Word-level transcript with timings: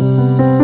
Dzień 0.00 0.59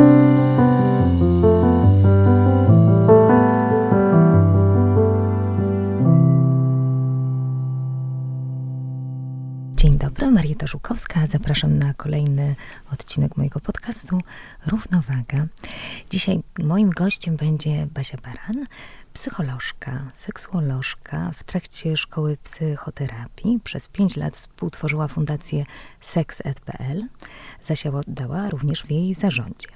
Zapraszam 11.25 11.79
na 11.79 11.95
kolejny 11.95 12.56
odcinek 12.93 13.37
mojego 13.37 13.61
podcastu 13.61 14.21
Równowaga. 14.67 15.47
Dzisiaj 16.10 16.41
moim 16.59 16.91
gościem 16.91 17.37
będzie 17.37 17.87
Basia 17.95 18.19
Baran, 18.19 18.66
psycholożka, 19.12 20.10
seksuolożka. 20.14 21.30
W 21.34 21.45
trakcie 21.45 21.96
szkoły 21.96 22.37
psychoterapii 22.42 23.60
przez 23.64 23.88
pięć 23.88 24.16
lat 24.16 24.37
współtworzyła 24.37 25.09
fundację 25.09 25.64
sexed.pl. 26.01 27.09
Zasiadała 27.62 28.50
również 28.50 28.82
w 28.82 28.91
jej 28.91 29.14
zarządzie. 29.14 29.68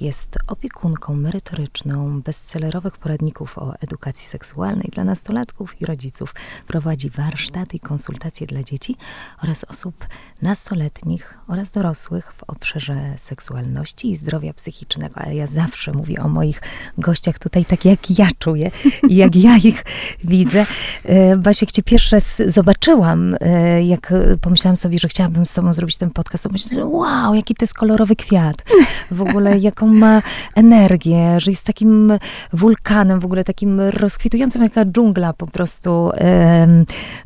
Jest 0.00 0.38
opiekunką 0.46 1.14
merytoryczną 1.14 2.22
bestsellerowych 2.22 2.96
poradników 2.96 3.58
o 3.58 3.74
edukacji 3.80 4.26
seksualnej 4.26 4.88
dla 4.92 5.04
nastolatków 5.04 5.80
i 5.80 5.86
rodziców. 5.86 6.34
Prowadzi 6.66 7.10
warsztaty 7.10 7.76
i 7.76 7.80
konsultacje 7.80 8.46
dla 8.46 8.62
dzieci 8.62 8.96
oraz 9.42 9.64
osób 9.64 10.06
nastoletnich 10.42 11.38
oraz 11.48 11.70
dorosłych 11.70 12.32
w 12.36 12.42
obszarze 12.42 13.14
seksualności 13.18 14.10
i 14.10 14.16
zdrowia 14.16 14.52
psychicznego. 14.52 15.20
Ale 15.20 15.34
ja 15.34 15.46
zawsze 15.46 15.92
mówię 15.92 16.22
o 16.22 16.28
moich 16.28 16.60
gościach 16.98 17.38
tutaj 17.38 17.64
tak, 17.64 17.84
jak 17.84 18.18
ja 18.18 18.28
czuję 18.38 18.70
i 19.08 19.16
jak 19.16 19.36
ja 19.36 19.56
ich 19.56 19.84
widzę. 20.24 20.66
E, 21.04 21.36
Basia, 21.36 21.64
jak 21.64 21.72
cię 21.72 21.82
pierwszy 21.82 22.16
raz 22.16 22.42
zobaczyłam, 22.46 23.36
e, 23.40 23.84
jak 23.84 24.12
pomyślałam 24.40 24.76
sobie, 24.76 24.98
że 24.98 25.08
chciałabym 25.08 25.46
z 25.46 25.54
tobą 25.54 25.72
zrobić 25.72 25.96
ten 25.96 26.10
podcast, 26.10 26.44
to 26.44 26.50
myślałam, 26.50 26.92
wow, 26.92 27.34
jaki 27.34 27.54
to 27.54 27.62
jest 27.62 27.74
kolorowy 27.74 28.16
kwiat. 28.16 28.64
W 29.10 29.22
ogóle 29.22 29.57
jaką 29.58 29.86
ma 29.86 30.22
energię, 30.54 31.40
że 31.40 31.50
jest 31.50 31.64
takim 31.64 32.12
wulkanem, 32.52 33.20
w 33.20 33.24
ogóle 33.24 33.44
takim 33.44 33.80
rozkwitującym, 33.80 34.62
jaka 34.62 34.84
dżungla 34.84 35.32
po 35.32 35.46
prostu, 35.46 36.10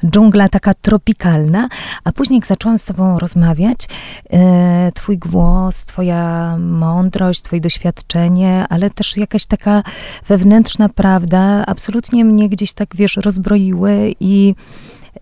dżungla 0.06 0.48
taka 0.48 0.74
tropikalna. 0.74 1.68
A 2.04 2.12
później, 2.12 2.38
jak 2.38 2.46
zaczęłam 2.46 2.78
z 2.78 2.84
tobą 2.84 3.18
rozmawiać, 3.18 3.88
e, 4.30 4.92
twój 4.94 5.18
głos, 5.18 5.84
twoja 5.84 6.56
mądrość, 6.58 7.42
twoje 7.42 7.60
doświadczenie, 7.60 8.66
ale 8.68 8.90
też 8.90 9.16
jakaś 9.16 9.46
taka 9.46 9.82
wewnętrzna 10.28 10.88
prawda, 10.88 11.64
absolutnie 11.66 12.24
mnie 12.24 12.48
gdzieś 12.48 12.72
tak, 12.72 12.96
wiesz, 12.96 13.16
rozbroiły 13.16 14.14
i 14.20 14.54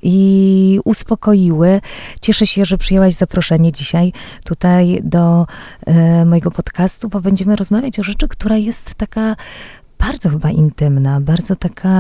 i 0.03 0.81
uspokoiły. 0.85 1.81
Cieszę 2.21 2.47
się, 2.47 2.65
że 2.65 2.79
przyjęłaś 2.79 3.15
zaproszenie 3.15 3.73
dzisiaj 3.73 4.13
tutaj 4.45 5.01
do 5.05 5.47
e, 5.87 6.25
mojego 6.25 6.51
podcastu, 6.51 7.09
bo 7.09 7.21
będziemy 7.21 7.57
rozmawiać 7.57 7.99
o 8.01 8.03
rzeczy, 8.03 8.29
która 8.29 8.57
jest 8.57 8.95
taka 8.95 9.37
bardzo 10.01 10.29
chyba 10.29 10.51
intymna, 10.51 11.21
bardzo 11.21 11.57
taka 11.57 11.91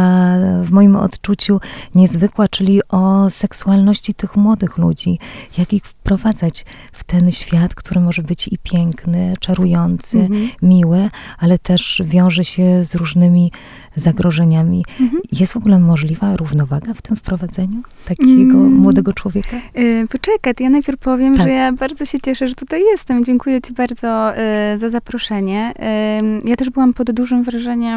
w 0.64 0.70
moim 0.70 0.96
odczuciu 0.96 1.60
niezwykła, 1.94 2.48
czyli 2.48 2.80
o 2.88 3.30
seksualności 3.30 4.14
tych 4.14 4.36
młodych 4.36 4.78
ludzi. 4.78 5.18
Jak 5.58 5.72
ich 5.72 5.84
wprowadzać 5.84 6.64
w 6.92 7.04
ten 7.04 7.32
świat, 7.32 7.74
który 7.74 8.00
może 8.00 8.22
być 8.22 8.48
i 8.48 8.58
piękny, 8.62 9.34
czarujący, 9.40 10.18
mhm. 10.18 10.48
miły, 10.62 11.08
ale 11.38 11.58
też 11.58 12.02
wiąże 12.04 12.44
się 12.44 12.84
z 12.84 12.94
różnymi 12.94 13.52
zagrożeniami. 13.96 14.84
Mhm. 15.00 15.22
Jest 15.32 15.52
w 15.52 15.56
ogóle 15.56 15.78
możliwa 15.78 16.36
równowaga 16.36 16.94
w 16.94 17.02
tym 17.02 17.16
wprowadzeniu 17.16 17.82
takiego 18.04 18.58
mm. 18.58 18.72
młodego 18.72 19.12
człowieka? 19.12 19.56
Yy, 19.74 20.08
poczekaj, 20.08 20.54
ja 20.60 20.70
najpierw 20.70 20.98
powiem, 20.98 21.36
tak. 21.36 21.46
że 21.46 21.52
ja 21.52 21.72
bardzo 21.72 22.04
się 22.06 22.20
cieszę, 22.20 22.48
że 22.48 22.54
tutaj 22.54 22.82
jestem. 22.82 23.24
Dziękuję 23.24 23.60
Ci 23.62 23.72
bardzo 23.72 24.32
yy, 24.72 24.78
za 24.78 24.90
zaproszenie. 24.90 25.72
Yy, 26.42 26.50
ja 26.50 26.56
też 26.56 26.70
byłam 26.70 26.94
pod 26.94 27.10
dużym 27.10 27.42
wrażeniem 27.42 27.89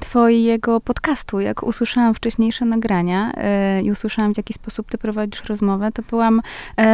Twojego 0.00 0.80
podcastu. 0.80 1.40
Jak 1.40 1.62
usłyszałam 1.62 2.14
wcześniejsze 2.14 2.64
nagrania 2.64 3.32
y, 3.78 3.82
i 3.82 3.90
usłyszałam, 3.90 4.34
w 4.34 4.36
jaki 4.36 4.52
sposób 4.52 4.90
Ty 4.90 4.98
prowadzisz 4.98 5.44
rozmowę, 5.44 5.92
to 5.92 6.02
byłam 6.10 6.40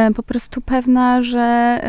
y, 0.09 0.13
po 0.13 0.23
prostu 0.23 0.61
pewna, 0.61 1.21
że 1.21 1.81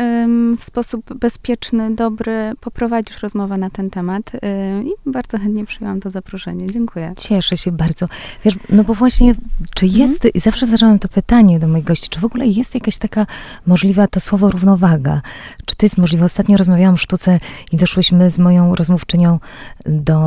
w 0.59 0.63
sposób 0.63 1.13
bezpieczny, 1.13 1.95
dobry 1.95 2.53
poprowadzisz 2.61 3.21
rozmowę 3.21 3.57
na 3.57 3.69
ten 3.69 3.89
temat 3.89 4.35
y, 4.35 4.39
i 4.83 4.91
bardzo 5.05 5.37
chętnie 5.37 5.65
przyjęłam 5.65 5.99
to 5.99 6.09
zaproszenie. 6.09 6.71
Dziękuję. 6.71 7.13
Cieszę 7.17 7.57
się 7.57 7.71
bardzo. 7.71 8.05
Wiesz, 8.45 8.55
no 8.69 8.83
bo 8.83 8.93
właśnie, 8.93 9.35
czy 9.75 9.85
mhm. 9.85 10.01
jest, 10.01 10.25
mhm. 10.25 10.41
zawsze 10.41 10.67
zadałam 10.67 10.99
to 10.99 11.07
pytanie 11.07 11.59
do 11.59 11.67
moich 11.67 11.83
gości, 11.83 12.09
czy 12.09 12.19
w 12.19 12.25
ogóle 12.25 12.47
jest 12.47 12.75
jakaś 12.75 12.97
taka 12.97 13.25
możliwa 13.67 14.07
to 14.07 14.19
słowo 14.19 14.49
równowaga? 14.51 15.21
Czy 15.65 15.75
to 15.75 15.85
jest 15.85 15.97
możliwe? 15.97 16.25
Ostatnio 16.25 16.57
rozmawiałam 16.57 16.93
o 16.93 16.97
sztuce 16.97 17.39
i 17.71 17.77
doszłyśmy 17.77 18.31
z 18.31 18.39
moją 18.39 18.75
rozmówczynią 18.75 19.39
do, 19.85 20.21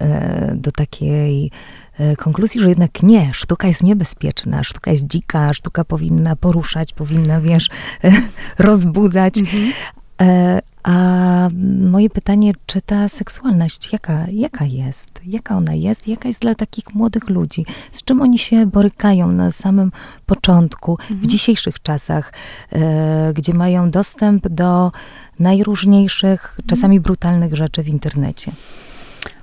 e, 0.00 0.52
do 0.54 0.72
takiej 0.72 1.50
e, 1.98 2.16
konkluzji, 2.16 2.60
że 2.60 2.68
jednak 2.68 3.02
nie, 3.02 3.30
sztuka 3.34 3.68
jest 3.68 3.82
niebezpieczna, 3.82 4.64
sztuka 4.64 4.90
jest 4.90 5.06
dzika, 5.06 5.54
sztuka 5.54 5.84
powinna 5.84 6.36
poruszać, 6.36 6.92
powinna, 6.92 7.40
wiesz, 7.40 7.68
rozbudzać. 8.58 9.38
Mhm. 9.38 9.72
E, 10.20 10.60
a 10.82 11.48
moje 11.90 12.10
pytanie, 12.10 12.52
czy 12.66 12.82
ta 12.82 13.08
seksualność, 13.08 13.92
jaka, 13.92 14.26
jaka 14.32 14.64
jest? 14.64 15.20
Jaka 15.26 15.56
ona 15.56 15.72
jest? 15.72 16.08
Jaka 16.08 16.28
jest 16.28 16.40
dla 16.40 16.54
takich 16.54 16.94
młodych 16.94 17.28
ludzi? 17.28 17.66
Z 17.92 18.02
czym 18.02 18.22
oni 18.22 18.38
się 18.38 18.66
borykają 18.66 19.32
na 19.32 19.50
samym 19.50 19.92
początku, 20.26 20.92
mhm. 20.92 21.20
w 21.20 21.26
dzisiejszych 21.26 21.82
czasach, 21.82 22.32
e, 22.72 23.32
gdzie 23.34 23.54
mają 23.54 23.90
dostęp 23.90 24.48
do 24.48 24.92
najróżniejszych, 25.38 26.46
mhm. 26.48 26.68
czasami 26.68 27.00
brutalnych 27.00 27.54
rzeczy 27.54 27.82
w 27.82 27.88
internecie? 27.88 28.52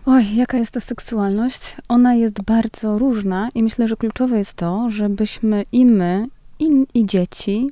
Oj, 0.06 0.36
jaka 0.36 0.58
jest 0.58 0.72
ta 0.72 0.80
seksualność? 0.80 1.76
Ona 1.88 2.14
jest 2.14 2.42
bardzo 2.42 2.98
różna 2.98 3.50
i 3.56 3.64
myślę, 3.64 3.88
że 3.88 3.96
kluczowe 3.96 4.38
jest 4.38 4.54
to, 4.54 4.90
żebyśmy 4.90 5.66
i 5.72 5.86
my, 5.86 6.28
i, 6.60 6.86
i 6.94 7.06
dzieci, 7.06 7.70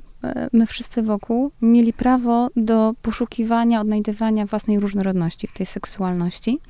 my 0.52 0.66
wszyscy 0.66 1.02
wokół, 1.02 1.50
mieli 1.62 1.92
prawo 1.92 2.48
do 2.56 2.94
poszukiwania, 3.02 3.80
odnajdywania 3.80 4.46
własnej 4.46 4.80
różnorodności 4.80 5.46
w 5.46 5.52
tej 5.52 5.66
seksualności. 5.66 6.60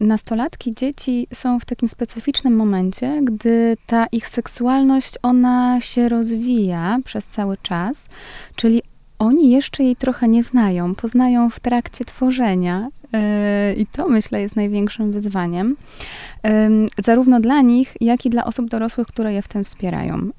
nastolatki, 0.00 0.74
dzieci 0.74 1.26
są 1.34 1.60
w 1.60 1.64
takim 1.64 1.88
specyficznym 1.88 2.56
momencie, 2.56 3.20
gdy 3.22 3.76
ta 3.86 4.06
ich 4.06 4.28
seksualność, 4.28 5.14
ona 5.22 5.80
się 5.80 6.08
rozwija 6.08 6.98
przez 7.04 7.26
cały 7.26 7.56
czas, 7.56 8.06
czyli 8.56 8.82
oni 9.18 9.50
jeszcze 9.50 9.82
jej 9.82 9.96
trochę 9.96 10.28
nie 10.28 10.42
znają, 10.42 10.94
poznają 10.94 11.50
w 11.50 11.60
trakcie 11.60 12.04
tworzenia 12.04 12.88
i 13.76 13.86
to 13.86 14.08
myślę 14.08 14.40
jest 14.40 14.56
największym 14.56 15.12
wyzwaniem, 15.12 15.76
zarówno 17.04 17.40
dla 17.40 17.60
nich, 17.60 17.96
jak 18.00 18.26
i 18.26 18.30
dla 18.30 18.44
osób 18.44 18.68
dorosłych, 18.68 19.06
które 19.06 19.32
je 19.32 19.42
w 19.42 19.48
tym 19.48 19.64
wspierają. 19.64 20.30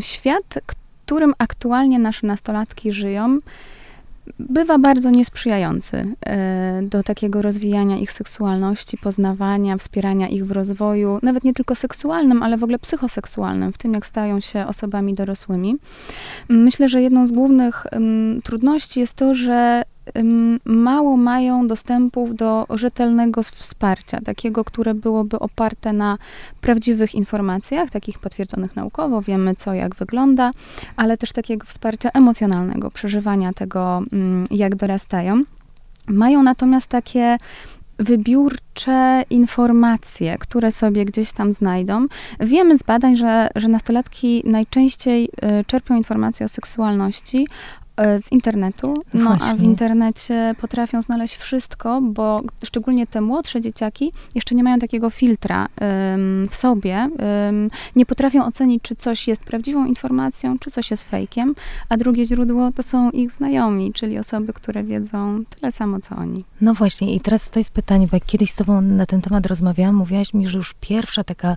Świat, 0.00 0.58
którym 1.04 1.34
aktualnie 1.38 1.98
nasze 1.98 2.26
nastolatki 2.26 2.92
żyją, 2.92 3.38
bywa 4.38 4.78
bardzo 4.78 5.10
niesprzyjający 5.10 6.06
e, 6.26 6.80
do 6.82 7.02
takiego 7.02 7.42
rozwijania 7.42 7.98
ich 7.98 8.12
seksualności, 8.12 8.98
poznawania, 8.98 9.76
wspierania 9.76 10.28
ich 10.28 10.46
w 10.46 10.50
rozwoju, 10.50 11.18
nawet 11.22 11.44
nie 11.44 11.52
tylko 11.52 11.74
seksualnym, 11.74 12.42
ale 12.42 12.56
w 12.56 12.64
ogóle 12.64 12.78
psychoseksualnym, 12.78 13.72
w 13.72 13.78
tym 13.78 13.94
jak 13.94 14.06
stają 14.06 14.40
się 14.40 14.66
osobami 14.66 15.14
dorosłymi. 15.14 15.76
Myślę, 16.48 16.88
że 16.88 17.02
jedną 17.02 17.26
z 17.26 17.32
głównych 17.32 17.86
trudności 18.44 19.00
jest 19.00 19.14
to, 19.14 19.34
że 19.34 19.82
mało 20.64 21.16
mają 21.16 21.66
dostępów 21.68 22.36
do 22.36 22.66
rzetelnego 22.70 23.42
wsparcia, 23.42 24.20
takiego, 24.20 24.64
które 24.64 24.94
byłoby 24.94 25.38
oparte 25.38 25.92
na 25.92 26.18
prawdziwych 26.60 27.14
informacjach, 27.14 27.90
takich 27.90 28.18
potwierdzonych 28.18 28.76
naukowo, 28.76 29.22
wiemy 29.22 29.54
co, 29.54 29.74
jak 29.74 29.94
wygląda, 29.94 30.50
ale 30.96 31.16
też 31.16 31.32
takiego 31.32 31.66
wsparcia 31.66 32.10
emocjonalnego, 32.10 32.90
przeżywania 32.90 33.52
tego, 33.52 34.02
mm, 34.12 34.46
jak 34.50 34.76
dorastają. 34.76 35.42
Mają 36.06 36.42
natomiast 36.42 36.86
takie 36.86 37.36
wybiórcze 37.98 39.22
informacje, 39.30 40.38
które 40.38 40.72
sobie 40.72 41.04
gdzieś 41.04 41.32
tam 41.32 41.52
znajdą. 41.52 42.06
Wiemy 42.40 42.78
z 42.78 42.82
badań, 42.82 43.16
że, 43.16 43.48
że 43.56 43.68
nastolatki 43.68 44.42
najczęściej 44.46 45.24
y, 45.24 45.64
czerpią 45.64 45.96
informacje 45.96 46.46
o 46.46 46.48
seksualności 46.48 47.46
E, 47.46 47.81
z 47.96 48.32
internetu, 48.32 48.94
no 49.14 49.24
Właśnie. 49.24 49.48
a 49.48 49.54
w 49.54 49.62
internecie 49.62 50.54
potrafią 50.60 51.02
znaleźć 51.02 51.36
wszystko, 51.36 52.00
bo 52.02 52.42
szczególnie 52.64 53.06
te 53.06 53.20
młodsze 53.20 53.60
dzieciaki 53.60 54.12
jeszcze 54.34 54.54
nie 54.54 54.64
mają 54.64 54.78
takiego 54.78 55.10
filtra 55.10 55.68
um, 55.80 56.48
w 56.50 56.54
sobie, 56.54 57.08
um, 57.46 57.70
nie 57.96 58.06
potrafią 58.06 58.44
ocenić, 58.44 58.82
czy 58.82 58.96
coś 58.96 59.28
jest 59.28 59.44
prawdziwą 59.44 59.86
informacją, 59.86 60.58
czy 60.58 60.70
coś 60.70 60.90
jest 60.90 61.04
fejkiem, 61.04 61.54
a 61.88 61.96
drugie 61.96 62.24
źródło 62.24 62.72
to 62.72 62.82
są 62.82 63.10
ich 63.10 63.32
znajomi, 63.32 63.92
czyli 63.92 64.18
osoby, 64.18 64.52
które 64.52 64.82
wiedzą 64.84 65.44
tyle 65.50 65.72
samo, 65.72 66.00
co 66.00 66.16
oni. 66.16 66.44
No 66.60 66.74
właśnie 66.74 67.14
i 67.14 67.20
teraz 67.20 67.50
to 67.50 67.60
jest 67.60 67.70
pytanie, 67.70 68.06
bo 68.10 68.16
jak 68.16 68.26
kiedyś 68.26 68.50
z 68.50 68.56
tobą 68.56 68.82
na 68.82 69.06
ten 69.06 69.20
temat 69.20 69.46
rozmawiałam, 69.46 69.94
mówiłaś 69.94 70.34
mi, 70.34 70.46
że 70.46 70.58
już 70.58 70.74
pierwsza 70.80 71.24
taka 71.24 71.56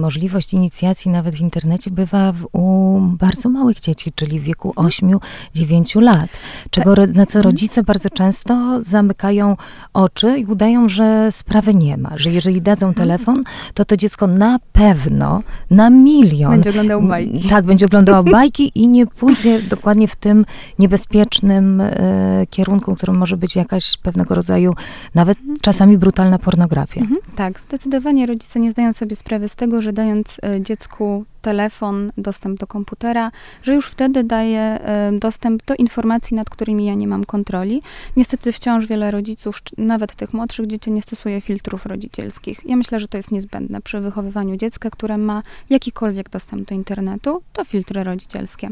możliwość 0.00 0.54
inicjacji 0.54 1.10
nawet 1.10 1.34
w 1.34 1.40
internecie 1.40 1.90
bywa 1.90 2.32
w, 2.32 2.46
u 2.52 3.00
bardzo 3.00 3.48
małych 3.48 3.80
dzieci, 3.80 4.12
czyli 4.14 4.40
w 4.40 4.42
wieku 4.42 4.72
8 4.76 5.08
mhm 5.08 5.21
9 5.54 5.94
lat. 5.94 6.30
Czego, 6.70 6.90
na 6.90 7.26
co 7.26 7.38
mhm. 7.38 7.42
rodzice 7.44 7.82
bardzo 7.82 8.10
często 8.10 8.82
zamykają 8.82 9.56
oczy 9.94 10.38
i 10.38 10.44
udają, 10.44 10.88
że 10.88 11.32
sprawy 11.32 11.74
nie 11.74 11.96
ma. 11.96 12.10
Że 12.16 12.30
jeżeli 12.30 12.62
dadzą 12.62 12.88
mhm. 12.88 13.08
telefon, 13.08 13.44
to 13.74 13.84
to 13.84 13.96
dziecko 13.96 14.26
na 14.26 14.58
pewno, 14.72 15.42
na 15.70 15.90
milion. 15.90 16.50
Będzie 16.50 16.70
oglądał 16.70 17.02
bajki. 17.02 17.48
Tak, 17.48 17.64
będzie 17.64 17.86
oglądało 17.86 18.24
bajki 18.38 18.72
i 18.74 18.88
nie 18.88 19.06
pójdzie 19.06 19.62
dokładnie 19.62 20.08
w 20.08 20.16
tym 20.16 20.44
niebezpiecznym 20.78 21.80
e, 21.80 22.46
kierunku, 22.50 22.94
którym 22.94 23.16
może 23.16 23.36
być 23.36 23.56
jakaś 23.56 23.96
pewnego 23.96 24.34
rodzaju, 24.34 24.74
nawet 25.14 25.38
mhm. 25.38 25.58
czasami 25.60 25.98
brutalna 25.98 26.38
pornografia. 26.38 27.00
Mhm. 27.00 27.20
Tak, 27.36 27.60
zdecydowanie 27.60 28.26
rodzice 28.26 28.60
nie 28.60 28.70
zdają 28.70 28.92
sobie 28.92 29.16
sprawy 29.16 29.48
z 29.48 29.56
tego, 29.56 29.80
że 29.80 29.92
dając 29.92 30.36
e, 30.42 30.60
dziecku 30.60 31.24
telefon, 31.42 32.12
dostęp 32.18 32.60
do 32.60 32.66
komputera, 32.66 33.30
że 33.62 33.74
już 33.74 33.86
wtedy 33.86 34.24
daje 34.24 34.78
dostęp 35.12 35.64
do 35.64 35.74
informacji, 35.74 36.36
nad 36.36 36.50
którymi 36.50 36.86
ja 36.86 36.94
nie 36.94 37.08
mam 37.08 37.24
kontroli. 37.24 37.82
Niestety 38.16 38.52
wciąż 38.52 38.86
wiele 38.86 39.10
rodziców, 39.10 39.62
nawet 39.78 40.16
tych 40.16 40.32
młodszych 40.32 40.66
dzieci, 40.66 40.90
nie 40.90 41.02
stosuje 41.02 41.40
filtrów 41.40 41.86
rodzicielskich. 41.86 42.60
Ja 42.64 42.76
myślę, 42.76 43.00
że 43.00 43.08
to 43.08 43.16
jest 43.16 43.30
niezbędne 43.30 43.80
przy 43.80 44.00
wychowywaniu 44.00 44.56
dziecka, 44.56 44.90
które 44.90 45.18
ma 45.18 45.42
jakikolwiek 45.70 46.30
dostęp 46.30 46.68
do 46.68 46.74
internetu, 46.74 47.42
to 47.52 47.64
filtry 47.64 48.04
rodzicielskie. 48.04 48.68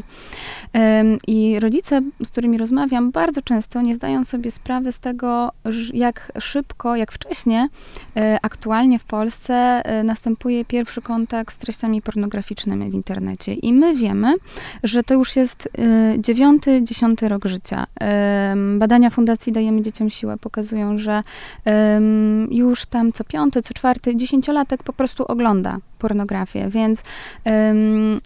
I 1.27 1.59
rodzice, 1.59 2.01
z 2.23 2.29
którymi 2.29 2.57
rozmawiam, 2.57 3.11
bardzo 3.11 3.41
często 3.41 3.81
nie 3.81 3.95
zdają 3.95 4.23
sobie 4.23 4.51
sprawy 4.51 4.91
z 4.91 4.99
tego, 4.99 5.51
jak 5.93 6.31
szybko, 6.39 6.95
jak 6.95 7.11
wcześnie 7.11 7.69
e, 8.15 8.37
aktualnie 8.41 8.99
w 8.99 9.03
Polsce 9.03 9.53
e, 9.53 10.03
następuje 10.03 10.65
pierwszy 10.65 11.01
kontakt 11.01 11.55
z 11.55 11.57
treściami 11.57 12.01
pornograficznymi 12.01 12.60
w 12.65 12.93
internecie. 12.93 13.53
I 13.53 13.73
my 13.73 13.95
wiemy, 13.95 14.33
że 14.83 15.03
to 15.03 15.13
już 15.13 15.35
jest 15.35 15.65
y, 15.65 16.19
dziewiąty, 16.19 16.83
dziesiąty 16.83 17.29
rok 17.29 17.45
życia. 17.45 17.85
Badania 18.77 19.09
Fundacji 19.09 19.53
Dajemy 19.53 19.81
Dzieciom 19.81 20.09
Siłę 20.09 20.37
pokazują, 20.37 20.97
że 20.97 21.21
już 22.49 22.85
tam 22.85 23.11
co 23.11 23.23
piąty, 23.23 23.61
co 23.61 23.73
czwarty, 23.73 24.15
dziesięciolatek 24.15 24.83
po 24.83 24.93
prostu 24.93 25.25
ogląda 25.25 25.77
pornografię. 25.99 26.69
Więc 26.69 27.03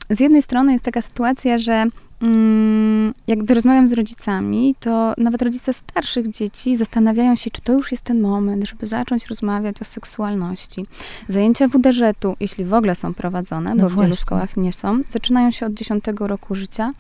z 0.10 0.20
jednej 0.20 0.42
strony 0.42 0.74
jest 0.74 0.86
taka 0.86 1.02
sytuacja, 1.02 1.58
że 1.58 1.86
jak 3.28 3.40
gdy 3.40 3.54
rozmawiam 3.54 3.88
z 3.88 3.94
rodzicami, 3.94 4.76
to 4.80 5.14
nawet 5.18 5.42
rodzice 5.42 5.74
starszych 5.74 6.30
dzieci 6.30 6.76
zastanawiają 6.76 7.36
się, 7.36 7.50
czy 7.50 7.62
to 7.62 7.74
już 7.74 7.92
jest 7.92 8.04
ten 8.04 8.22
moment, 8.22 8.64
żeby 8.64 8.88
zacząć 8.88 9.28
rozmawiać 9.28 9.82
o 9.82 9.86
seksualności. 9.86 10.86
Zajęcia 11.28 11.68
WDŻ-u, 11.68 12.36
jeśli 12.40 12.66
w 12.66 12.74
ogóle 12.74 12.96
są 12.96 13.14
prowadzone, 13.14 13.76
no 13.76 13.84
bo 13.84 13.90
w 13.90 14.02
wielu 14.02 14.16
szkołach 14.16 14.58
nie 14.58 14.74
są, 14.74 15.02
zaczynają 15.10 15.52
się 15.52 15.66
od 15.66 15.74
10 15.74 16.04
roku 16.20 16.56
życia. 16.56 16.92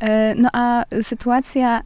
E, 0.00 0.34
no 0.34 0.48
a 0.52 0.84
sytuacja 1.02 1.80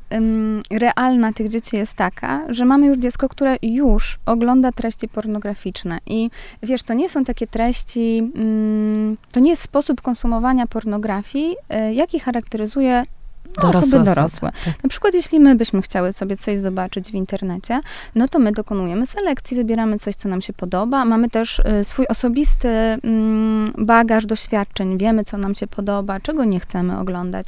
realna 0.70 1.32
tych 1.32 1.48
dzieci 1.48 1.76
jest 1.76 1.94
taka, 1.94 2.54
że 2.54 2.64
mamy 2.64 2.86
już 2.86 2.98
dziecko, 2.98 3.28
które 3.28 3.56
już 3.62 4.18
ogląda 4.26 4.72
treści 4.72 5.08
pornograficzne. 5.08 5.98
I 6.06 6.30
wiesz, 6.62 6.82
to 6.82 6.94
nie 6.94 7.08
są 7.08 7.24
takie 7.24 7.46
treści, 7.46 8.30
mm, 8.36 9.16
to 9.32 9.40
nie 9.40 9.50
jest 9.50 9.62
sposób 9.62 10.02
konsumowania 10.02 10.66
pornografii, 10.66 11.56
e, 11.68 11.94
jaki 11.94 12.20
charakteryzuje 12.20 12.77
interesuje 12.80 13.18
dorosłe 13.62 13.80
osoby 13.80 14.04
dorosłe. 14.04 14.50
Tak. 14.64 14.82
Na 14.82 14.88
przykład, 14.88 15.14
jeśli 15.14 15.40
my 15.40 15.54
byśmy 15.54 15.82
chciały 15.82 16.12
sobie 16.12 16.36
coś 16.36 16.58
zobaczyć 16.58 17.10
w 17.10 17.14
internecie, 17.14 17.80
no 18.14 18.28
to 18.28 18.38
my 18.38 18.52
dokonujemy 18.52 19.06
selekcji, 19.06 19.56
wybieramy 19.56 19.98
coś, 19.98 20.14
co 20.14 20.28
nam 20.28 20.42
się 20.42 20.52
podoba. 20.52 21.04
Mamy 21.04 21.30
też 21.30 21.58
y, 21.58 21.84
swój 21.84 22.06
osobisty 22.06 22.68
mm, 22.68 23.72
bagaż 23.78 24.26
doświadczeń, 24.26 24.98
wiemy, 24.98 25.24
co 25.24 25.38
nam 25.38 25.54
się 25.54 25.66
podoba, 25.66 26.20
czego 26.20 26.44
nie 26.44 26.60
chcemy 26.60 26.98
oglądać. 26.98 27.46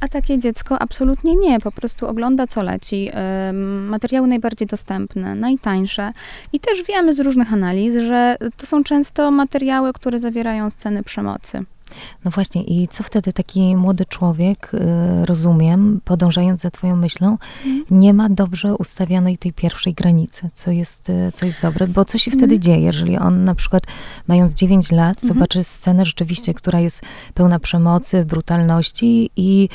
A 0.00 0.08
takie 0.08 0.38
dziecko 0.38 0.78
absolutnie 0.78 1.36
nie, 1.36 1.60
po 1.60 1.72
prostu 1.72 2.08
ogląda, 2.08 2.46
co 2.46 2.62
leci. 2.62 3.10
Y, 3.50 3.52
materiały 3.88 4.28
najbardziej 4.28 4.68
dostępne, 4.68 5.34
najtańsze. 5.34 6.12
I 6.52 6.60
też 6.60 6.82
wiemy 6.82 7.14
z 7.14 7.20
różnych 7.20 7.52
analiz, 7.52 7.94
że 7.94 8.36
to 8.56 8.66
są 8.66 8.84
często 8.84 9.30
materiały, 9.30 9.92
które 9.92 10.18
zawierają 10.18 10.70
sceny 10.70 11.02
przemocy. 11.02 11.64
No 12.24 12.30
właśnie, 12.30 12.62
i 12.62 12.88
co 12.88 13.02
wtedy 13.02 13.32
taki 13.32 13.76
młody 13.76 14.04
człowiek, 14.04 14.70
y, 14.74 15.26
rozumiem, 15.26 16.00
podążając 16.04 16.60
za 16.60 16.70
twoją 16.70 16.96
myślą, 16.96 17.38
mm. 17.66 17.84
nie 17.90 18.14
ma 18.14 18.28
dobrze 18.28 18.74
ustawionej 18.74 19.38
tej 19.38 19.52
pierwszej 19.52 19.94
granicy, 19.94 20.50
co 20.54 20.70
jest, 20.70 21.08
y, 21.08 21.32
co 21.34 21.46
jest 21.46 21.62
dobre, 21.62 21.86
bo 21.86 22.04
co 22.04 22.18
się 22.18 22.30
wtedy 22.30 22.54
mm. 22.54 22.62
dzieje, 22.62 22.80
jeżeli 22.80 23.18
on 23.18 23.44
na 23.44 23.54
przykład, 23.54 23.82
mając 24.26 24.54
9 24.54 24.92
lat, 24.92 25.00
mm 25.00 25.14
-hmm. 25.14 25.34
zobaczy 25.34 25.64
scenę 25.64 26.04
rzeczywiście, 26.04 26.54
która 26.54 26.80
jest 26.80 27.02
pełna 27.34 27.58
przemocy, 27.58 28.24
brutalności 28.24 29.30
i 29.36 29.68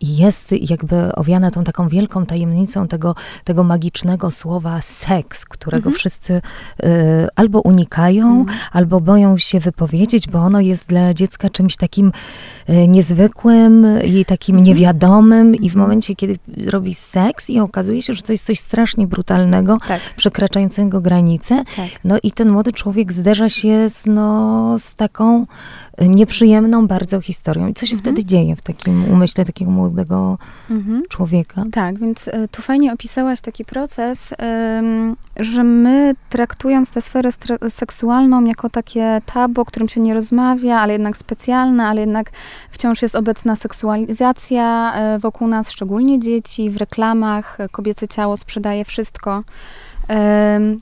jest 0.00 0.52
jakby 0.60 1.14
owiana 1.14 1.50
tą 1.50 1.64
taką 1.64 1.88
wielką 1.88 2.26
tajemnicą 2.26 2.88
tego, 2.88 3.14
tego 3.44 3.64
magicznego 3.64 4.30
słowa 4.30 4.80
seks, 4.80 5.44
którego 5.44 5.76
mhm. 5.88 5.96
wszyscy 5.96 6.32
y, 6.34 6.88
albo 7.36 7.60
unikają, 7.60 8.40
mhm. 8.40 8.58
albo 8.72 9.00
boją 9.00 9.38
się 9.38 9.60
wypowiedzieć, 9.60 10.28
bo 10.28 10.38
ono 10.38 10.60
jest 10.60 10.88
dla 10.88 11.14
dziecka 11.14 11.50
czymś 11.50 11.76
takim 11.76 12.12
y, 12.70 12.88
niezwykłym 12.88 13.86
i 14.04 14.24
takim 14.24 14.56
mhm. 14.56 14.66
niewiadomym 14.66 15.54
i 15.54 15.58
w 15.58 15.62
mhm. 15.62 15.80
momencie, 15.80 16.14
kiedy 16.14 16.38
robi 16.66 16.94
seks 16.94 17.50
i 17.50 17.60
okazuje 17.60 18.02
się, 18.02 18.12
że 18.12 18.22
to 18.22 18.32
jest 18.32 18.46
coś 18.46 18.58
strasznie 18.58 19.06
brutalnego, 19.06 19.78
tak. 19.88 20.00
przekraczającego 20.16 21.00
granice, 21.00 21.64
tak. 21.76 21.86
no 22.04 22.16
i 22.22 22.32
ten 22.32 22.48
młody 22.48 22.72
człowiek 22.72 23.12
zderza 23.12 23.48
się 23.48 23.90
z, 23.90 24.06
no, 24.06 24.78
z 24.78 24.94
taką 24.94 25.46
nieprzyjemną 26.00 26.86
bardzo 26.86 27.20
historią. 27.20 27.68
I 27.68 27.74
co 27.74 27.86
się 27.86 27.94
mhm. 27.94 28.00
wtedy 28.00 28.26
dzieje 28.26 28.56
w 28.56 28.62
takim 28.62 29.04
umyśle 29.04 29.44
takiego 29.44 29.70
młodego 29.70 29.85
mhm. 30.70 31.02
człowieka? 31.08 31.64
Tak, 31.72 31.98
więc 31.98 32.28
y, 32.28 32.48
tu 32.50 32.62
fajnie 32.62 32.92
opisałaś 32.92 33.40
taki 33.40 33.64
proces, 33.64 34.34
że 35.36 35.64
my 35.64 36.14
traktując 36.30 36.90
tę 36.90 37.02
sferę 37.02 37.30
seksualną 37.68 38.44
jako 38.44 38.70
takie 38.70 39.20
tabu, 39.26 39.60
o 39.60 39.64
którym 39.64 39.88
się 39.88 40.00
nie 40.00 40.14
rozmawia, 40.14 40.80
ale 40.80 40.92
jednak 40.92 41.16
specjalne, 41.16 41.86
ale 41.86 42.00
jednak 42.00 42.30
wciąż 42.70 43.02
jest 43.02 43.14
obecna 43.14 43.56
seksualizacja 43.56 44.94
y, 45.16 45.18
wokół 45.18 45.48
nas, 45.48 45.70
szczególnie 45.70 46.20
dzieci, 46.20 46.70
w 46.70 46.76
reklamach, 46.76 47.58
kobiece 47.72 48.08
ciało 48.08 48.36
sprzedaje 48.36 48.84
wszystko 48.84 49.42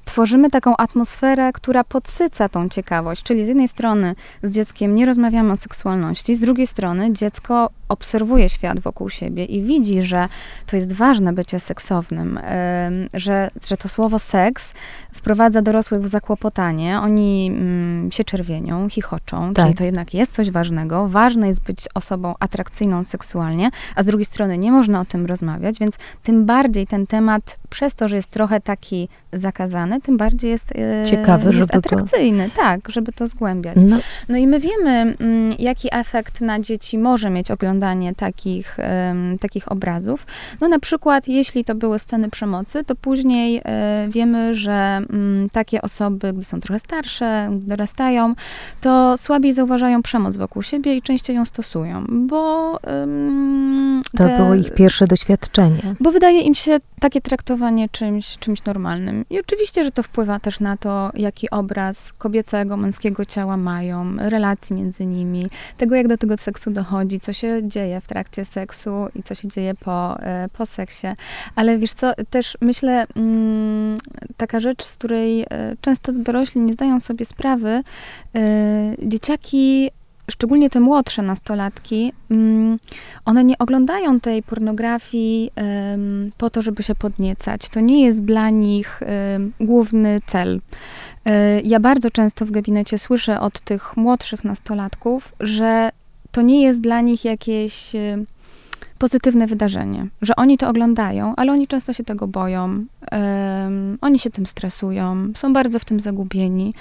tworzymy 0.04 0.50
taką 0.50 0.76
atmosferę, 0.76 1.52
która 1.52 1.84
podsyca 1.84 2.48
tą 2.48 2.68
ciekawość. 2.68 3.22
Czyli 3.22 3.44
z 3.44 3.48
jednej 3.48 3.68
strony 3.68 4.14
z 4.42 4.50
dzieckiem 4.50 4.94
nie 4.94 5.06
rozmawiamy 5.06 5.52
o 5.52 5.56
seksualności, 5.56 6.34
z 6.34 6.40
drugiej 6.40 6.66
strony 6.66 7.12
dziecko 7.12 7.70
obserwuje 7.88 8.48
świat 8.48 8.80
wokół 8.80 9.10
siebie 9.10 9.44
i 9.44 9.62
widzi, 9.62 10.02
że 10.02 10.28
to 10.66 10.76
jest 10.76 10.92
ważne 10.92 11.32
bycie 11.32 11.60
seksownym, 11.60 12.40
że, 13.14 13.50
że 13.66 13.76
to 13.76 13.88
słowo 13.88 14.18
seks 14.18 14.72
wprowadza 15.12 15.62
dorosłych 15.62 16.02
w 16.02 16.08
zakłopotanie. 16.08 17.00
Oni 17.00 17.46
mm, 17.46 18.12
się 18.12 18.24
czerwienią, 18.24 18.88
chichoczą, 18.88 19.54
tak. 19.54 19.64
czyli 19.64 19.78
to 19.78 19.84
jednak 19.84 20.14
jest 20.14 20.34
coś 20.34 20.50
ważnego. 20.50 21.08
Ważne 21.08 21.46
jest 21.48 21.62
być 21.62 21.88
osobą 21.94 22.34
atrakcyjną 22.40 23.04
seksualnie, 23.04 23.70
a 23.96 24.02
z 24.02 24.06
drugiej 24.06 24.24
strony 24.24 24.58
nie 24.58 24.72
można 24.72 25.00
o 25.00 25.04
tym 25.04 25.26
rozmawiać, 25.26 25.78
więc 25.78 25.96
tym 26.22 26.46
bardziej 26.46 26.86
ten 26.86 27.06
temat, 27.06 27.58
przez 27.70 27.94
to, 27.94 28.08
że 28.08 28.16
jest 28.16 28.28
trochę 28.28 28.60
taki 28.60 29.08
zakazany, 29.38 30.00
tym 30.00 30.16
bardziej 30.16 30.50
jest, 30.50 30.72
e, 30.76 31.04
Ciekawy, 31.06 31.46
jest 31.46 31.58
żeby 31.58 31.72
atrakcyjny, 31.72 32.48
go... 32.48 32.54
tak, 32.56 32.80
żeby 32.88 33.12
to 33.12 33.26
zgłębiać. 33.26 33.78
No. 33.84 33.96
no 34.28 34.36
i 34.36 34.46
my 34.46 34.60
wiemy, 34.60 34.90
mm, 34.90 35.54
jaki 35.58 35.88
efekt 35.92 36.40
na 36.40 36.60
dzieci 36.60 36.98
może 36.98 37.30
mieć 37.30 37.50
oglądanie 37.50 38.14
takich, 38.14 38.76
takich 39.40 39.72
obrazów. 39.72 40.26
No 40.60 40.68
na 40.68 40.78
przykład, 40.78 41.28
jeśli 41.28 41.64
to 41.64 41.74
były 41.74 41.98
sceny 41.98 42.30
przemocy, 42.30 42.84
to 42.84 42.94
później 42.94 43.60
e, 43.64 44.06
wiemy, 44.08 44.54
że 44.54 44.72
mm, 44.72 45.50
takie 45.50 45.82
osoby, 45.82 46.32
gdy 46.32 46.44
są 46.44 46.60
trochę 46.60 46.78
starsze, 46.78 47.48
dorastają, 47.52 48.34
to 48.80 49.18
słabiej 49.18 49.52
zauważają 49.52 50.02
przemoc 50.02 50.36
wokół 50.36 50.62
siebie 50.62 50.96
i 50.96 51.02
częściej 51.02 51.36
ją 51.36 51.44
stosują, 51.44 52.04
bo... 52.08 52.78
to 54.16 54.28
te, 54.28 54.36
było 54.36 54.54
ich 54.54 54.74
pierwsze 54.74 55.06
doświadczenie. 55.06 55.94
Bo 56.00 56.10
wydaje 56.10 56.40
im 56.40 56.54
się 56.54 56.78
takie 57.00 57.20
traktowanie 57.20 57.88
czymś, 57.88 58.38
czymś 58.38 58.64
normalnym. 58.64 59.03
I 59.30 59.40
oczywiście, 59.40 59.84
że 59.84 59.90
to 59.90 60.02
wpływa 60.02 60.38
też 60.38 60.60
na 60.60 60.76
to, 60.76 61.10
jaki 61.14 61.50
obraz 61.50 62.12
kobiecego, 62.12 62.76
męskiego 62.76 63.24
ciała 63.24 63.56
mają, 63.56 64.16
relacji 64.18 64.76
między 64.76 65.06
nimi, 65.06 65.46
tego, 65.78 65.94
jak 65.94 66.08
do 66.08 66.18
tego 66.18 66.36
seksu 66.36 66.70
dochodzi, 66.70 67.20
co 67.20 67.32
się 67.32 67.68
dzieje 67.68 68.00
w 68.00 68.06
trakcie 68.06 68.44
seksu 68.44 68.90
i 69.14 69.22
co 69.22 69.34
się 69.34 69.48
dzieje 69.48 69.74
po, 69.74 70.20
e, 70.20 70.48
po 70.52 70.66
seksie. 70.66 71.06
Ale 71.56 71.78
wiesz 71.78 71.92
co, 71.92 72.12
też 72.30 72.56
myślę, 72.60 73.06
mm, 73.16 73.98
taka 74.36 74.60
rzecz, 74.60 74.84
z 74.84 74.96
której 74.96 75.42
e, 75.42 75.46
często 75.80 76.12
dorośli 76.12 76.60
nie 76.60 76.72
zdają 76.72 77.00
sobie 77.00 77.24
sprawy, 77.24 77.82
e, 78.34 78.42
dzieciaki 79.02 79.90
szczególnie 80.30 80.70
te 80.70 80.80
młodsze 80.80 81.22
nastolatki, 81.22 82.12
mm, 82.30 82.78
one 83.24 83.44
nie 83.44 83.58
oglądają 83.58 84.20
tej 84.20 84.42
pornografii 84.42 85.50
po 86.38 86.50
to, 86.50 86.62
żeby 86.62 86.82
się 86.82 86.94
podniecać. 86.94 87.68
To 87.68 87.80
nie 87.80 88.04
jest 88.06 88.24
dla 88.24 88.50
nich 88.50 89.00
główny 89.60 90.18
cel. 90.26 90.60
E, 91.24 91.60
ja 91.60 91.80
bardzo 91.80 92.10
często 92.10 92.46
w 92.46 92.50
gabinecie 92.50 92.98
słyszę 92.98 93.40
od 93.40 93.60
tych 93.60 93.96
młodszych 93.96 94.44
nastolatków, 94.44 95.34
że 95.40 95.90
to 96.32 96.42
nie 96.42 96.62
jest 96.62 96.80
dla 96.80 97.00
nich 97.00 97.24
jakieś 97.24 97.92
pozytywne 98.98 99.46
wydarzenie, 99.46 100.06
że 100.22 100.36
oni 100.36 100.58
to 100.58 100.68
oglądają, 100.68 101.34
ale 101.36 101.52
oni 101.52 101.66
często 101.66 101.92
się 101.92 102.04
tego 102.04 102.26
boją, 102.26 102.62
um, 102.64 103.98
oni 104.00 104.18
się 104.18 104.30
tym 104.30 104.46
stresują, 104.46 105.32
są 105.34 105.52
bardzo 105.52 105.78
w 105.78 105.84
tym 105.84 106.00
zagubieni, 106.00 106.74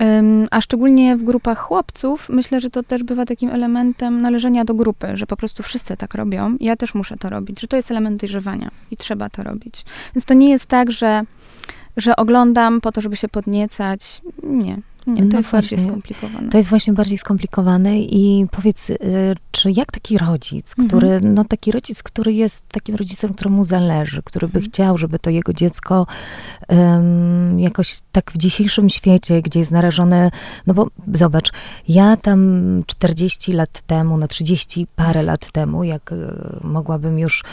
um, 0.00 0.48
a 0.50 0.60
szczególnie 0.60 1.16
w 1.16 1.24
grupach 1.24 1.58
chłopców, 1.58 2.28
myślę, 2.28 2.60
że 2.60 2.70
to 2.70 2.82
też 2.82 3.02
bywa 3.02 3.24
takim 3.24 3.50
elementem 3.50 4.20
należenia 4.20 4.64
do 4.64 4.74
grupy, 4.74 5.06
że 5.14 5.26
po 5.26 5.36
prostu 5.36 5.62
wszyscy 5.62 5.96
tak 5.96 6.14
robią, 6.14 6.56
ja 6.60 6.76
też 6.76 6.94
muszę 6.94 7.16
to 7.16 7.30
robić, 7.30 7.60
że 7.60 7.68
to 7.68 7.76
jest 7.76 7.90
element 7.90 8.20
dojrzewania 8.20 8.70
i 8.90 8.96
trzeba 8.96 9.30
to 9.30 9.42
robić. 9.42 9.84
Więc 10.14 10.24
to 10.24 10.34
nie 10.34 10.50
jest 10.50 10.66
tak, 10.66 10.92
że 10.92 11.22
że 11.96 12.16
oglądam 12.16 12.80
po 12.80 12.92
to, 12.92 13.00
żeby 13.00 13.16
się 13.16 13.28
podniecać. 13.28 14.22
Nie, 14.42 14.78
nie, 15.06 15.16
to 15.16 15.28
no 15.28 15.36
jest 15.36 15.50
właśnie, 15.50 15.76
bardziej 15.76 15.90
skomplikowane. 15.92 16.50
To 16.50 16.56
jest 16.56 16.68
właśnie 16.70 16.92
bardziej 16.92 17.18
skomplikowane 17.18 18.00
i 18.00 18.46
powiedz, 18.50 18.90
y, 18.90 18.96
czy 19.50 19.70
jak 19.70 19.92
taki 19.92 20.18
rodzic, 20.18 20.74
który, 20.74 21.08
mhm. 21.08 21.34
no 21.34 21.44
taki 21.44 21.72
rodzic, 21.72 22.02
który 22.02 22.32
jest 22.32 22.62
takim 22.68 22.94
rodzicem, 22.94 23.34
któremu 23.34 23.64
zależy, 23.64 24.22
który 24.22 24.48
by 24.48 24.58
mhm. 24.58 24.64
chciał, 24.64 24.98
żeby 24.98 25.18
to 25.18 25.30
jego 25.30 25.52
dziecko 25.52 26.06
um, 26.68 27.60
jakoś 27.60 27.98
tak 28.12 28.32
w 28.34 28.36
dzisiejszym 28.36 28.90
świecie, 28.90 29.42
gdzie 29.42 29.60
jest 29.60 29.72
narażone, 29.72 30.30
no 30.66 30.74
bo 30.74 30.88
zobacz, 31.14 31.52
ja 31.88 32.16
tam 32.16 32.82
40 32.86 33.52
lat 33.52 33.80
temu, 33.80 34.18
no 34.18 34.28
30 34.28 34.86
parę 34.96 35.22
lat 35.22 35.52
temu, 35.52 35.84
jak 35.84 36.12
y, 36.12 36.16
mogłabym 36.64 37.18
już 37.18 37.44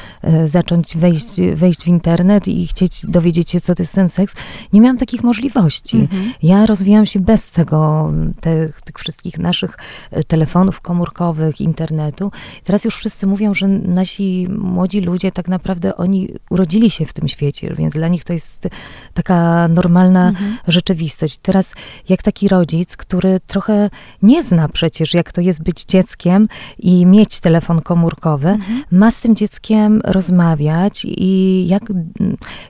y, 0.44 0.48
zacząć 0.48 0.98
wejść, 0.98 1.42
wejść 1.56 1.84
w 1.84 1.88
internet 1.88 2.48
i 2.48 2.68
chcieć 2.68 3.06
dowiedzieć 3.06 3.50
się, 3.50 3.62
co 3.62 3.76
to 3.76 3.84
jest 3.84 3.94
ten 3.94 4.10
seks, 4.10 4.36
nie 4.74 4.82
miałam 4.82 4.98
takich 4.98 5.24
możliwości. 5.24 5.98
Mhm. 5.98 6.32
Ja 6.44 6.66
rozwijałam 6.66 7.06
się 7.06 7.20
bez 7.20 7.43
tego, 7.52 8.12
tych, 8.42 8.82
tych 8.82 8.96
wszystkich 8.98 9.40
naszych 9.40 9.78
e, 10.12 10.24
telefonów 10.24 10.82
komórkowych, 10.82 11.62
internetu. 11.62 12.32
Teraz 12.64 12.86
już 12.86 12.96
wszyscy 12.96 13.28
mówią, 13.28 13.54
że 13.54 13.68
nasi 13.68 14.48
młodzi 14.50 15.02
ludzie 15.02 15.32
tak 15.32 15.48
naprawdę 15.48 15.96
oni 15.96 16.30
urodzili 16.50 16.90
się 16.90 17.06
w 17.06 17.14
tym 17.14 17.28
świecie, 17.28 17.76
więc 17.78 17.94
dla 17.94 18.08
nich 18.08 18.24
to 18.24 18.34
jest 18.34 18.68
taka 19.14 19.68
normalna 19.68 20.30
mhm. 20.30 20.58
rzeczywistość. 20.68 21.38
Teraz 21.38 21.74
jak 22.10 22.24
taki 22.24 22.48
rodzic, 22.48 22.98
który 22.98 23.40
trochę 23.48 23.90
nie 24.22 24.44
zna 24.44 24.70
przecież, 24.70 25.14
jak 25.14 25.32
to 25.32 25.42
jest 25.42 25.64
być 25.64 25.86
dzieckiem 25.86 26.48
i 26.80 27.06
mieć 27.06 27.40
telefon 27.40 27.82
komórkowy, 27.82 28.50
mhm. 28.50 28.84
ma 28.92 29.12
z 29.12 29.22
tym 29.22 29.36
dzieckiem 29.36 30.02
rozmawiać 30.04 31.06
i 31.06 31.66
jak, 31.68 31.84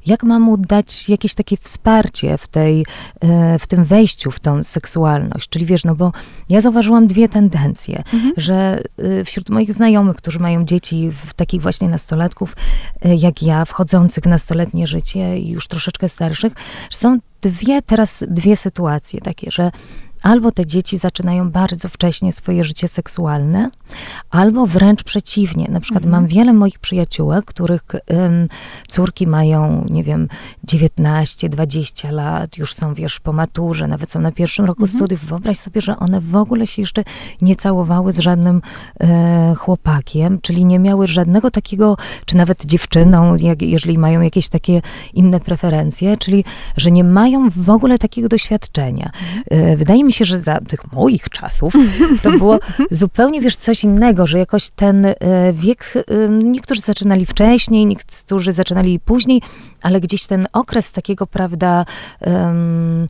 jak 0.06 0.24
ma 0.24 0.39
mu 0.39 0.58
dać 0.58 1.10
jakieś 1.10 1.34
takie 1.34 1.58
wsparcie 1.58 2.38
w, 2.38 2.48
tej, 2.48 2.86
e, 3.22 3.60
w 3.60 3.68
tym 3.68 3.84
wejściu 3.84 4.32
w 4.32 4.39
tą 4.39 4.62
seksualność. 4.63 5.50
Czyli 5.50 5.65
wiesz, 5.65 5.84
no 5.84 5.96
bo 5.96 6.12
ja 6.50 6.62
zauważyłam 6.62 7.08
dwie 7.08 7.29
tendencje, 7.29 8.03
mhm. 8.13 8.34
że 8.38 8.82
y, 9.00 9.25
wśród 9.25 9.50
moich 9.50 9.74
znajomych, 9.74 10.15
którzy 10.15 10.39
mają 10.39 10.65
dzieci, 10.65 11.12
w 11.25 11.34
takich 11.34 11.62
właśnie 11.62 11.89
nastolatków 11.89 12.55
y, 13.05 13.15
jak 13.15 13.43
ja, 13.43 13.65
wchodzących 13.65 14.24
w 14.24 14.27
nastoletnie 14.27 14.88
życie 14.88 15.39
i 15.39 15.50
już 15.50 15.67
troszeczkę 15.67 16.10
starszych, 16.10 16.53
są 16.89 17.20
dwie 17.41 17.82
teraz 17.82 18.24
dwie 18.27 18.55
sytuacje 18.55 19.22
takie, 19.22 19.48
że 19.51 19.72
albo 20.24 20.51
te 20.51 20.65
dzieci 20.65 20.98
zaczynają 20.98 21.51
bardzo 21.51 21.89
wcześnie 21.89 22.34
swoje 22.34 22.63
życie 22.63 22.88
seksualne, 22.88 23.70
albo 24.30 24.65
wręcz 24.65 25.03
przeciwnie. 25.03 25.68
Na 25.70 25.80
przykład 25.80 26.06
mhm. 26.06 26.22
mam 26.22 26.30
wiele 26.30 26.53
moich 26.53 26.80
przyjaciółek, 26.80 27.46
których 27.46 27.84
um, 28.08 28.48
córki 28.88 29.27
mają, 29.27 29.86
nie 29.89 30.03
wiem, 30.03 30.27
19, 30.63 31.50
20 31.50 32.12
lat, 32.12 32.58
już 32.58 32.74
są, 32.74 32.94
wiesz, 32.94 33.20
po 33.20 33.34
maturze, 33.34 33.88
nawet 33.88 34.12
są 34.12 34.20
na 34.22 34.32
pierwszym 34.32 34.65
roku 34.65 34.84
mhm. 34.84 34.98
studiów. 34.98 35.25
Wyobraź 35.25 35.58
sobie, 35.58 35.82
że 35.82 36.00
one 36.00 36.22
w 36.22 36.36
ogóle 36.36 36.68
się 36.68 36.82
jeszcze 36.82 37.03
nie 37.42 37.56
całowały 37.56 38.13
z 38.13 38.20
żadnym 38.20 38.62
e, 39.00 39.56
chłopakiem, 39.58 40.39
czyli 40.42 40.65
nie 40.65 40.80
miały 40.80 41.08
żadnego 41.08 41.51
takiego, 41.51 41.98
czy 42.25 42.38
nawet 42.38 42.65
dziewczyną, 42.65 43.36
jak, 43.36 43.62
jeżeli 43.62 43.98
mają 43.98 44.22
jakieś 44.22 44.48
takie 44.48 44.82
inne 45.13 45.39
preferencje, 45.39 46.18
czyli 46.18 46.44
że 46.77 46.92
nie 46.92 47.03
mają 47.03 47.50
w 47.56 47.70
ogóle 47.70 47.98
takiego 47.98 48.30
doświadczenia. 48.30 49.12
E, 49.50 49.77
wydaje 49.77 50.03
mi 50.03 50.12
się, 50.13 50.25
że 50.25 50.39
za 50.39 50.60
tych 50.60 50.91
moich 50.91 51.29
czasów 51.29 51.74
to 52.24 52.32
było 52.32 52.60
zupełnie, 52.91 53.41
wiesz, 53.41 53.55
coś 53.55 53.84
innego, 53.84 54.27
że 54.27 54.39
jakoś 54.39 54.70
ten 54.70 55.05
e, 55.05 55.15
wiek, 55.53 55.93
e, 55.96 56.03
niektórzy 56.29 56.82
zaczynali 56.82 57.25
wcześniej, 57.25 57.86
niektórzy 57.86 58.51
zaczynali 58.51 59.00
później, 59.00 59.41
ale 59.82 60.01
gdzieś 60.01 60.25
ten 60.25 60.46
okres 60.53 60.91
takiego, 60.91 61.27
prawda, 61.27 61.86
um, 62.22 63.08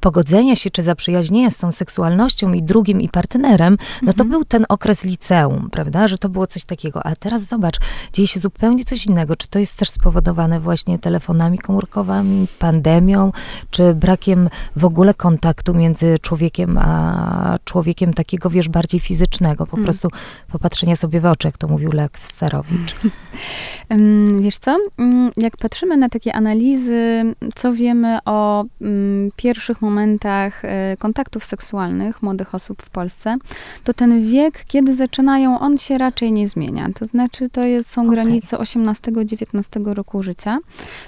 pogodzenia 0.00 0.56
się 0.56 0.70
czy 0.70 0.82
zaprzyjaźnienia 0.82 1.50
z 1.50 1.58
tą 1.58 1.72
seksualnością 1.72 2.52
i 2.52 2.62
drugim 2.62 3.00
i 3.00 3.08
partnerem, 3.08 3.78
no 4.02 4.12
to 4.12 4.22
mhm. 4.22 4.30
był 4.30 4.44
ten 4.44 4.66
okres 4.68 5.04
liceum, 5.04 5.68
prawda, 5.70 6.08
że 6.08 6.18
to 6.18 6.28
było 6.28 6.46
coś 6.46 6.64
takiego. 6.64 7.06
A 7.06 7.16
teraz 7.16 7.42
zobacz, 7.42 7.76
dzieje 8.12 8.28
się 8.28 8.40
zupełnie 8.40 8.84
coś 8.84 9.06
innego. 9.06 9.36
Czy 9.36 9.48
to 9.48 9.58
jest 9.58 9.76
też 9.76 9.90
spowodowane 9.90 10.60
właśnie 10.60 10.98
telefonami 10.98 11.58
komórkowymi, 11.58 12.46
pandemią, 12.58 13.32
czy 13.70 13.94
brakiem 13.94 14.48
w 14.76 14.84
ogóle 14.84 15.14
kontaktu 15.14 15.74
między 15.74 16.18
człowiekiem 16.18 16.78
a 16.78 17.58
człowiekiem 17.64 18.14
takiego, 18.14 18.50
wiesz, 18.50 18.68
bardziej 18.68 19.00
fizycznego, 19.00 19.66
po 19.66 19.70
hmm. 19.70 19.84
prostu 19.84 20.08
popatrzenia 20.52 20.96
sobie 20.96 21.20
w 21.20 21.26
oczy, 21.26 21.48
jak 21.48 21.58
to 21.58 21.68
mówił 21.68 21.92
Lek 21.92 22.18
Starowicz. 22.24 22.94
Wiesz 24.40 24.58
co, 24.58 24.76
mm, 24.98 25.30
jak 25.36 25.56
patrzymy 25.56 25.96
na 25.96 26.08
takie 26.08 26.34
analizy, 26.34 27.34
co 27.54 27.72
wiemy 27.72 28.18
o 28.24 28.64
mm, 28.80 29.30
pierwszych 29.78 29.82
momentach 29.82 30.64
e, 30.64 30.96
kontaktów 30.98 31.44
seksualnych 31.44 32.22
młodych 32.22 32.54
osób 32.54 32.82
w 32.82 32.90
Polsce, 32.90 33.36
to 33.84 33.92
ten 33.92 34.22
wiek, 34.22 34.64
kiedy 34.66 34.96
zaczynają, 34.96 35.60
on 35.60 35.78
się 35.78 35.98
raczej 35.98 36.32
nie 36.32 36.48
zmienia. 36.48 36.88
To 36.94 37.06
znaczy, 37.06 37.48
to 37.50 37.64
jest, 37.64 37.90
są 37.90 38.02
okay. 38.02 38.14
granice 38.14 38.56
18-19 38.56 39.94
roku 39.94 40.22
życia. 40.22 40.58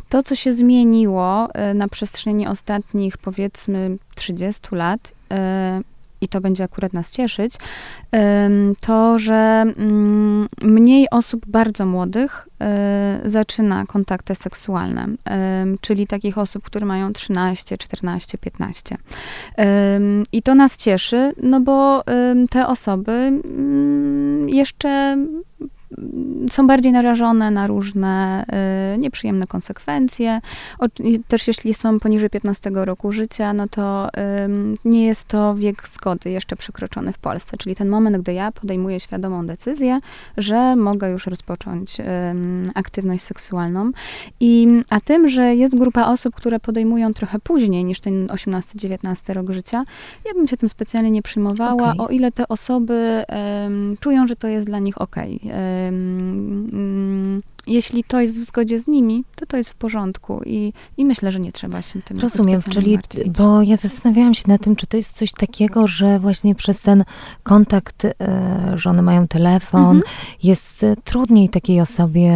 To, 0.08 0.22
co 0.22 0.34
się 0.34 0.52
zmieniło 0.52 1.48
e, 1.54 1.74
na 1.74 1.88
przestrzeni 1.88 2.46
ostatnich, 2.46 3.18
powiedzmy, 3.18 3.98
30 4.14 4.60
lat, 4.72 5.12
e, 5.32 5.80
i 6.20 6.28
to 6.28 6.40
będzie 6.40 6.64
akurat 6.64 6.92
nas 6.92 7.10
cieszyć, 7.10 7.54
to, 8.80 9.18
że 9.18 9.64
mm, 9.76 10.48
mniej 10.62 11.06
osób 11.10 11.46
bardzo 11.46 11.86
młodych 11.86 12.48
e, 12.60 13.20
zaczyna 13.24 13.86
kontakty 13.86 14.34
seksualne, 14.34 15.06
czyli 15.80 16.06
takich 16.06 16.38
osób, 16.38 16.62
które 16.64 16.86
mają 16.86 17.12
13, 17.12 17.78
14, 17.78 18.38
15. 18.38 18.96
I 20.32 20.42
to 20.42 20.54
nas 20.54 20.76
cieszy, 20.76 21.32
no 21.42 21.60
bo 21.60 22.04
te 22.50 22.66
osoby 22.66 23.12
mm, 23.12 24.48
jeszcze 24.48 25.16
są 26.50 26.66
bardziej 26.66 26.92
narażone 26.92 27.50
na 27.50 27.66
różne 27.66 28.44
y, 28.94 28.98
nieprzyjemne 28.98 29.46
konsekwencje. 29.46 30.40
O, 30.78 30.86
też 31.28 31.48
jeśli 31.48 31.74
są 31.74 32.00
poniżej 32.00 32.30
15 32.30 32.70
roku 32.74 33.12
życia, 33.12 33.52
no 33.52 33.68
to 33.68 34.08
nie 34.84 35.06
jest 35.06 35.24
to 35.24 35.54
wiek 35.54 35.88
zgody 35.88 36.30
jeszcze 36.30 36.56
przekroczony 36.56 37.12
w 37.12 37.18
Polsce, 37.18 37.56
czyli 37.56 37.76
ten 37.76 37.88
moment, 37.88 38.16
gdy 38.16 38.32
ja 38.32 38.52
podejmuję 38.52 39.00
świadomą 39.00 39.46
decyzję, 39.46 39.98
że 40.36 40.76
mogę 40.76 41.10
już 41.10 41.26
rozpocząć 41.26 41.96
aktywność 42.74 43.24
seksualną. 43.24 43.90
I, 44.40 44.82
a 44.90 45.00
tym, 45.00 45.28
że 45.28 45.54
jest 45.54 45.78
grupa 45.78 46.06
osób, 46.06 46.34
które 46.34 46.60
podejmują 46.60 47.14
trochę 47.14 47.38
później 47.38 47.84
niż 47.84 48.00
ten 48.00 48.26
18-19 48.26 49.32
rok 49.32 49.50
życia, 49.50 49.84
ja 50.24 50.34
bym 50.34 50.48
się 50.48 50.56
tym 50.56 50.68
specjalnie 50.68 51.10
nie 51.10 51.22
przyjmowała, 51.22 51.92
okay. 51.92 52.06
o 52.06 52.08
ile 52.08 52.32
te 52.32 52.48
osoby 52.48 53.24
czują, 54.00 54.26
że 54.26 54.36
to 54.36 54.48
jest 54.48 54.66
dla 54.66 54.78
nich 54.78 55.00
ok 55.00 55.16
euh, 55.92 57.40
jeśli 57.66 58.04
to 58.04 58.20
jest 58.20 58.40
w 58.40 58.44
zgodzie 58.44 58.80
z 58.80 58.86
nimi, 58.86 59.24
to 59.36 59.46
to 59.46 59.56
jest 59.56 59.70
w 59.70 59.74
porządku 59.74 60.40
i, 60.46 60.72
i 60.96 61.04
myślę, 61.04 61.32
że 61.32 61.40
nie 61.40 61.52
trzeba 61.52 61.82
się 61.82 62.02
tym 62.02 62.20
Rozumiem, 62.20 62.60
czyli, 62.70 62.94
martwić. 62.94 63.30
bo 63.38 63.62
ja 63.62 63.76
zastanawiałam 63.76 64.34
się 64.34 64.44
nad 64.48 64.60
tym, 64.62 64.76
czy 64.76 64.86
to 64.86 64.96
jest 64.96 65.16
coś 65.16 65.32
takiego, 65.32 65.86
że 65.86 66.18
właśnie 66.18 66.54
przez 66.54 66.80
ten 66.80 67.04
kontakt, 67.42 68.04
e, 68.04 68.72
że 68.74 68.90
one 68.90 69.02
mają 69.02 69.28
telefon, 69.28 69.96
mhm. 69.96 70.02
jest 70.42 70.84
e, 70.84 70.96
trudniej 71.04 71.48
takiej 71.48 71.80
osobie 71.80 72.32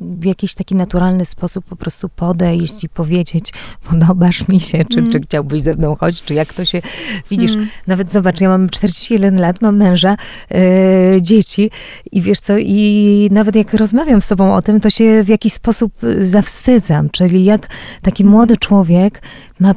w 0.00 0.24
jakiś 0.24 0.54
taki 0.54 0.74
naturalny 0.74 1.24
sposób 1.24 1.64
po 1.64 1.76
prostu 1.76 2.08
podejść 2.08 2.84
i 2.84 2.88
powiedzieć, 2.88 3.52
podobasz 3.88 4.48
mi 4.48 4.60
się, 4.60 4.84
czy, 4.84 4.98
mhm. 4.98 5.12
czy 5.12 5.20
chciałbyś 5.26 5.62
ze 5.62 5.74
mną 5.74 5.96
chodzić, 5.96 6.22
czy 6.22 6.34
jak 6.34 6.54
to 6.54 6.64
się, 6.64 6.82
widzisz, 7.30 7.52
mhm. 7.52 7.70
nawet 7.86 8.12
zobacz, 8.12 8.40
ja 8.40 8.48
mam 8.48 8.70
41 8.70 9.40
lat, 9.40 9.62
mam 9.62 9.76
męża, 9.76 10.16
e, 10.50 11.22
dzieci 11.22 11.70
i 12.12 12.22
wiesz 12.22 12.40
co, 12.40 12.58
i 12.58 13.28
nawet 13.32 13.56
jak 13.56 13.74
rozmawiam 13.74 14.11
z 14.20 14.28
tobą 14.28 14.54
o 14.54 14.62
tym, 14.62 14.80
to 14.80 14.90
się 14.90 15.22
w 15.22 15.28
jakiś 15.28 15.52
sposób 15.52 16.04
y, 16.04 16.26
zawstydzam. 16.26 17.10
Czyli 17.10 17.44
jak 17.44 17.68
taki 18.02 18.24
młody 18.24 18.56
człowiek 18.56 19.22
ma 19.60 19.74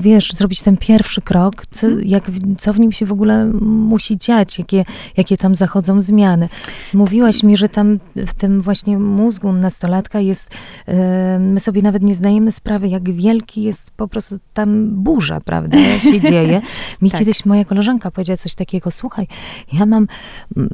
wiesz, 0.00 0.32
zrobić 0.32 0.62
ten 0.62 0.76
pierwszy 0.76 1.20
krok, 1.20 1.66
co, 1.70 1.86
jak, 2.02 2.30
co 2.58 2.72
w 2.72 2.80
nim 2.80 2.92
się 2.92 3.06
w 3.06 3.12
ogóle 3.12 3.46
musi 3.60 4.18
dziać, 4.18 4.58
jakie, 4.58 4.84
jakie 5.16 5.36
tam 5.36 5.54
zachodzą 5.54 6.00
zmiany. 6.00 6.48
Mówiłaś 6.94 7.42
mi, 7.42 7.56
że 7.56 7.68
tam 7.68 7.98
w 8.16 8.34
tym 8.34 8.62
właśnie 8.62 8.98
mózgu 8.98 9.52
nastolatka 9.52 10.20
jest, 10.20 10.50
e, 10.86 11.38
my 11.38 11.60
sobie 11.60 11.82
nawet 11.82 12.02
nie 12.02 12.14
zdajemy 12.14 12.52
sprawy, 12.52 12.88
jak 12.88 13.10
wielki 13.10 13.62
jest 13.62 13.90
po 13.90 14.08
prostu 14.08 14.38
tam 14.54 14.88
burza, 14.90 15.40
prawda, 15.40 15.78
się 15.98 16.20
dzieje. 16.30 16.60
Mi 17.02 17.10
tak. 17.10 17.18
kiedyś 17.18 17.44
moja 17.44 17.64
koleżanka 17.64 18.10
powiedziała 18.10 18.36
coś 18.36 18.54
takiego, 18.54 18.90
słuchaj, 18.90 19.26
ja 19.72 19.86
mam, 19.86 20.06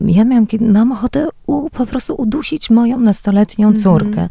ja 0.06 0.24
miałam, 0.24 0.46
mam 0.60 0.92
ochotę 0.92 1.28
u, 1.46 1.70
po 1.70 1.86
prostu 1.86 2.14
udusić 2.14 2.70
moją 2.70 3.00
nastoletnią 3.00 3.68
mhm. 3.68 3.82
córkę. 3.82 4.28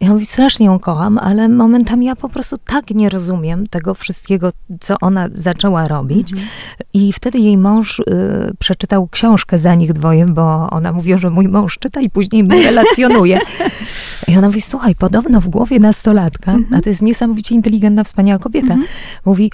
Ja 0.00 0.12
mówię, 0.12 0.26
strasznie 0.26 0.66
ją 0.66 0.78
kocham, 0.78 1.18
ale 1.18 1.48
momentami 1.48 2.06
ja 2.06 2.16
po 2.16 2.28
prostu 2.28 2.56
tak 2.58 2.90
nie 2.90 3.08
rozumiem 3.08 3.66
tego 3.66 3.94
wszystkiego, 4.00 4.52
co 4.80 4.96
ona 5.00 5.28
zaczęła 5.34 5.88
robić. 5.88 6.32
Mhm. 6.32 6.50
I 6.92 7.12
wtedy 7.12 7.38
jej 7.38 7.58
mąż 7.58 7.98
y, 7.98 8.04
przeczytał 8.58 9.08
książkę 9.08 9.58
za 9.58 9.74
nich 9.74 9.92
dwoje, 9.92 10.26
bo 10.26 10.70
ona 10.70 10.92
mówiła, 10.92 11.18
że 11.18 11.30
mój 11.30 11.48
mąż 11.48 11.78
czyta 11.78 12.00
i 12.00 12.10
później 12.10 12.42
mi 12.42 12.62
relacjonuje. 12.62 13.38
I 14.28 14.38
ona 14.38 14.46
mówi, 14.46 14.60
słuchaj, 14.60 14.94
podobno 14.94 15.40
w 15.40 15.48
głowie 15.48 15.78
nastolatka, 15.78 16.52
mhm. 16.52 16.74
a 16.74 16.80
to 16.80 16.90
jest 16.90 17.02
niesamowicie 17.02 17.54
inteligentna, 17.54 18.04
wspaniała 18.04 18.38
kobieta, 18.38 18.72
mhm. 18.72 18.88
mówi, 19.24 19.50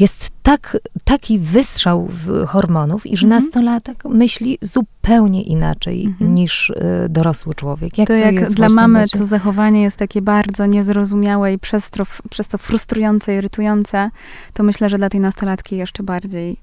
jest 0.00 0.30
tak, 0.42 0.76
taki 1.04 1.38
wystrzał 1.38 2.08
hormonów, 2.46 3.06
iż 3.06 3.22
mhm. 3.22 3.42
nastolatek 3.42 4.04
myśli 4.04 4.58
zupełnie 4.62 5.42
inaczej 5.42 6.04
mhm. 6.04 6.34
niż 6.34 6.70
y, 6.70 7.06
dorosły 7.08 7.54
człowiek. 7.54 7.98
Jak 7.98 8.08
to, 8.08 8.14
to 8.14 8.20
jak 8.20 8.50
dla 8.50 8.68
mamy 8.68 9.08
to 9.08 9.26
zachowanie 9.26 9.82
jest 9.82 9.96
takie 9.96 10.22
bardzo 10.22 10.66
niezrozumiałe 10.66 11.52
i 11.52 11.58
przez 11.58 11.90
to, 11.90 12.04
przez 12.30 12.48
to 12.48 12.58
frustrujące, 12.58 13.36
irytujące, 13.36 14.10
to 14.52 14.62
myślę, 14.62 14.88
że 14.88 14.98
dla 14.98 15.08
tej 15.08 15.20
nastolatki 15.20 15.76
jeszcze 15.76 16.02
bardziej 16.02 16.56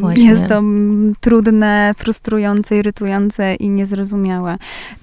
no 0.00 0.12
jest 0.16 0.46
to 0.46 0.62
trudne, 1.20 1.94
frustrujące, 1.96 2.76
irytujące 2.76 3.54
i 3.54 3.68
niezrozumiałe. 3.68 4.56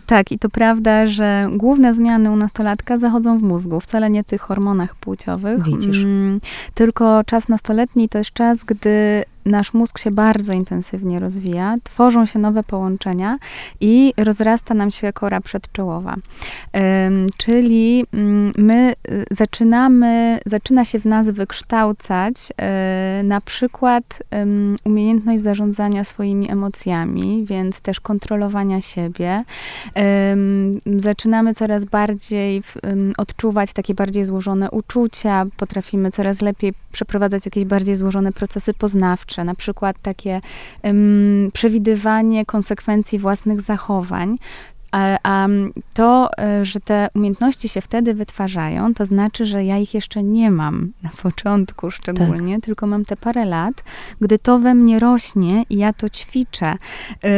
Tak, 0.06 0.32
i 0.32 0.40
to 0.40 0.50
prawda, 0.50 1.08
że 1.08 1.48
główne 1.52 1.94
zmiany 1.94 2.32
u 2.32 2.36
nastolatka 2.36 2.98
zachodzą 2.98 3.40
w 3.40 3.42
mózgu, 3.42 3.80
wcale 3.80 4.10
nie 4.10 4.24
w 4.24 4.28
tych 4.28 4.42
hormonach 4.42 4.96
płciowych. 4.96 5.64
Widzisz. 5.64 6.04
Mm, 6.04 6.42
tylko 6.74 7.24
czas 7.24 7.49
nastoletni 7.50 8.10
to 8.10 8.18
jest 8.18 8.32
czas, 8.32 8.64
gdy 8.64 9.24
nasz 9.46 9.74
mózg 9.74 9.98
się 9.98 10.12
bardzo 10.12 10.54
intensywnie 10.54 11.20
rozwija, 11.20 11.76
tworzą 11.84 12.26
się 12.26 12.40
nowe 12.40 12.64
połączenia 12.64 13.38
i 13.82 14.14
rozrasta 14.18 14.74
nam 14.74 14.92
się 14.92 15.14
kora 15.14 15.42
przedczołowa. 15.42 16.16
Czyli 17.38 18.06
mm, 18.14 18.52
my 18.58 18.94
y, 19.10 19.26
zaczynamy, 19.32 20.40
zaczyna 20.46 20.86
się 20.86 21.00
w 21.00 21.06
nas 21.06 21.30
wykształcać 21.30 22.36
y, 23.20 23.24
na 23.24 23.42
przykład 23.42 24.24
umiejętność 24.84 25.44
zarządzania 25.44 26.04
swoimi 26.04 26.52
emocjami, 26.52 27.46
więc 27.46 27.82
też 27.82 28.00
kontrolowania 28.00 28.82
siebie. 28.82 29.44
Zaczynamy 30.98 31.54
coraz 31.54 31.86
bardziej 31.86 32.64
odczuwać 33.18 33.74
takie 33.74 33.94
bardziej 33.94 34.26
złożone 34.26 34.72
uczucia, 34.72 35.46
potrafimy 35.58 36.12
coraz 36.12 36.42
lepiej 36.42 36.74
przeprowadzać 36.92 37.46
jakieś 37.46 37.66
bardziej 37.66 37.96
złożone 37.96 38.32
procesy 38.32 38.74
poznawcze, 38.74 39.39
na 39.44 39.56
przykład 39.56 39.96
takie 40.02 40.42
um, 40.84 41.50
przewidywanie 41.54 42.46
konsekwencji 42.46 43.20
własnych 43.20 43.62
zachowań. 43.62 44.38
A, 44.92 45.18
a, 45.24 45.48
to, 45.94 46.30
e, 46.38 46.66
że 46.66 46.80
te 46.80 47.08
umiejętności 47.16 47.70
się 47.70 47.82
wtedy 47.82 48.14
wytwarzają, 48.14 48.94
to 48.94 49.06
znaczy, 49.06 49.46
że 49.46 49.66
ja 49.66 49.78
ich 49.78 49.94
jeszcze 49.94 50.24
nie 50.24 50.52
mam 50.52 50.92
na 51.04 51.10
początku 51.10 51.92
szczególnie, 51.92 52.56
tak. 52.56 52.66
tylko 52.66 52.88
mam 52.88 53.06
te 53.06 53.18
parę 53.18 53.46
lat, 53.46 53.84
gdy 54.22 54.40
to 54.40 54.60
we 54.60 54.76
mnie 54.76 55.00
rośnie 55.00 55.64
i 55.70 55.78
ja 55.78 55.94
to 55.94 56.10
ćwiczę. 56.10 56.76
Yy, 57.24 57.30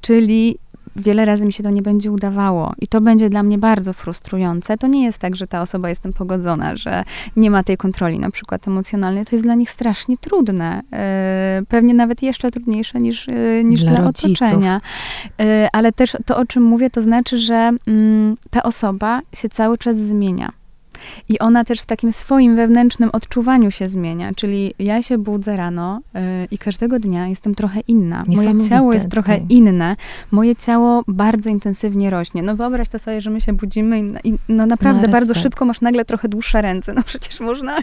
czyli 0.00 0.58
wiele 0.96 1.24
razy 1.24 1.46
mi 1.46 1.52
się 1.52 1.62
to 1.62 1.70
nie 1.70 1.82
będzie 1.82 2.12
udawało 2.12 2.72
i 2.80 2.86
to 2.86 3.00
będzie 3.00 3.30
dla 3.30 3.42
mnie 3.42 3.58
bardzo 3.58 3.92
frustrujące. 3.92 4.76
To 4.78 4.86
nie 4.86 5.04
jest 5.04 5.18
tak, 5.18 5.36
że 5.36 5.46
ta 5.46 5.62
osoba 5.62 5.88
jest 5.88 6.02
tym 6.02 6.12
pogodzona, 6.12 6.76
że 6.76 7.04
nie 7.36 7.50
ma 7.50 7.64
tej 7.64 7.76
kontroli 7.76 8.18
na 8.18 8.30
przykład 8.30 8.68
emocjonalnej. 8.68 9.24
To 9.24 9.36
jest 9.36 9.44
dla 9.44 9.54
nich 9.54 9.70
strasznie 9.70 10.18
trudne. 10.18 10.82
E, 10.92 11.62
pewnie 11.68 11.94
nawet 11.94 12.22
jeszcze 12.22 12.50
trudniejsze 12.50 13.00
niż, 13.00 13.28
e, 13.28 13.64
niż 13.64 13.80
dla, 13.80 13.90
dla 13.92 14.04
otoczenia. 14.08 14.80
E, 15.40 15.68
ale 15.72 15.92
też 15.92 16.16
to, 16.26 16.36
o 16.36 16.44
czym 16.46 16.62
mówię, 16.62 16.90
to 16.90 17.02
znaczy, 17.02 17.38
że 17.38 17.70
mm, 17.86 18.36
ta 18.50 18.62
osoba 18.62 19.20
się 19.32 19.48
cały 19.48 19.78
czas 19.78 19.98
zmienia. 19.98 20.52
I 21.28 21.38
ona 21.38 21.64
też 21.64 21.80
w 21.80 21.86
takim 21.86 22.12
swoim 22.12 22.56
wewnętrznym 22.56 23.10
odczuwaniu 23.12 23.70
się 23.70 23.88
zmienia. 23.88 24.32
Czyli 24.36 24.74
ja 24.78 25.02
się 25.02 25.18
budzę 25.18 25.56
rano 25.56 26.00
yy, 26.14 26.20
i 26.50 26.58
każdego 26.58 26.98
dnia 26.98 27.28
jestem 27.28 27.54
trochę 27.54 27.80
inna. 27.88 28.24
Moje 28.26 28.68
ciało 28.68 28.92
jest 28.92 29.10
trochę 29.10 29.38
tak. 29.40 29.50
inne. 29.50 29.96
Moje 30.30 30.56
ciało 30.56 31.02
bardzo 31.08 31.50
intensywnie 31.50 32.10
rośnie. 32.10 32.42
No 32.42 32.56
wyobraź 32.56 32.88
to 32.88 32.98
sobie, 32.98 33.20
że 33.20 33.30
my 33.30 33.40
się 33.40 33.52
budzimy 33.52 34.00
i, 34.00 34.28
i 34.28 34.34
no 34.48 34.66
naprawdę 34.66 35.06
no, 35.06 35.12
bardzo 35.12 35.34
tak. 35.34 35.42
szybko 35.42 35.64
masz 35.64 35.80
nagle 35.80 36.04
trochę 36.04 36.28
dłuższe 36.28 36.62
ręce. 36.62 36.92
No 36.92 37.02
przecież 37.02 37.40
można. 37.40 37.78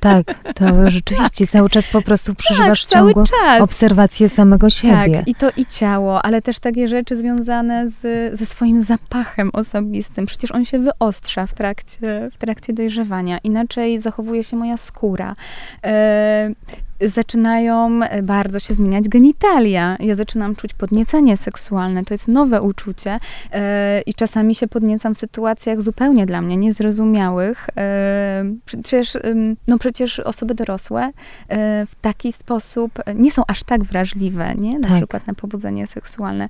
Tak, 0.00 0.52
to 0.54 0.64
rzeczywiście 0.90 1.46
cały 1.46 1.70
czas 1.70 1.88
po 1.88 2.02
prostu 2.02 2.34
tak, 2.34 2.38
przeżywasz 2.38 2.86
tak, 2.86 2.92
ciągłą 2.92 3.24
obserwację 3.60 4.28
samego 4.28 4.70
siebie. 4.70 5.16
Tak, 5.18 5.28
i 5.28 5.34
to 5.34 5.50
i 5.56 5.66
ciało, 5.66 6.22
ale 6.22 6.42
też 6.42 6.58
takie 6.58 6.88
rzeczy 6.88 7.16
związane 7.16 7.88
z, 7.88 8.00
ze 8.38 8.46
swoim 8.46 8.82
zapachem 8.82 9.50
osobistym. 9.52 10.26
Przecież 10.26 10.52
on 10.52 10.64
się 10.64 10.78
wyostrza 10.78 11.46
w 11.46 11.54
trakcie, 11.54 12.28
w 12.32 12.38
trakcie 12.38 12.65
dojrzewania, 12.72 13.38
inaczej 13.38 14.00
zachowuje 14.00 14.44
się 14.44 14.56
moja 14.56 14.76
skóra. 14.76 15.36
Zaczynają 17.00 18.02
e, 18.02 18.22
bardzo 18.22 18.60
się 18.60 18.74
zmieniać 18.74 19.08
genitalia. 19.08 19.96
Ja 20.00 20.14
zaczynam 20.14 20.56
czuć 20.56 20.74
podniecenie 20.74 21.36
seksualne. 21.36 22.04
To 22.04 22.14
jest 22.14 22.28
nowe 22.28 22.62
uczucie 22.62 23.18
e, 23.52 24.02
i 24.06 24.14
czasami 24.14 24.54
się 24.54 24.68
podniecam 24.68 25.14
w 25.14 25.18
sytuacjach 25.18 25.82
zupełnie 25.82 26.26
dla 26.26 26.42
mnie 26.42 26.56
niezrozumiałych. 26.56 27.66
E, 27.76 28.44
przecież, 28.64 29.18
no 29.68 29.78
przecież 29.78 30.20
osoby 30.20 30.54
dorosłe 30.54 31.10
w 31.86 31.94
taki 32.00 32.32
sposób 32.32 32.92
nie 33.14 33.30
są 33.30 33.42
aż 33.48 33.62
tak 33.62 33.84
wrażliwe, 33.84 34.54
nie? 34.54 34.78
Na 34.78 34.88
tak. 34.88 34.96
przykład 34.96 35.26
na 35.26 35.34
pobudzenie 35.34 35.86
seksualne. 35.86 36.48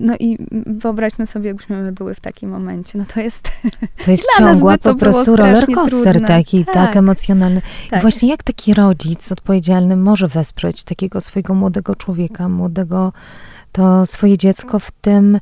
No 0.00 0.14
i 0.20 0.38
wyobraźmy 0.66 1.26
sobie, 1.26 1.46
jakbyśmy 1.46 1.92
były 1.92 2.14
w 2.14 2.20
takim 2.20 2.50
momencie. 2.50 2.98
No 2.98 3.04
to 3.14 3.20
jest 3.20 3.52
To 4.04 4.10
jest 4.10 4.26
ciągła 4.38 4.78
po 4.78 4.94
prostu 4.94 5.36
roller 5.36 5.66
coaster 5.74 6.26
taki, 6.26 6.64
tak, 6.64 6.74
tak 6.74 6.96
emocjonalny. 6.96 7.62
Tak. 7.90 7.98
I 7.98 8.02
właśnie 8.02 8.28
jak 8.28 8.42
taki 8.42 8.74
rodzic 8.74 9.32
odpowiedzialny 9.32 9.83
może 9.96 10.28
wesprzeć 10.28 10.84
takiego 10.84 11.20
swojego 11.20 11.54
młodego 11.54 11.96
człowieka, 11.96 12.48
młodego, 12.48 13.12
to 13.72 14.06
swoje 14.06 14.38
dziecko 14.38 14.78
w 14.78 14.90
tym, 14.90 15.38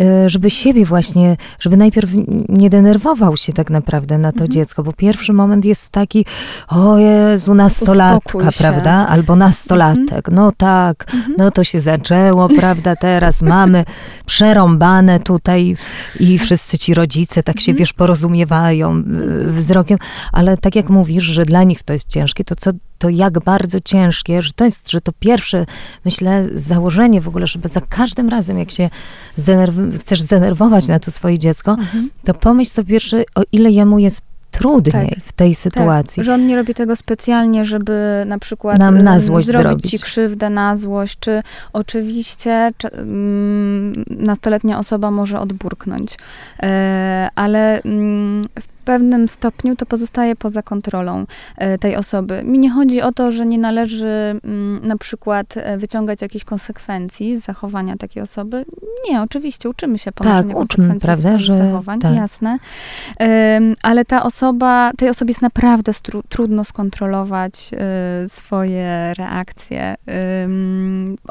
Y, 0.00 0.28
żeby 0.28 0.50
siebie 0.50 0.84
właśnie, 0.84 1.36
żeby 1.60 1.76
najpierw 1.76 2.10
nie 2.48 2.70
denerwował 2.70 3.36
się 3.36 3.52
tak 3.52 3.70
naprawdę 3.70 4.18
na 4.18 4.32
to 4.32 4.36
mhm. 4.36 4.50
dziecko, 4.50 4.82
bo 4.82 4.92
pierwszy 4.92 5.32
moment 5.32 5.64
jest 5.64 5.88
taki, 5.88 6.26
o 6.68 6.98
Jezu, 6.98 7.54
nastolatka, 7.54 8.50
prawda? 8.58 9.06
Albo 9.08 9.36
nastolatek, 9.36 10.28
mhm. 10.28 10.34
no 10.34 10.52
tak, 10.56 11.06
mhm. 11.14 11.34
no 11.38 11.50
to 11.50 11.64
się 11.64 11.80
zaczęło, 11.80 12.48
prawda? 12.48 12.96
Teraz 12.96 13.42
mamy 13.42 13.84
przerąbane 14.26 15.20
tutaj 15.20 15.76
i 16.20 16.38
wszyscy 16.38 16.78
ci 16.78 16.94
rodzice 16.94 17.42
tak 17.42 17.60
się, 17.60 17.72
mhm. 17.72 17.78
wiesz, 17.78 17.92
porozumiewają 17.92 18.98
y, 18.98 19.52
wzrokiem, 19.52 19.98
ale 20.32 20.56
tak 20.56 20.76
jak 20.76 20.88
mówisz, 20.88 21.24
że 21.24 21.44
dla 21.44 21.62
nich 21.62 21.82
to 21.82 21.92
jest 21.92 22.08
ciężkie, 22.08 22.44
to 22.44 22.56
co 22.56 22.70
to 23.02 23.08
jak 23.08 23.40
bardzo 23.40 23.80
ciężkie, 23.80 24.42
że 24.42 24.52
to 24.52 24.64
jest, 24.64 24.90
że 24.90 25.00
to 25.00 25.12
pierwsze, 25.20 25.66
myślę, 26.04 26.48
założenie 26.54 27.20
w 27.20 27.28
ogóle, 27.28 27.46
żeby 27.46 27.68
za 27.68 27.80
każdym 27.80 28.28
razem, 28.28 28.58
jak 28.58 28.70
się 28.70 28.90
zdenerw- 29.38 29.98
chcesz 29.98 30.22
zdenerwować 30.22 30.88
na 30.88 30.98
to 30.98 31.10
swoje 31.10 31.38
dziecko, 31.38 31.70
mhm. 31.70 32.10
to 32.24 32.34
pomyśl 32.34 32.70
sobie 32.70 32.88
pierwszy, 32.88 33.24
o 33.34 33.42
ile 33.52 33.70
jemu 33.70 33.98
jest 33.98 34.22
trudniej 34.50 35.08
tak, 35.08 35.24
w 35.24 35.32
tej 35.32 35.50
tak. 35.50 35.58
sytuacji. 35.58 36.16
Tak, 36.16 36.24
że 36.24 36.34
on 36.34 36.46
nie 36.46 36.56
robi 36.56 36.74
tego 36.74 36.96
specjalnie, 36.96 37.64
żeby 37.64 38.24
na 38.26 38.38
przykład 38.38 38.78
Nam 38.78 39.02
na 39.02 39.20
złość 39.20 39.46
zrobić, 39.46 39.68
zrobić. 39.68 39.90
ci 39.90 39.98
krzywdę 39.98 40.50
na 40.50 40.76
złość, 40.76 41.18
czy 41.20 41.42
oczywiście 41.72 42.70
czy, 42.76 42.88
um, 42.88 44.04
nastoletnia 44.10 44.78
osoba 44.78 45.10
może 45.10 45.40
odburknąć, 45.40 46.16
e, 46.62 47.28
ale 47.34 47.80
um, 47.84 48.44
w 48.60 48.81
pewnym 48.82 49.28
stopniu 49.28 49.76
to 49.76 49.86
pozostaje 49.86 50.36
poza 50.36 50.62
kontrolą 50.62 51.26
e, 51.56 51.78
tej 51.78 51.96
osoby. 51.96 52.42
Mi 52.44 52.58
nie 52.58 52.70
chodzi 52.70 53.02
o 53.02 53.12
to, 53.12 53.30
że 53.30 53.46
nie 53.46 53.58
należy 53.58 54.40
mm, 54.44 54.86
na 54.86 54.96
przykład 54.96 55.54
e, 55.56 55.78
wyciągać 55.78 56.22
jakichś 56.22 56.44
konsekwencji 56.44 57.38
z 57.38 57.44
zachowania 57.44 57.96
takiej 57.96 58.22
osoby. 58.22 58.64
Nie, 59.08 59.22
oczywiście 59.22 59.68
uczymy 59.68 59.98
się 59.98 60.12
ponoszenia 60.12 60.54
tak, 60.54 60.56
konsekwencji 60.56 61.00
prawda, 61.00 61.38
że 61.38 61.56
zachowań, 61.56 62.00
tak. 62.00 62.16
jasne. 62.16 62.58
ale 63.82 64.04
ta 64.04 64.22
osoba, 64.22 64.90
tej 64.96 65.08
osobie 65.08 65.30
jest 65.30 65.42
naprawdę 65.42 65.92
stru, 65.92 66.22
trudno 66.28 66.64
skontrolować 66.64 67.70
e, 67.72 68.28
swoje 68.28 69.14
reakcje. 69.18 69.94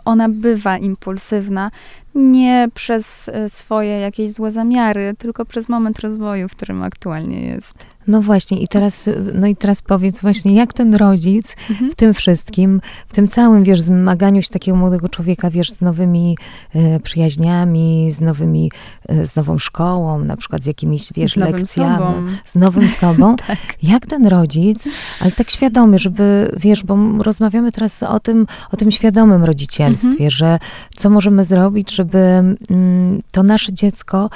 ona 0.05 0.29
bywa 0.29 0.77
impulsywna, 0.77 1.71
nie 2.15 2.67
przez 2.73 3.29
e, 3.29 3.49
swoje 3.49 3.99
jakieś 3.99 4.31
złe 4.31 4.51
zamiary, 4.51 5.13
tylko 5.17 5.45
przez 5.45 5.69
moment 5.69 5.99
rozwoju, 5.99 6.49
w 6.49 6.55
którym 6.55 6.83
aktualnie 6.83 7.41
jest. 7.47 7.73
No 8.07 8.21
właśnie, 8.21 8.59
i 8.61 8.67
teraz, 8.67 9.09
no 9.33 9.47
i 9.47 9.55
teraz 9.55 9.81
powiedz 9.81 10.21
właśnie, 10.21 10.55
jak 10.55 10.73
ten 10.73 10.95
rodzic 10.95 11.55
Mhm. 11.69 11.91
w 11.91 11.95
tym 11.95 12.13
wszystkim, 12.13 12.81
w 13.07 13.13
tym 13.13 13.27
całym, 13.27 13.63
wiesz, 13.63 13.81
zmaganiu 13.81 14.41
się 14.41 14.49
takiego 14.49 14.77
młodego 14.77 15.09
człowieka, 15.09 15.49
wiesz, 15.49 15.71
z 15.71 15.81
nowymi 15.81 16.37
e, 16.75 16.99
przyjaźniami, 16.99 18.11
z 18.11 18.21
nowymi, 18.21 18.71
e, 19.09 19.27
z 19.27 19.35
nową 19.35 19.57
szkołą, 19.57 20.19
na 20.23 20.37
przykład 20.37 20.63
z 20.63 20.65
jakimiś, 20.65 21.09
wiesz, 21.15 21.31
Z 21.33 21.35
lekcjami, 21.37 21.97
sobą. 21.97 22.13
z 22.45 22.55
nowym 22.55 22.89
sobą. 22.89 23.35
Tak. 23.47 23.57
Jak 23.83 24.05
ten 24.05 24.27
rodzic, 24.27 24.87
ale 25.21 25.31
tak 25.31 25.49
świadomie, 25.51 25.99
żeby, 25.99 26.51
wiesz, 26.57 26.83
bo 26.83 26.97
rozmawiamy 27.19 27.71
teraz 27.71 28.03
o 28.03 28.19
tym, 28.19 28.47
o 28.71 28.77
tym 28.77 28.91
świadomym 28.91 29.43
rodzicielstwie, 29.43 30.09
Mhm. 30.11 30.31
że 30.31 30.59
co 30.95 31.09
możemy 31.09 31.45
zrobić, 31.45 31.95
żeby 31.95 32.17
mm, 32.69 33.21
to 33.31 33.43
nasze 33.43 33.73
dziecko 33.73 34.29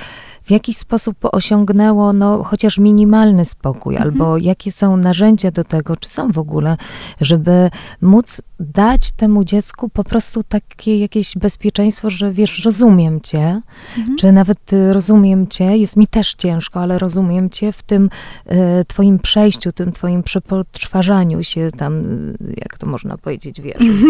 w 0.46 0.52
jakiś 0.52 0.78
sposób 0.78 1.18
osiągnęło 1.22 2.14
no, 2.14 2.44
chociaż 2.44 2.78
minimalny 2.78 3.46
spokój, 3.46 3.96
Mhm. 3.96 4.12
albo 4.14 4.38
jakie 4.38 4.72
są 4.72 4.98
narzędzia 4.98 5.52
do 5.52 5.64
tego, 5.64 5.98
czy 5.98 6.10
są 6.10 6.32
w 6.32 6.38
ogóle, 6.38 6.78
żeby 7.22 7.70
móc 8.02 8.42
dać 8.60 9.12
temu 9.12 9.44
dziecku 9.44 9.90
po 9.90 10.04
prostu 10.04 10.44
takie 10.44 11.00
jakieś 11.00 11.38
bezpieczeństwo, 11.38 12.10
że 12.10 12.32
wiesz, 12.32 12.66
rozumiem 12.66 13.22
cię, 13.22 13.62
Mhm. 13.98 14.18
czy 14.18 14.32
nawet 14.32 14.74
y, 14.74 14.94
rozumiem 14.94 15.48
cię, 15.48 15.78
jest 15.78 15.96
mi 15.98 16.08
też 16.08 16.34
ciężko, 16.34 16.82
ale 16.82 17.00
rozumiem 17.00 17.50
cię 17.50 17.72
w 17.72 17.84
tym 17.84 18.10
y, 18.52 18.86
twoim 18.88 19.20
przejściu, 19.20 19.72
tym 19.72 19.92
twoim 19.92 20.24
przepoczwarzaniu 20.24 21.44
się 21.44 21.70
tam, 21.78 22.06
y, 22.06 22.36
jak 22.58 22.78
to 22.78 22.88
można 22.88 23.18
powiedzieć, 23.18 23.62
wiesz, 23.62 23.78
z, 23.78 24.04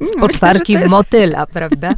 z 0.08 0.20
poczwarki 0.20 0.78
w 0.78 0.88
motyla, 0.90 1.46
prawda? 1.46 1.94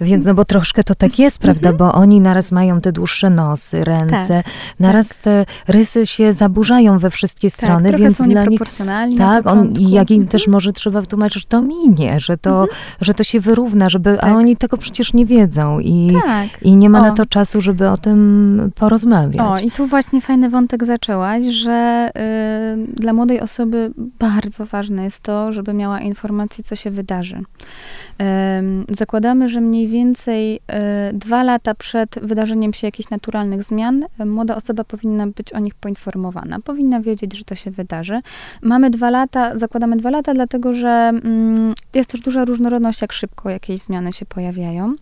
Więc 0.00 0.24
no 0.24 0.34
bo 0.34 0.44
troszkę 0.44 0.84
to 0.84 0.94
tak 0.94 1.18
jest, 1.18 1.38
prawda? 1.38 1.72
Bo 1.72 1.94
oni 1.94 2.20
naraz 2.20 2.52
mają 2.52 2.80
te 2.82 2.92
dłuższe 2.92 3.30
nosy, 3.30 3.84
ręce, 3.84 4.42
naraz 4.80 5.18
te 5.18 5.44
rysy 5.68 6.06
się 6.06 6.32
zaburzają 6.32 6.98
we 6.98 7.10
wszystkie 7.10 7.50
strony, 7.50 7.90
tak, 7.90 8.00
więc 8.00 8.16
są 8.16 8.24
dla 8.24 8.44
nich 8.44 8.60
na 8.80 9.08
tak, 9.18 9.46
on, 9.46 9.72
i 9.78 9.90
jak 9.90 10.10
im 10.10 10.16
Mhm. 10.22 10.28
też 10.28 10.46
może 10.48 10.72
trzeba 10.72 11.00
wytłumaczyć, 11.00 11.42
że 11.42 11.48
to 11.48 11.62
minie, 11.62 12.20
że 12.20 12.36
to, 12.38 12.66
że 13.00 13.14
to 13.14 13.24
się 13.24 13.40
wyrówna, 13.40 13.88
żeby, 13.90 14.18
a 14.18 14.26
Tak. 14.26 14.36
oni 14.36 14.56
tego 14.56 14.76
przecież 14.76 15.14
nie 15.14 15.26
wiedzą 15.26 15.78
i, 15.80 16.10
Tak. 16.26 16.62
i 16.62 16.76
nie 16.76 16.90
ma 16.90 17.02
na 17.02 17.12
O. 17.12 17.14
to 17.14 17.26
czasu, 17.26 17.60
żeby 17.60 17.88
o 17.88 17.98
tym 17.98 18.70
porozmawiać. 18.74 19.40
O, 19.62 19.66
i 19.66 19.70
tu 19.70 19.86
właśnie 19.86 20.20
fajny 20.20 20.50
wątek 20.50 20.84
zaczęłaś, 20.84 21.44
że 21.46 22.10
y, 22.88 22.94
dla 23.00 23.12
młodej 23.12 23.40
osoby 23.40 23.92
bardzo 24.18 24.66
ważne 24.66 25.04
jest 25.04 25.20
to, 25.20 25.52
żeby 25.52 25.72
miała 25.74 26.00
informację, 26.00 26.64
co 26.64 26.76
się 26.76 26.90
wydarzy. 26.90 27.36
Ym, 28.58 28.84
zakładamy, 28.90 29.48
że 29.48 29.60
mniej 29.60 29.88
więcej 29.88 30.56
y, 30.56 30.60
dwa 31.12 31.42
lata 31.42 31.74
przed 31.74 32.18
wydarzeniem 32.22 32.71
się 32.72 32.86
jakichś 32.86 33.10
naturalnych 33.10 33.62
zmian, 33.62 34.04
y, 34.20 34.24
młoda 34.26 34.56
osoba 34.56 34.84
powinna 34.84 35.26
być 35.26 35.52
o 35.52 35.58
nich 35.58 35.74
poinformowana, 35.74 36.56
powinna 36.64 37.00
wiedzieć, 37.00 37.36
że 37.36 37.44
to 37.44 37.54
się 37.54 37.70
wydarzy. 37.70 38.20
Mamy 38.62 38.90
dwa 38.90 39.10
lata, 39.10 39.58
zakładamy 39.58 39.96
dwa 39.96 40.10
lata, 40.10 40.34
dlatego 40.34 40.72
że 40.72 40.88
mm, 41.24 41.74
jest 41.94 42.10
też 42.10 42.20
duża 42.20 42.44
różnorodność, 42.44 43.02
jak 43.02 43.12
szybko 43.12 43.50
jakieś 43.50 43.80
zmiany 43.80 44.12
się 44.12 44.26
pojawiają. 44.26 44.94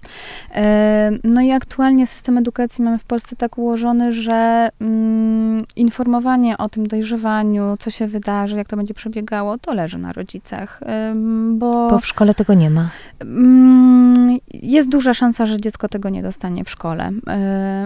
E, 0.55 1.11
No 1.25 1.41
i 1.41 1.51
aktualnie 1.51 2.07
system 2.07 2.39
edukacji 2.39 2.85
mamy 2.85 2.99
w 2.99 3.05
Polsce 3.05 3.37
tak 3.37 3.59
ułożony, 3.59 4.13
że 4.13 4.69
mm, 4.81 5.65
informowanie 5.77 6.59
o 6.59 6.69
tym 6.69 6.87
dojrzewaniu, 6.89 7.77
co 7.79 7.91
się 7.91 8.07
wydarzy, 8.07 8.57
jak 8.57 8.69
to 8.69 8.77
będzie 8.77 8.95
przebiegało, 8.95 9.59
to 9.59 9.75
leży 9.75 9.99
na 9.99 10.13
rodzicach, 10.13 10.81
Ym, 11.13 11.59
bo, 11.59 11.89
Bo 11.91 11.99
w 11.99 12.07
szkole 12.07 12.35
tego 12.35 12.55
nie 12.55 12.71
ma. 12.71 12.91
mm, 13.21 14.39
jest 14.53 14.89
duża 14.89 15.15
szansa, 15.15 15.47
że 15.47 15.61
dziecko 15.61 15.89
tego 15.89 16.09
nie 16.09 16.23
dostanie 16.23 16.65
w 16.65 16.71
szkole. 16.71 17.11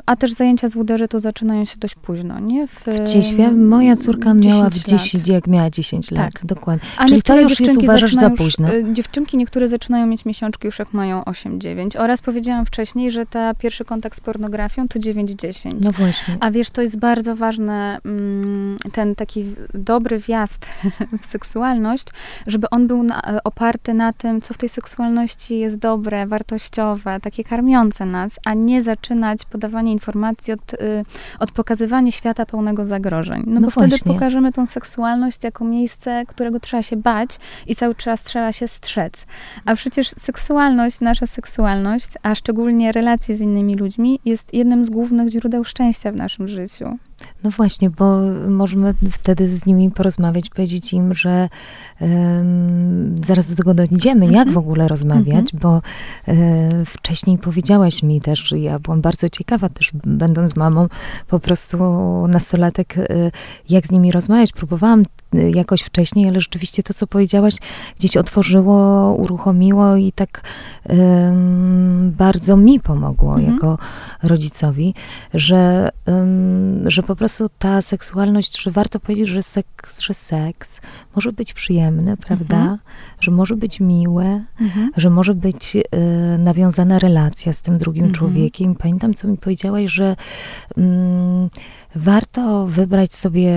A 0.06 0.16
też 0.16 0.32
zajęcia 0.32 0.68
z 0.68 0.74
WDŻ 0.74 1.08
to 1.10 1.20
zaczynają 1.20 1.64
się 1.64 1.76
dość 1.78 1.94
późno, 1.94 2.40
nie? 2.40 2.66
W, 2.66 2.84
Gdzieś 3.04 3.34
wiem, 3.34 3.68
moja 3.68 3.96
córka 3.96 4.34
miała 4.34 4.70
w 4.70 4.72
10 4.72 4.92
lat. 4.92 5.00
10, 5.02 5.28
jak 5.28 5.46
miała 5.46 5.70
10 5.70 6.10
lat, 6.10 6.32
Tak. 6.32 6.46
dokładnie. 6.46 6.88
A 6.98 7.06
Czyli 7.08 7.22
to 7.22 7.40
już 7.40 7.60
jest, 7.60 7.76
uważasz, 7.76 8.00
za 8.14 8.20
zaczynają 8.20 8.30
już- 8.30 8.38
późno. 8.38 8.72
y, 8.74 8.84
Dziewczynki 8.92 9.36
niektóre 9.36 9.68
zaczynają 9.68 10.06
mieć 10.06 10.24
miesiączki 10.24 10.66
już 10.66 10.78
jak 10.78 10.92
mają 10.92 11.22
8-9. 11.24 11.96
Oraz 11.96 12.22
powiedziałam 12.22 12.66
wcześniej, 12.66 13.10
że 13.10 13.26
ta 13.26 13.54
pierwszy 13.54 13.84
kontakt 13.84 14.16
z 14.16 14.20
pornografią 14.20 14.88
to 14.88 14.98
9-10. 14.98 15.74
No 15.80 15.92
właśnie. 15.92 16.36
A 16.40 16.50
wiesz, 16.50 16.70
to 16.70 16.82
jest 16.82 16.96
bardzo 16.96 17.36
ważne, 17.36 17.98
mm, 18.04 18.78
ten 18.92 19.14
taki 19.14 19.44
w- 19.44 19.56
dobry 19.74 20.18
wjazd 20.18 20.66
w 21.22 21.26
seksualność, 21.26 22.04
żeby 22.46 22.70
on 22.70 22.86
był 22.86 23.02
na, 23.02 23.22
e, 23.22 23.44
oparty 23.44 23.94
na 23.94 24.12
tym, 24.12 24.40
co 24.40 24.54
w 24.54 24.58
tej 24.58 24.68
seksualności 24.68 25.58
jest 25.58 25.76
dobre, 25.76 26.26
wartościowe, 26.26 27.20
takie 27.22 27.44
karmiące 27.44 28.06
nas, 28.06 28.38
a 28.44 28.54
nie 28.54 28.82
zaczynać 28.82 29.44
podawanie 29.64 29.92
informacji 29.92 30.52
od, 30.52 30.74
y, 30.74 31.04
od 31.38 31.52
pokazywania 31.52 32.10
świata 32.10 32.46
pełnego 32.46 32.86
zagrożeń. 32.86 33.42
No, 33.46 33.60
No 33.60 33.60
bo 33.60 33.70
wtedy 33.70 33.88
właśnie. 33.88 34.12
pokażemy 34.12 34.52
tą 34.52 34.66
seksualność 34.66 35.44
jako 35.44 35.64
miejsce, 35.64 36.24
którego 36.28 36.60
trzeba 36.60 36.82
się 36.82 36.96
bać 36.96 37.30
i 37.66 37.76
cały 37.76 37.94
czas 37.94 38.24
trzeba 38.24 38.52
się 38.52 38.68
strzec. 38.68 39.26
A 39.64 39.76
przecież 39.76 40.08
seksualność, 40.08 41.00
nasza 41.00 41.26
seksualność, 41.26 42.08
a 42.22 42.34
szczególnie 42.34 42.92
relacje 42.92 43.36
z 43.36 43.40
innymi 43.40 43.74
ludźmi, 43.74 44.20
jest 44.24 44.54
jednym 44.54 44.84
z 44.84 44.90
głównych 44.90 45.28
źródeł 45.28 45.64
szczęścia 45.64 46.12
w 46.12 46.16
naszym 46.16 46.48
życiu. 46.48 46.98
No 47.44 47.50
właśnie, 47.50 47.90
bo 47.90 48.20
możemy 48.48 48.94
wtedy 49.10 49.48
z 49.56 49.66
nimi 49.66 49.90
porozmawiać, 49.90 50.50
powiedzieć 50.50 50.92
im, 50.92 51.14
że 51.14 51.48
em, 52.00 53.14
zaraz 53.26 53.46
do 53.46 53.56
tego 53.56 53.74
dojdziemy, 53.74 54.26
jak 54.26 54.50
w 54.52 54.58
ogóle 54.58 54.88
rozmawiać, 54.88 55.52
bo 55.52 55.82
e, 56.28 56.84
wcześniej 56.84 57.38
powiedziałaś 57.38 58.02
mi 58.02 58.20
też, 58.20 58.38
że 58.38 58.56
ja 58.56 58.78
byłam 58.78 59.00
bardzo 59.00 59.28
ciekawa 59.28 59.68
też, 59.68 59.92
będąc 60.04 60.56
mamą, 60.56 60.88
po 61.28 61.38
prostu 61.38 61.76
nastolatek, 62.28 62.98
e, 62.98 63.06
jak 63.68 63.86
z 63.86 63.90
nimi 63.90 64.12
rozmawiać. 64.12 64.52
Próbowałam 64.52 65.02
e, 65.34 65.50
jakoś 65.50 65.82
wcześniej, 65.82 66.28
ale 66.28 66.40
rzeczywiście 66.40 66.82
to, 66.82 66.94
co 66.94 67.06
powiedziałaś, 67.06 67.54
gdzieś 67.98 68.16
otworzyło, 68.16 69.10
uruchomiło 69.18 69.96
i 69.96 70.12
tak 70.12 70.42
bardzo 72.04 72.56
mi 72.56 72.80
pomogło 72.80 73.34
Mhm. 73.34 73.54
jako 73.54 73.78
rodzicowi, 74.22 74.94
że, 75.34 75.88
że 76.86 77.02
po 77.02 77.16
prostu 77.16 77.33
ta 77.58 77.82
seksualność, 77.82 78.62
że 78.62 78.70
warto 78.70 79.00
powiedzieć, 79.00 79.28
że 79.28 79.42
seks, 79.42 80.00
że 80.00 80.14
seks 80.14 80.80
może 81.16 81.32
być 81.32 81.52
przyjemny, 81.52 82.16
prawda? 82.16 82.56
Mhm. 82.56 82.78
Że 83.20 83.30
może 83.30 83.56
być 83.56 83.80
miłe, 83.80 84.44
że 84.96 85.10
może 85.10 85.34
być 85.34 85.76
e, 85.76 85.82
nawiązana 86.38 86.98
relacja 86.98 87.52
z 87.52 87.62
tym 87.62 87.78
drugim 87.78 88.04
Mhm. 88.04 88.18
człowiekiem. 88.18 88.74
Pamiętam, 88.74 89.14
co 89.14 89.28
mi 89.28 89.36
powiedziałaś, 89.36 89.90
że 89.90 90.16
mm, 90.76 91.48
warto 91.94 92.66
wybrać 92.66 93.14
sobie 93.14 93.54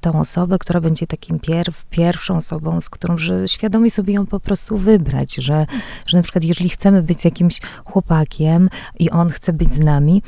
tą 0.00 0.20
osobę, 0.20 0.58
która 0.58 0.80
będzie 0.80 1.06
takim 1.06 1.40
pierw, 1.40 1.86
pierwszą 1.90 2.36
osobą, 2.36 2.80
z 2.80 2.88
którą, 2.88 3.18
że 3.18 3.48
świadomie 3.48 3.90
sobie 3.90 4.14
ją 4.14 4.26
po 4.26 4.40
prostu 4.40 4.78
wybrać, 4.78 5.34
że, 5.34 5.66
że 6.06 6.16
na 6.16 6.22
przykład 6.22 6.44
jeżeli 6.44 6.70
chcemy 6.70 7.02
być 7.02 7.20
z 7.20 7.24
jakimś 7.24 7.60
chłopakiem 7.84 8.70
i 8.98 9.10
on 9.10 9.28
chce 9.28 9.52
być 9.52 9.74
z 9.74 9.80
nami, 9.80 10.22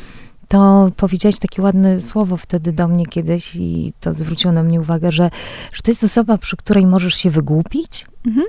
to 0.53 0.91
powiedziałaś 0.97 1.39
takie 1.39 1.63
ładne 1.63 2.01
słowo 2.01 2.37
wtedy 2.37 2.73
do 2.73 2.89
mnie 2.89 3.07
kiedyś 3.07 3.57
i 3.57 3.93
to 4.01 4.13
zwróciło 4.13 4.53
na 4.53 4.63
mnie 4.63 4.81
uwagę, 4.81 5.13
że, 5.13 5.31
że 5.73 5.83
to 5.83 5.91
jest 5.91 6.05
osoba, 6.05 6.39
przy 6.39 6.57
której 6.57 6.87
możesz 6.87 7.15
się 7.15 7.31
wygłupić 7.31 8.07
Mhm. 8.27 8.47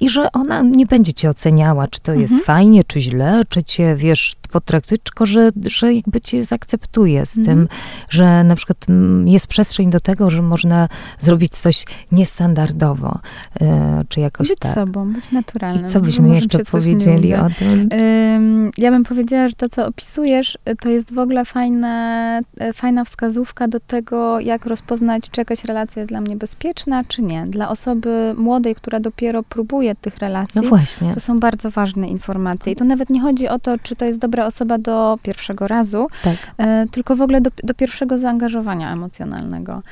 i 0.00 0.10
że 0.10 0.32
ona 0.32 0.62
nie 0.62 0.86
będzie 0.86 1.12
cię 1.12 1.30
oceniała, 1.30 1.88
czy 1.88 2.00
to 2.00 2.12
jest 2.14 2.32
Mhm. 2.32 2.44
fajnie, 2.46 2.84
czy 2.84 3.00
źle, 3.00 3.42
czy 3.48 3.62
cię, 3.62 3.96
wiesz, 3.96 4.36
potraktuje, 4.58 4.98
tylko 4.98 5.26
że, 5.26 5.50
że 5.66 5.94
jakby 5.94 6.20
cię 6.20 6.44
zaakceptuje 6.44 7.26
z 7.26 7.38
Mhm. 7.38 7.58
tym, 7.58 7.68
że 8.08 8.44
na 8.44 8.56
przykład 8.56 8.78
mm, 8.88 9.28
jest 9.28 9.46
przestrzeń 9.46 9.90
do 9.90 10.00
tego, 10.00 10.30
że 10.30 10.42
można 10.42 10.88
zrobić 11.20 11.52
coś 11.52 11.84
niestandardowo, 12.12 13.18
e, 13.60 14.04
czy 14.08 14.20
jakoś 14.20 14.48
Być 14.48 14.58
tak. 14.58 14.74
sobą, 14.74 15.12
być 15.12 15.30
naturalnym. 15.32 15.86
I 15.86 15.88
co 15.88 16.00
byśmy 16.00 16.22
może 16.28 16.34
jeszcze 16.34 16.64
powiedzieli 16.64 17.34
o 17.34 17.48
tym? 17.58 17.88
Ym, 17.92 18.70
Ja 18.78 18.90
bym 18.90 19.04
powiedziała, 19.04 19.48
że 19.48 19.54
to, 19.54 19.68
co 19.68 19.86
opisujesz, 19.86 20.58
to 20.80 20.88
jest 20.88 21.14
w 21.14 21.18
ogóle 21.18 21.44
fajne, 21.44 22.40
y, 22.62 22.72
fajna 22.72 23.04
wskazówka 23.04 23.68
do 23.68 23.80
tego, 23.80 24.40
jak 24.40 24.66
rozpoznać, 24.66 25.30
czy 25.30 25.40
jakaś 25.40 25.64
relacja 25.64 26.00
jest 26.00 26.10
dla 26.10 26.20
mnie 26.20 26.36
bezpieczna, 26.36 27.04
czy 27.08 27.22
nie. 27.22 27.46
Dla 27.46 27.68
osoby 27.68 28.34
młodej, 28.38 28.74
która 28.74 29.00
dopiero 29.00 29.42
próbuje 29.42 29.94
tych 29.94 30.18
relacji, 30.18 30.60
No 30.62 30.68
właśnie. 30.68 31.14
to 31.14 31.20
są 31.20 31.40
bardzo 31.40 31.70
ważne 31.70 32.08
informacje. 32.08 32.72
I 32.72 32.76
to 32.76 32.84
nawet 32.84 33.10
nie 33.10 33.20
chodzi 33.20 33.48
o 33.48 33.58
to, 33.58 33.78
czy 33.78 33.96
to 33.96 34.04
jest 34.04 34.18
dobra 34.18 34.43
osoba 34.46 34.78
do 34.78 35.18
pierwszego 35.22 35.68
razu, 35.68 36.08
Tak. 36.22 36.36
e, 36.58 36.86
tylko 36.90 37.16
w 37.16 37.22
ogóle 37.22 37.40
do, 37.40 37.50
do 37.62 37.74
pierwszego 37.74 38.18
zaangażowania 38.18 38.92
emocjonalnego. 38.92 39.82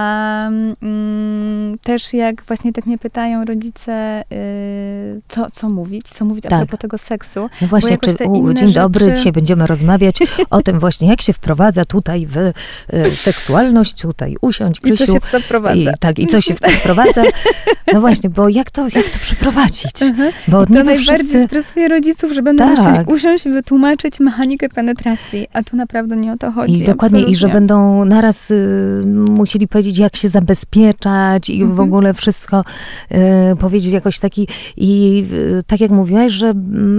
A 0.00 0.48
mm, 0.82 1.78
też 1.78 2.12
jak 2.12 2.42
właśnie 2.42 2.72
tak 2.72 2.86
mnie 2.86 2.98
pytają 2.98 3.44
rodzice, 3.44 4.24
y, 4.32 5.20
co, 5.28 5.50
co 5.50 5.68
mówić, 5.68 6.08
co 6.08 6.24
mówić 6.24 6.44
tak. 6.44 6.52
a 6.52 6.56
propos 6.56 6.80
tego 6.80 6.98
seksu. 6.98 7.48
No 7.62 7.68
właśnie, 7.68 7.98
czy, 7.98 8.10
u, 8.28 8.52
dzień 8.52 8.68
rzeczy... 8.68 8.80
dobry, 8.80 9.12
dzisiaj 9.12 9.32
będziemy 9.32 9.66
rozmawiać 9.66 10.18
o 10.50 10.62
tym 10.62 10.78
właśnie, 10.78 11.08
jak 11.08 11.22
się 11.22 11.32
wprowadza 11.32 11.84
tutaj 11.84 12.26
w 12.26 12.36
y, 12.36 12.52
seksualność, 13.16 14.00
tutaj 14.00 14.36
usiąść, 14.40 14.80
Krysiu. 14.80 15.04
I 15.04 15.06
co 15.06 15.12
się 15.12 15.20
w 15.20 15.30
co 15.30 15.40
wprowadza. 15.40 15.74
I, 15.74 15.88
tak, 16.00 16.18
i 16.18 16.26
co 16.26 16.40
się 16.40 16.54
w 16.54 16.60
co 16.60 16.70
wprowadza. 16.70 17.22
No 17.92 18.00
właśnie, 18.00 18.30
bo 18.30 18.48
jak 18.48 18.70
to, 18.70 18.82
jak 18.82 19.10
to 19.10 19.18
przeprowadzić? 19.18 19.92
Uh-huh. 19.92 20.32
Bo 20.48 20.66
to 20.66 20.72
najbardziej 20.72 21.04
wszyscy... 21.04 21.46
stresuje 21.46 21.88
rodziców, 21.88 22.32
że 22.32 22.42
będą 22.42 22.64
tak. 22.64 22.78
musieli 22.78 23.04
usiąść 23.14 23.46
i 23.46 23.50
wytłumaczyć 23.50 24.20
mechanikę 24.20 24.68
penetracji, 24.68 25.46
a 25.52 25.62
tu 25.62 25.76
naprawdę 25.76 26.16
nie 26.16 26.32
o 26.32 26.36
to 26.36 26.52
chodzi. 26.52 26.74
I 26.74 26.84
dokładnie, 26.84 27.18
absolutnie. 27.18 27.32
i 27.32 27.36
że 27.36 27.48
będą 27.48 28.04
naraz 28.04 28.50
y, 28.50 29.04
musieli 29.30 29.68
powiedzieć, 29.68 29.87
jak 29.96 30.16
się 30.16 30.28
zabezpieczać 30.28 31.50
i 31.50 31.58
w 31.58 31.70
mhm. 31.70 31.88
ogóle 31.88 32.14
wszystko 32.14 32.64
y, 33.52 33.56
powiedzieć 33.56 33.92
jakoś 33.92 34.18
taki, 34.18 34.48
i 34.76 35.24
y, 35.32 35.62
tak 35.66 35.80
jak 35.80 35.90
mówiłaś, 35.90 36.32
że 36.32 36.50
y, 36.50 36.54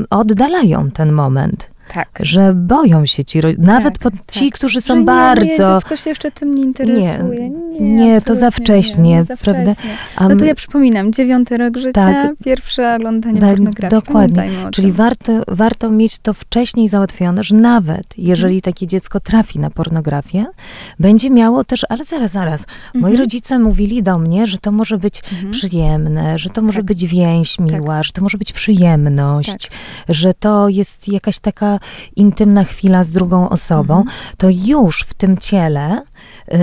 oddalają 0.10 0.92
ten 0.92 1.12
moment. 1.12 1.70
Tak. 1.94 2.10
Że 2.20 2.54
boją 2.54 3.06
się 3.06 3.24
ci, 3.26 3.40
nawet 3.58 4.00
tak, 4.00 4.14
ci, 4.32 4.46
tak. 4.50 4.60
którzy 4.60 4.82
są 4.82 5.00
że 5.00 5.06
bardzo... 5.06 5.74
Nie, 5.74 5.80
dziecko 5.80 5.96
się 5.96 6.10
jeszcze 6.10 6.32
tym 6.32 6.56
nie 6.56 6.62
interesuje. 6.64 7.50
Nie, 7.50 7.80
nie, 7.80 8.06
nie 8.06 8.22
to 8.22 8.36
za 8.36 8.52
wcześnie, 8.52 9.04
nie, 9.04 9.24
za 9.24 9.38
prawda? 9.38 9.74
Um, 10.22 10.30
no 10.30 10.36
to 10.36 10.46
ja 10.46 10.56
przypominam, 10.56 11.14
dziewiąty 11.14 11.58
rok 11.58 11.78
życia, 11.78 11.92
tak, 11.94 12.32
pierwsze 12.46 12.96
oglądanie 12.96 13.40
tak, 13.40 13.50
pornografii. 13.50 14.02
Dokładnie, 14.02 14.50
czyli 14.72 14.92
warto, 14.92 15.32
warto 15.48 15.90
mieć 15.92 16.20
to 16.20 16.34
wcześniej 16.34 16.88
załatwione, 16.88 17.44
że 17.44 17.56
nawet 17.56 18.06
jeżeli 18.18 18.54
hmm. 18.54 18.62
takie 18.62 18.88
dziecko 18.88 19.20
trafi 19.20 19.60
na 19.60 19.70
pornografię, 19.70 20.46
będzie 21.00 21.30
miało 21.30 21.64
też, 21.64 21.86
ale 21.90 22.06
zaraz, 22.06 22.32
zaraz, 22.32 22.66
moi 22.94 23.12
mhm. 23.12 23.20
rodzice 23.20 23.60
mówili 23.60 24.04
do 24.04 24.18
mnie, 24.18 24.48
że 24.48 24.58
to 24.58 24.72
może 24.72 24.98
być 24.98 25.22
mhm. 25.32 25.52
przyjemne, 25.52 26.40
że 26.40 26.50
to 26.50 26.62
może 26.62 26.80
tak. 26.80 26.86
być 26.86 27.06
więź 27.06 27.56
tak. 27.56 27.72
miła, 27.72 28.04
że 28.04 28.12
to 28.12 28.22
może 28.22 28.38
być 28.38 28.54
przyjemność, 28.54 29.72
że 30.10 30.34
to 30.34 30.70
jest 30.70 31.08
jakaś 31.08 31.40
taka 31.40 31.79
intymna 32.16 32.64
chwila 32.64 33.04
z 33.04 33.12
drugą 33.12 33.50
osobą, 33.50 33.98
mhm. 33.98 34.18
to 34.38 34.48
już 34.50 35.02
w 35.02 35.14
tym 35.14 35.38
ciele 35.38 36.02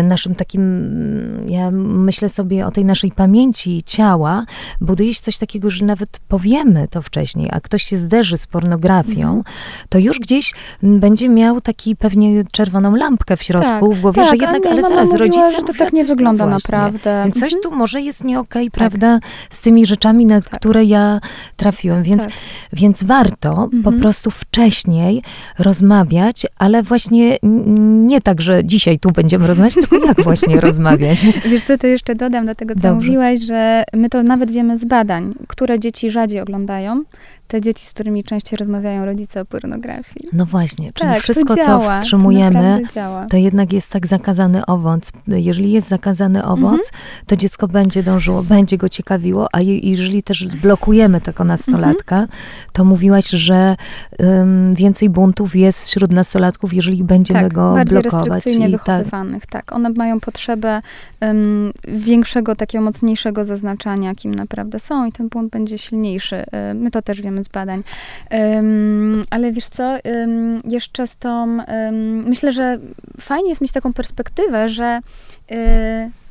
naszym 0.03 0.35
takim, 0.35 0.63
mm, 0.63 1.49
ja 1.49 1.71
myślę 1.71 2.29
sobie 2.29 2.67
o 2.67 2.71
tej 2.71 2.85
naszej 2.85 3.13
pamięci 3.13 3.83
ciała, 3.83 4.45
buduje 4.81 5.15
się 5.15 5.23
coś 5.23 5.39
takiego, 5.39 5.71
że 5.71 5.85
nawet 5.85 6.21
powiemy 6.29 6.89
to 6.89 7.03
wcześniej, 7.03 7.49
a 7.53 7.61
ktoś 7.61 7.83
się 7.83 7.97
zderzy 7.97 8.39
z 8.39 8.47
pornografią, 8.47 9.29
mhm. 9.29 9.43
to 9.89 9.99
już 9.99 10.19
gdzieś 10.19 10.53
będzie 10.83 11.29
miał 11.29 11.61
taki 11.61 11.97
pewnie 11.97 12.45
czerwoną 12.53 12.95
lampkę 12.95 13.37
w 13.37 13.43
środku, 13.43 13.89
tak, 13.89 13.99
w 13.99 14.01
głowie, 14.01 14.23
tak, 14.23 14.31
że 14.31 14.37
jednak, 14.37 14.67
ale 14.67 14.83
zaraz, 14.83 15.09
mówiła, 15.09 15.27
rodzice 15.27 15.51
że 15.57 15.63
to 15.63 15.73
tak 15.79 15.93
nie 15.93 16.05
wygląda 16.05 16.47
naprawdę. 16.47 17.23
Więc 17.25 17.35
coś 17.35 17.55
mhm. 17.55 17.63
tu 17.63 17.71
może 17.77 18.01
jest 18.01 18.25
nie 18.25 18.41
okej, 18.41 18.69
okay, 18.69 18.71
prawda, 18.71 19.19
z 19.51 19.61
tymi 19.61 19.87
rzeczami, 19.87 20.27
na 20.27 20.41
tak. 20.41 20.61
które 20.61 20.85
ja 20.85 21.21
trafiłem, 21.57 22.03
więc, 22.03 22.23
tak. 22.23 22.33
więc 22.73 23.03
warto 23.03 23.51
mhm. 23.51 23.83
po 23.83 23.93
prostu 23.93 24.31
wcześniej 24.31 25.23
rozmawiać, 25.59 26.47
ale 26.59 26.83
właśnie 26.83 27.39
nie 28.07 28.21
tak, 28.21 28.41
że 28.41 28.65
dzisiaj 28.65 28.99
tu 28.99 29.11
będziemy 29.11 29.47
rozmawiać, 29.47 29.76
tylko 29.81 30.07
jak 30.07 30.21
właśnie 30.21 30.61
rozmawiać. 30.71 31.27
Wiesz 31.51 31.63
co, 31.63 31.79
to 31.79 31.87
jeszcze 31.87 32.15
dodam 32.15 32.47
do 32.47 32.55
tego, 32.55 32.75
co 32.75 32.81
Dobrze. 32.81 32.95
mówiłaś, 32.95 33.41
że 33.41 33.85
my 33.93 34.11
to 34.11 34.23
nawet 34.23 34.51
wiemy 34.51 34.79
z 34.79 34.85
badań, 34.85 35.35
które 35.49 35.79
dzieci 35.81 36.11
rzadziej 36.11 36.41
oglądają, 36.41 37.05
te 37.47 37.61
dzieci, 37.61 37.87
z 37.87 37.91
którymi 37.91 38.25
częściej 38.25 38.57
rozmawiają 38.57 39.05
rodzice 39.05 39.41
o 39.41 39.45
pornografii. 39.45 40.29
No 40.33 40.47
właśnie, 40.47 40.93
czyli 40.93 41.11
tak, 41.11 41.23
wszystko, 41.23 41.57
działa, 41.57 41.95
co 41.95 42.01
wstrzymujemy, 42.01 42.83
to, 42.95 43.27
to, 43.31 43.37
jednak 43.37 43.73
jest 43.73 43.91
tak 43.91 44.07
zakazany 44.07 44.67
owoc. 44.67 45.13
Jeżeli 45.29 45.73
jest 45.73 45.89
zakazany 45.89 46.45
owoc, 46.45 46.73
mhm. 46.73 46.93
to 47.27 47.37
dziecko 47.37 47.69
będzie 47.69 48.03
dążyło, 48.03 48.43
będzie 48.43 48.79
go 48.79 48.89
ciekawiło, 48.89 49.49
a 49.53 49.61
je, 49.61 49.79
jeżeli 49.79 50.23
też 50.23 50.47
blokujemy 50.47 51.21
tego 51.21 51.45
nastolatka, 51.45 52.17
mhm. 52.17 52.39
to 52.73 52.85
mówiłaś, 52.85 53.29
że 53.29 53.77
um, 54.19 54.75
więcej 54.75 55.11
buntów 55.11 55.57
jest 55.57 55.89
wśród 55.89 56.13
nastolatków, 56.13 56.75
jeżeli 56.75 57.05
będziemy 57.05 57.41
tak, 57.41 57.53
go 57.53 57.75
bardziej 57.75 58.03
blokować. 58.03 58.29
restrykcyjnie 58.29 58.69
I 58.69 58.73
tak. 58.73 58.81
wychowywanych, 58.87 59.47
tak. 59.47 59.65
tak. 59.67 59.77
One 59.77 59.91
mają 59.91 60.21
potrzebę 60.21 60.83
um, 61.21 61.73
większego, 61.89 62.57
takiego 62.57 62.85
mocniejszego 62.85 63.45
zaznaczania, 63.45 64.15
kim 64.15 64.35
naprawdę 64.35 64.79
są 64.81 65.07
i 65.07 65.13
ten 65.13 65.29
bunt 65.29 65.51
będzie 65.51 65.79
silniejszy. 65.79 66.45
My 66.75 66.91
to 66.91 67.03
też 67.03 67.23
wiemy 67.23 67.36
z 67.45 67.49
badań. 67.49 67.83
Um, 68.31 69.25
ale 69.31 69.53
wiesz 69.53 69.69
co, 69.69 69.97
um, 70.05 70.63
jeszcze 70.65 71.07
z 71.07 71.17
tą, 71.17 71.59
um, 71.59 72.25
myślę, 72.29 72.53
że 72.53 72.79
fajnie 73.21 73.49
jest 73.49 73.61
mieć 73.61 73.73
taką 73.73 73.93
perspektywę, 73.93 74.69
że 74.69 75.01
y, 75.53 75.57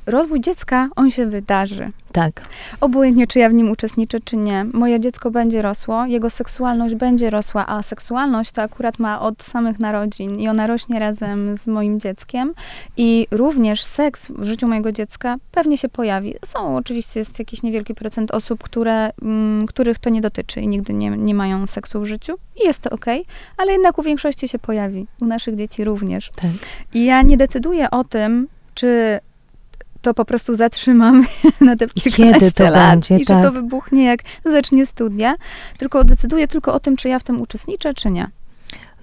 rozwój 0.06 0.42
dziecka, 0.42 0.90
on 0.96 1.12
się 1.12 1.26
wydarzy. 1.26 1.92
Tak. 2.12 2.42
Obojętnie, 2.82 3.28
czy 3.28 3.40
ja 3.40 3.50
w 3.50 3.54
nim 3.54 3.72
uczestniczę, 3.72 4.20
czy 4.20 4.38
nie. 4.38 4.66
Moje 4.74 5.00
dziecko 5.00 5.32
będzie 5.32 5.62
rosło, 5.62 6.06
jego 6.06 6.30
seksualność 6.30 6.96
będzie 6.96 7.30
rosła, 7.30 7.68
a 7.68 7.84
seksualność 7.84 8.52
to 8.52 8.62
akurat 8.62 9.00
ma 9.00 9.22
od 9.22 9.44
samych 9.44 9.80
narodzin 9.80 10.40
i 10.40 10.48
ona 10.48 10.68
rośnie 10.68 11.00
razem 11.00 11.58
z 11.58 11.68
moim 11.68 12.00
dzieckiem. 12.00 12.54
I 12.98 13.28
również 13.32 13.84
seks 13.84 14.28
w 14.30 14.44
życiu 14.44 14.68
mojego 14.68 14.92
dziecka 14.92 15.36
pewnie 15.52 15.78
się 15.78 15.90
pojawi. 15.90 16.36
Są 16.46 16.78
oczywiście 16.78 17.20
jest 17.20 17.40
jakiś 17.40 17.64
niewielki 17.64 17.96
procent 17.96 18.32
osób, 18.32 18.64
które, 18.64 19.12
m, 19.22 19.66
których 19.68 20.00
to 20.00 20.10
nie 20.10 20.22
dotyczy 20.22 20.62
i 20.62 20.68
nigdy 20.68 20.94
nie, 20.94 21.10
nie 21.10 21.34
mają 21.34 21.68
seksu 21.68 22.02
w 22.02 22.06
życiu. 22.06 22.36
I 22.64 22.68
jest 22.68 22.80
to 22.80 22.90
ok, 22.90 23.06
ale 23.58 23.72
jednak 23.72 24.00
u 24.00 24.04
większości 24.04 24.48
się 24.48 24.60
pojawi. 24.60 25.08
U 25.22 25.26
naszych 25.26 25.56
dzieci 25.56 25.84
również. 25.84 26.32
Tak. 26.36 26.52
I 26.94 27.06
ja 27.06 27.22
nie 27.22 27.38
decyduję 27.38 27.92
o 27.92 28.04
tym, 28.04 28.48
czy 28.74 29.20
to 30.06 30.14
po 30.14 30.26
prostu 30.26 30.56
zatrzymamy 30.56 31.26
na 31.62 31.76
te 31.76 31.88
kilkanaście 31.88 32.40
Kiedy 32.40 32.52
to 32.52 32.64
lat 32.64 32.92
będzie, 32.92 33.16
i 33.16 33.26
tak. 33.26 33.38
że 33.38 33.44
to 33.44 33.52
wybuchnie 33.52 34.06
jak 34.06 34.20
zacznie 34.46 34.86
studia, 34.86 35.36
tylko 35.78 36.04
decyduję 36.04 36.48
tylko 36.48 36.74
o 36.74 36.80
tym, 36.80 36.96
czy 36.96 37.10
ja 37.10 37.20
w 37.20 37.24
tym 37.24 37.42
uczestniczę, 37.42 37.94
czy 37.94 38.12
nie. 38.12 38.28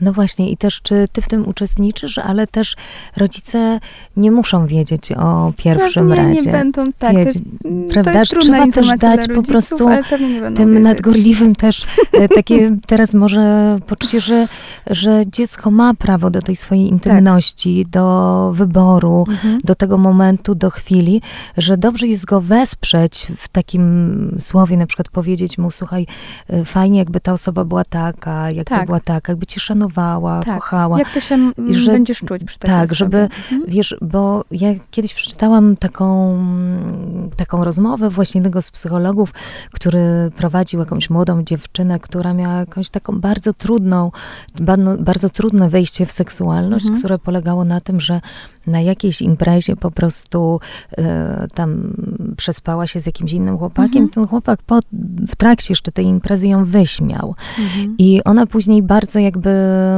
No 0.01 0.13
właśnie, 0.13 0.51
i 0.51 0.57
też 0.57 0.81
czy 0.83 1.07
ty 1.13 1.23
w 1.23 1.29
tym 1.29 1.49
uczestniczysz, 1.49 2.19
ale 2.19 2.47
też 2.47 2.77
rodzice 3.17 3.81
nie 4.17 4.33
muszą 4.33 4.67
wiedzieć 4.67 5.13
o 5.13 5.53
pierwszym 5.57 6.09
Pewnie 6.09 6.25
radzie. 6.25 6.47
nie 6.47 6.53
będą, 6.53 6.93
tak. 6.99 7.17
Wiedz, 7.17 7.39
prawda? 7.93 8.13
To 8.13 8.19
jest 8.19 8.33
Trzeba 8.41 8.67
też 8.67 8.87
dać 8.87 9.03
rodziców, 9.03 9.35
po 9.35 9.43
prostu 9.43 9.89
tym 10.57 10.69
wiedzieć. 10.69 10.85
nadgorliwym 10.85 11.55
też 11.55 11.87
e, 12.13 12.29
takie 12.29 12.77
teraz 12.87 13.15
może 13.15 13.79
poczucie, 13.87 14.21
że, 14.21 14.49
że 14.91 15.23
dziecko 15.27 15.71
ma 15.71 15.95
prawo 15.95 16.31
do 16.31 16.43
tej 16.43 16.57
swojej 16.57 16.85
tak. 16.85 16.93
intymności, 16.93 17.85
tak. 17.85 17.91
do 17.91 18.53
wyboru, 18.55 19.25
mhm. 19.29 19.61
do 19.65 19.75
tego 19.75 19.99
momentu, 19.99 20.55
do 20.55 20.71
chwili, 20.71 21.23
że 21.59 21.77
dobrze 21.77 22.07
jest 22.07 22.25
go 22.25 22.41
wesprzeć 22.41 23.27
w 23.37 23.49
takim 23.49 24.37
słowie, 24.41 24.77
na 24.77 24.87
przykład 24.87 25.09
powiedzieć 25.09 25.59
mu, 25.59 25.71
słuchaj, 25.71 26.07
e, 26.49 26.65
fajnie 26.65 26.99
jakby 26.99 27.21
ta 27.21 27.33
osoba 27.33 27.65
była 27.65 27.85
taka, 27.85 28.51
jakby 28.51 28.65
tak. 28.65 28.87
była 28.87 29.01
taka, 29.01 29.33
jakby 29.33 29.47
cię 29.47 29.61
szanowała, 29.61 29.92
tak. 30.45 30.55
kochała. 30.55 30.99
Jak 30.99 31.11
to 31.11 31.21
się 31.21 31.53
że, 31.71 31.93
będziesz 31.93 32.19
czuć 32.19 32.45
przy 32.45 32.59
takiej 32.59 32.77
Tak, 32.77 32.95
żeby, 32.95 33.19
mhm. 33.19 33.63
wiesz, 33.69 33.97
bo 34.01 34.45
ja 34.51 34.69
kiedyś 34.91 35.15
przeczytałam 35.15 35.77
taką, 35.77 36.39
taką 37.37 37.65
rozmowę 37.65 38.11
właśnie 38.11 38.39
jednego 38.39 38.63
z 38.63 38.71
psychologów, 38.71 39.33
który 39.73 40.31
prowadził 40.37 40.81
jakąś 40.81 41.11
młodą 41.11 41.43
dziewczynę, 41.43 42.01
która 42.01 42.35
miała 42.35 42.55
jakąś 42.55 42.91
taką 42.91 43.21
bardzo 43.21 43.53
trudną, 43.53 44.11
bardzo, 44.61 44.99
bardzo 44.99 45.29
trudne 45.29 45.69
wejście 45.69 46.07
w 46.07 46.13
seksualność, 46.13 46.85
mhm. 46.85 46.99
które 46.99 47.19
polegało 47.19 47.65
na 47.65 47.81
tym, 47.81 48.01
że 48.01 48.21
na 48.67 48.81
jakiejś 48.81 49.23
imprezie 49.23 49.77
po 49.77 49.91
prostu 49.91 50.61
e, 50.99 51.47
tam 51.55 51.93
przespała 52.37 52.87
się 52.87 53.01
z 53.01 53.07
jakimś 53.07 53.33
innym 53.33 53.59
chłopakiem. 53.59 54.03
Mhm. 54.03 54.09
Ten 54.09 54.27
chłopak 54.27 54.63
po, 54.63 54.79
w 55.29 55.37
trakcie 55.37 55.73
jeszcze 55.73 55.93
tej 55.93 56.07
imprezy 56.07 56.49
ją 56.49 56.65
wyśmiał. 56.65 57.35
Mhm. 57.59 57.95
I 57.99 58.21
ona 58.25 58.47
później 58.47 58.83
bardzo 58.83 59.19
jakby, 59.19 59.51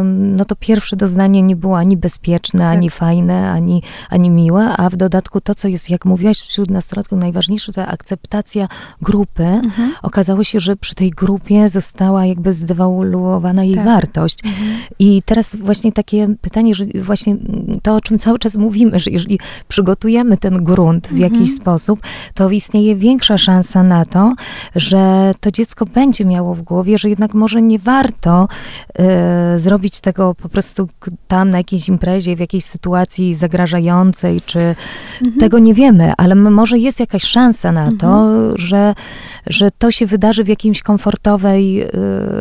no 0.04 0.44
to 0.44 0.56
pierwsze 0.56 0.96
doznanie 0.96 1.42
nie 1.42 1.56
było 1.56 1.78
ani 1.78 1.96
bezpieczne, 1.96 2.60
tak. 2.60 2.72
ani 2.72 2.90
fajne, 2.90 3.50
ani, 3.50 3.82
ani 4.10 4.30
miłe, 4.30 4.76
a 4.76 4.90
w 4.90 4.96
dodatku 4.96 5.40
to, 5.40 5.54
co 5.54 5.68
jest, 5.68 5.90
jak 5.90 6.04
mówiłaś, 6.04 6.40
wśród 6.40 6.70
nastolatków 6.70 7.18
najważniejsze, 7.18 7.72
to 7.72 7.86
akceptacja 7.86 8.68
grupy. 9.02 9.44
Mhm. 9.44 9.92
Okazało 10.02 10.44
się, 10.44 10.60
że 10.60 10.76
przy 10.76 10.94
tej 10.94 11.10
grupie 11.10 11.68
została 11.68 12.26
jakby 12.26 12.52
zdewaluowana 12.52 13.64
jej 13.64 13.74
tak. 13.74 13.84
wartość. 13.84 14.38
Mhm. 14.44 14.68
I 14.98 15.22
teraz 15.24 15.56
właśnie 15.56 15.92
takie 15.92 16.34
pytanie, 16.40 16.74
że 16.74 16.84
właśnie 17.02 17.36
to, 17.82 17.96
o 17.96 18.00
czym 18.00 18.18
cały 18.18 18.38
czas 18.38 18.56
mówimy, 18.56 18.98
że 18.98 19.10
jeżeli 19.10 19.38
przygotujemy 19.68 20.36
ten 20.36 20.64
grunt 20.64 21.06
w 21.06 21.12
mhm. 21.12 21.32
jakiś 21.32 21.54
sposób, 21.54 22.00
to 22.34 22.50
istnieje 22.50 22.96
większa 22.96 23.38
szansa 23.38 23.82
na 23.82 24.04
to, 24.04 24.34
że 24.76 25.34
to 25.40 25.50
dziecko 25.50 25.86
będzie 25.86 26.24
miało 26.24 26.54
w 26.54 26.62
głowie, 26.62 26.98
że 26.98 27.08
jednak 27.08 27.34
może 27.34 27.62
nie 27.62 27.78
warto 27.78 28.48
y, 29.54 29.58
zrobić 29.64 30.00
tego 30.00 30.34
po 30.34 30.48
prostu 30.48 30.88
tam 31.28 31.50
na 31.50 31.58
jakiejś 31.58 31.88
imprezie, 31.88 32.36
w 32.36 32.40
jakiejś 32.40 32.64
sytuacji 32.64 33.34
zagrażającej, 33.34 34.40
czy 34.40 34.58
mhm. 34.58 35.40
tego 35.40 35.58
nie 35.58 35.74
wiemy, 35.74 36.12
ale 36.16 36.34
może 36.34 36.78
jest 36.78 37.00
jakaś 37.00 37.22
szansa 37.22 37.72
na 37.72 37.90
to, 37.98 38.06
mhm. 38.06 38.52
że, 38.58 38.94
że 39.46 39.70
to 39.78 39.90
się 39.90 40.06
wydarzy 40.06 40.44
w 40.44 40.48
jakiejś 40.48 40.82
komfortowej 40.82 41.82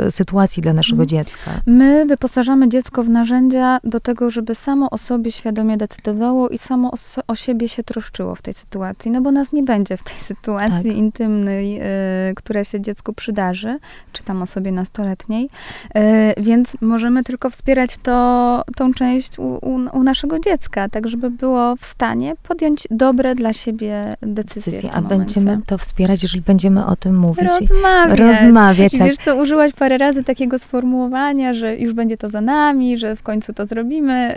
y, 0.08 0.12
sytuacji 0.12 0.64
dla 0.64 0.74
naszego 0.74 1.04
mhm. 1.04 1.08
dziecka. 1.10 1.52
My 1.66 2.06
wyposażamy 2.06 2.70
dziecko 2.70 3.04
w 3.04 3.10
narzędzia 3.10 3.80
do 3.84 4.00
tego, 4.00 4.30
żeby 4.32 4.56
samo 4.56 4.90
o 4.90 4.98
sobie 4.98 5.32
świadomie 5.32 5.78
decydowało 5.78 6.50
i 6.50 6.58
samo 6.58 6.92
o, 6.92 6.98
o 7.28 7.36
siebie 7.36 7.70
się 7.70 7.84
troszczyło 7.84 8.36
w 8.36 8.42
tej 8.42 8.54
sytuacji, 8.54 9.12
no 9.12 9.22
bo 9.22 9.32
nas 9.32 9.54
nie 9.54 9.64
będzie 9.64 9.98
w 9.98 10.04
tej 10.04 10.18
sytuacji 10.32 10.90
tak. 10.90 10.98
intymnej, 10.98 11.82
y, 11.82 12.36
która 12.36 12.64
się 12.64 12.82
dziecku 12.82 13.14
przydarzy, 13.14 13.80
czy 14.14 14.24
tam 14.24 14.42
osobie 14.42 14.72
nastoletniej, 14.72 15.46
y, 15.46 16.00
więc 16.38 16.78
możemy 16.82 17.12
tylko 17.23 17.49
wspierać 17.49 17.97
to, 18.04 18.62
tą 18.76 18.93
część 18.93 19.39
u, 19.39 19.43
u, 19.43 19.97
u, 19.97 20.04
naszego 20.04 20.39
dziecka, 20.39 20.89
tak 20.89 21.08
żeby 21.08 21.30
było 21.32 21.76
w 21.76 21.86
stanie 21.86 22.36
podjąć 22.43 22.88
dobre 22.91 23.36
dla 23.36 23.54
siebie 23.54 24.15
decyzje. 24.21 24.71
decyzje 24.71 24.91
a 24.91 25.02
momencie. 25.02 25.17
będziemy 25.17 25.62
to 25.65 25.78
wspierać, 25.78 26.23
jeżeli 26.23 26.41
będziemy 26.41 26.86
o 26.86 26.95
tym 26.95 27.17
mówić. 27.17 27.45
Rozmawiać. 27.60 28.19
Rozmawiać. 28.19 28.93
I 28.93 28.97
tak. 28.97 29.08
wiesz 29.08 29.17
co, 29.17 29.36
użyłaś 29.36 29.73
parę 29.73 29.97
razy 29.97 30.23
takiego 30.23 30.60
sformułowania, 30.60 31.54
że 31.54 31.78
już 31.78 31.93
będzie 31.93 32.17
to 32.17 32.30
za 32.30 32.41
nami, 32.41 32.97
że 32.97 33.15
w 33.15 33.23
końcu 33.23 33.54
to 33.54 33.65
zrobimy, 33.65 34.36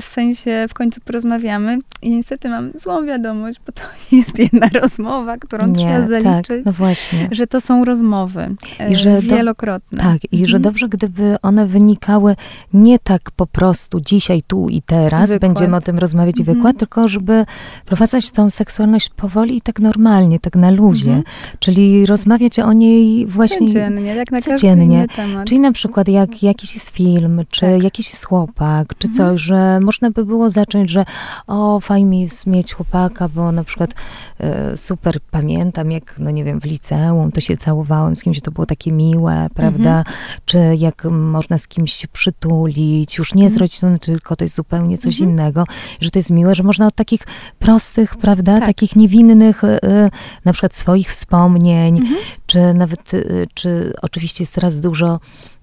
w 0.00 0.04
sensie 0.04 0.66
w 0.68 0.74
końcu 0.74 1.00
porozmawiamy. 1.00 1.78
I 2.02 2.10
niestety 2.10 2.48
mam 2.48 2.70
złą 2.78 3.06
wiadomość, 3.06 3.60
bo 3.66 3.72
to 3.72 3.82
jest 4.16 4.38
jedna 4.38 4.68
rozmowa, 4.82 5.36
którą 5.36 5.66
Nie, 5.66 5.74
trzeba 5.74 5.98
tak, 5.98 6.08
zaliczyć. 6.08 6.46
Tak, 6.46 6.66
no 6.66 6.72
właśnie. 6.72 7.28
Że 7.30 7.46
to 7.46 7.60
są 7.60 7.84
rozmowy 7.84 8.54
I 8.90 8.96
że 8.96 9.10
e, 9.10 9.20
wielokrotne. 9.20 9.98
Do, 9.98 10.02
tak, 10.02 10.32
i 10.32 10.36
że 10.46 10.56
mhm. 10.56 10.62
dobrze, 10.62 10.88
gdyby 10.88 11.29
one 11.42 11.66
wynikały 11.66 12.36
nie 12.72 12.98
tak 12.98 13.30
po 13.36 13.46
prostu 13.46 14.00
dzisiaj, 14.00 14.42
tu 14.42 14.68
i 14.68 14.82
teraz, 14.82 15.30
wykład. 15.30 15.40
będziemy 15.40 15.76
o 15.76 15.80
tym 15.80 15.98
rozmawiać 15.98 16.38
i 16.38 16.42
mhm. 16.42 16.56
wykład, 16.56 16.78
tylko 16.78 17.08
żeby 17.08 17.44
prowadzać 17.86 18.30
tą 18.30 18.50
seksualność 18.50 19.08
powoli 19.08 19.56
i 19.56 19.60
tak 19.60 19.80
normalnie, 19.80 20.38
tak 20.38 20.56
na 20.56 20.70
luzie. 20.70 21.10
Mhm. 21.10 21.24
Czyli 21.58 22.06
rozmawiać 22.06 22.58
o 22.58 22.72
niej 22.72 23.26
właśnie 23.26 23.66
codziennie, 23.66 24.14
jak 24.14 24.32
na 24.32 24.40
codziennie. 24.40 25.06
temat. 25.16 25.48
Czyli 25.48 25.60
na 25.60 25.72
przykład 25.72 26.08
jak 26.08 26.42
jakiś 26.42 26.74
jest 26.74 26.88
film, 26.88 27.40
czy 27.50 27.60
tak. 27.60 27.82
jakiś 27.82 28.10
jest 28.10 28.24
chłopak, 28.24 28.94
czy 28.98 29.08
mhm. 29.08 29.16
coś, 29.16 29.40
że 29.40 29.80
można 29.80 30.10
by 30.10 30.24
było 30.24 30.50
zacząć, 30.50 30.90
że 30.90 31.04
o, 31.46 31.80
fajnie 31.80 32.20
jest 32.20 32.46
mieć 32.46 32.74
chłopaka, 32.74 33.28
bo 33.28 33.52
na 33.52 33.64
przykład 33.64 33.94
e, 34.40 34.76
super 34.76 35.20
pamiętam, 35.30 35.90
jak, 35.90 36.14
no 36.18 36.30
nie 36.30 36.44
wiem, 36.44 36.60
w 36.60 36.64
liceum 36.64 37.32
to 37.32 37.40
się 37.40 37.56
całowałem 37.56 38.16
z 38.16 38.22
kimś, 38.22 38.40
to 38.40 38.50
było 38.50 38.66
takie 38.66 38.92
miłe, 38.92 39.46
prawda? 39.54 39.98
Mhm. 39.98 40.16
Czy 40.44 40.58
jak 40.78 41.06
można 41.20 41.58
z 41.58 41.68
kimś 41.68 41.92
się 41.92 42.08
przytulić, 42.08 43.18
już 43.18 43.34
nie 43.34 43.44
mhm. 43.44 43.54
z 43.54 43.60
rodziną, 43.60 43.98
tylko 43.98 44.36
to 44.36 44.44
jest 44.44 44.54
zupełnie 44.54 44.98
coś 44.98 45.14
mhm. 45.14 45.30
innego, 45.30 45.64
że 46.00 46.10
to 46.10 46.18
jest 46.18 46.30
miłe, 46.30 46.54
że 46.54 46.62
można 46.62 46.86
od 46.86 46.94
takich 46.94 47.20
prostych, 47.58 48.16
prawda, 48.16 48.58
tak. 48.58 48.66
takich 48.66 48.96
niewinnych, 48.96 49.64
e, 49.64 50.10
na 50.44 50.52
przykład 50.52 50.74
swoich 50.74 51.10
wspomnień, 51.10 51.96
mhm. 51.96 52.20
czy 52.46 52.74
nawet, 52.74 53.14
e, 53.14 53.20
czy 53.54 53.92
oczywiście 54.02 54.42
jest 54.44 54.54
teraz 54.54 54.80
dużo 54.80 55.20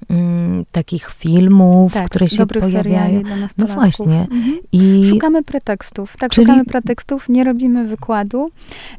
mm, 0.09 0.65
takich 0.71 1.09
filmów, 1.09 1.93
tak, 1.93 2.05
które 2.05 2.27
się 2.27 2.45
pojawiają. 2.45 3.21
no 3.57 3.67
właśnie. 3.67 4.27
Mhm. 4.31 4.57
I 4.71 5.05
szukamy 5.09 5.43
pretekstów. 5.43 6.17
Tak, 6.17 6.31
czyli... 6.31 6.47
szukamy 6.47 6.65
pretekstów, 6.65 7.29
nie 7.29 7.43
robimy 7.43 7.85
wykładu. 7.85 8.49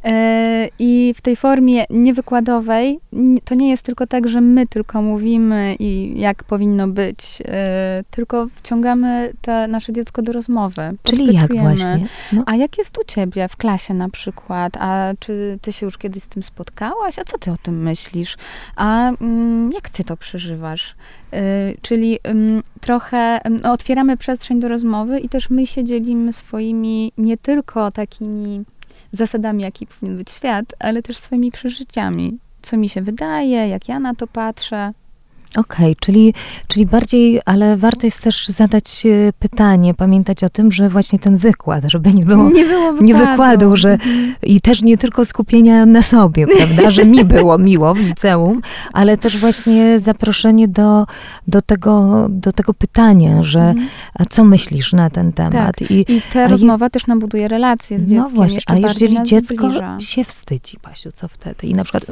E, 0.05 0.69
I 0.79 1.15
w 1.17 1.21
tej 1.21 1.37
formie 1.37 1.85
niewykładowej 1.91 2.99
to 3.45 3.55
nie 3.55 3.71
jest 3.71 3.83
tylko 3.83 4.07
tak, 4.07 4.29
że 4.29 4.41
my 4.41 4.67
tylko 4.67 5.03
mówimy 5.03 5.77
i 5.79 6.21
jak 6.21 6.45
powinno 6.45 6.89
być, 6.89 7.43
e, 7.45 8.05
tylko 8.11 8.47
wciągamy 8.55 9.33
te 9.43 9.69
nasze 9.69 9.93
dziecko 9.93 10.23
do 10.23 10.33
rozmowy. 10.33 10.83
Czyli 11.03 11.35
jak 11.35 11.57
właśnie? 11.57 12.07
No. 12.33 12.43
A 12.47 12.57
jak 12.57 12.79
jest 12.79 12.99
u 12.99 13.05
ciebie 13.05 13.49
w 13.49 13.57
klasie 13.57 13.95
na 13.95 14.09
przykład? 14.09 14.77
A 14.81 15.13
czy 15.19 15.59
ty 15.63 15.73
się 15.73 15.87
już 15.87 15.99
kiedyś 15.99 16.23
z 16.23 16.29
tym 16.29 16.43
spotkałaś? 16.43 17.19
A 17.19 17.25
co 17.25 17.39
ty 17.39 17.51
o 17.51 17.57
tym 17.63 17.83
myślisz? 17.83 18.37
A 18.77 19.11
mm, 19.11 19.73
jak 19.73 19.91
ty 19.91 20.05
to 20.05 20.17
przeżywasz? 20.17 20.95
Y, 21.35 21.77
czyli 21.83 22.19
trochę 22.81 23.41
no, 23.51 23.73
otwieramy 23.73 24.17
przestrzeń 24.17 24.61
do 24.61 24.69
rozmowy 24.69 25.21
i 25.21 25.29
też 25.29 25.51
my 25.51 25.67
się 25.67 25.85
dzielimy 25.85 26.33
swoimi 26.33 27.13
nie 27.19 27.37
tylko 27.37 27.91
takimi 27.91 28.65
zasadami, 29.13 29.63
jaki 29.63 29.87
powinien 29.87 30.17
być 30.17 30.31
świat, 30.31 30.65
ale 30.79 31.03
też 31.03 31.17
swoimi 31.17 31.51
przeżyciami. 31.51 32.39
Co 32.63 32.77
mi 32.77 32.89
się 32.89 33.03
wydaje, 33.03 33.69
jak 33.69 33.89
ja 33.89 34.01
na 34.01 34.15
to 34.15 34.27
patrzę. 34.27 34.93
Okej, 35.57 35.87
okay, 35.87 35.95
czyli, 36.01 36.35
czyli 36.67 36.87
bardziej, 36.87 37.41
ale 37.45 37.77
warto 37.77 38.07
jest 38.07 38.23
też 38.23 38.49
zadać 38.49 39.07
e, 39.07 39.33
pytanie, 39.39 39.95
pamiętać 39.95 40.45
o 40.45 40.49
tym, 40.49 40.73
że 40.73 40.89
właśnie 40.89 41.19
ten 41.19 41.37
wykład, 41.37 41.85
żeby 41.87 42.13
nie 42.13 42.25
było, 42.25 42.51
nie 42.51 42.65
było 42.65 42.93
wykładu, 42.93 43.05
nie 43.05 43.15
wykładu 43.15 43.77
że, 43.77 43.93
mhm. 43.93 44.35
i 44.43 44.61
też 44.61 44.83
nie 44.83 44.99
tylko 44.99 45.25
skupienia 45.25 45.87
na 45.87 46.03
sobie, 46.03 46.47
prawda, 46.47 46.91
że 46.91 47.05
mi 47.05 47.25
było 47.25 47.59
miło 47.69 47.95
w 47.95 47.99
liceum, 47.99 48.61
ale 48.93 49.17
też 49.17 49.39
właśnie 49.39 49.99
zaproszenie 49.99 50.69
do, 50.69 51.07
do, 51.47 51.61
tego, 51.61 52.27
do 52.31 52.53
tego 52.53 52.75
pytania, 52.75 53.43
że 53.43 53.61
mhm. 53.61 53.89
a 54.15 54.25
co 54.25 54.45
myślisz 54.45 54.93
na 54.93 55.11
ten 55.11 55.33
temat? 55.33 55.53
Tak. 55.53 55.91
I, 55.91 56.13
I 56.13 56.23
ta 56.33 56.49
rozmowa 56.49 56.87
je, 56.87 56.91
też 56.91 57.07
nam 57.07 57.19
buduje 57.19 57.49
relacje 57.49 57.99
z 57.99 58.03
no 58.03 58.09
dzieckiem. 58.09 58.23
No 58.23 58.37
właśnie, 58.37 58.61
a 58.67 58.77
jeżeli 58.77 59.23
dziecko 59.23 59.67
zbliża. 59.71 60.01
się 60.01 60.25
wstydzi, 60.25 60.79
Pasiu, 60.83 61.13
co 61.13 61.29
wtedy? 61.29 61.67
I 61.67 61.75
na 61.75 61.85
przykład... 61.85 62.07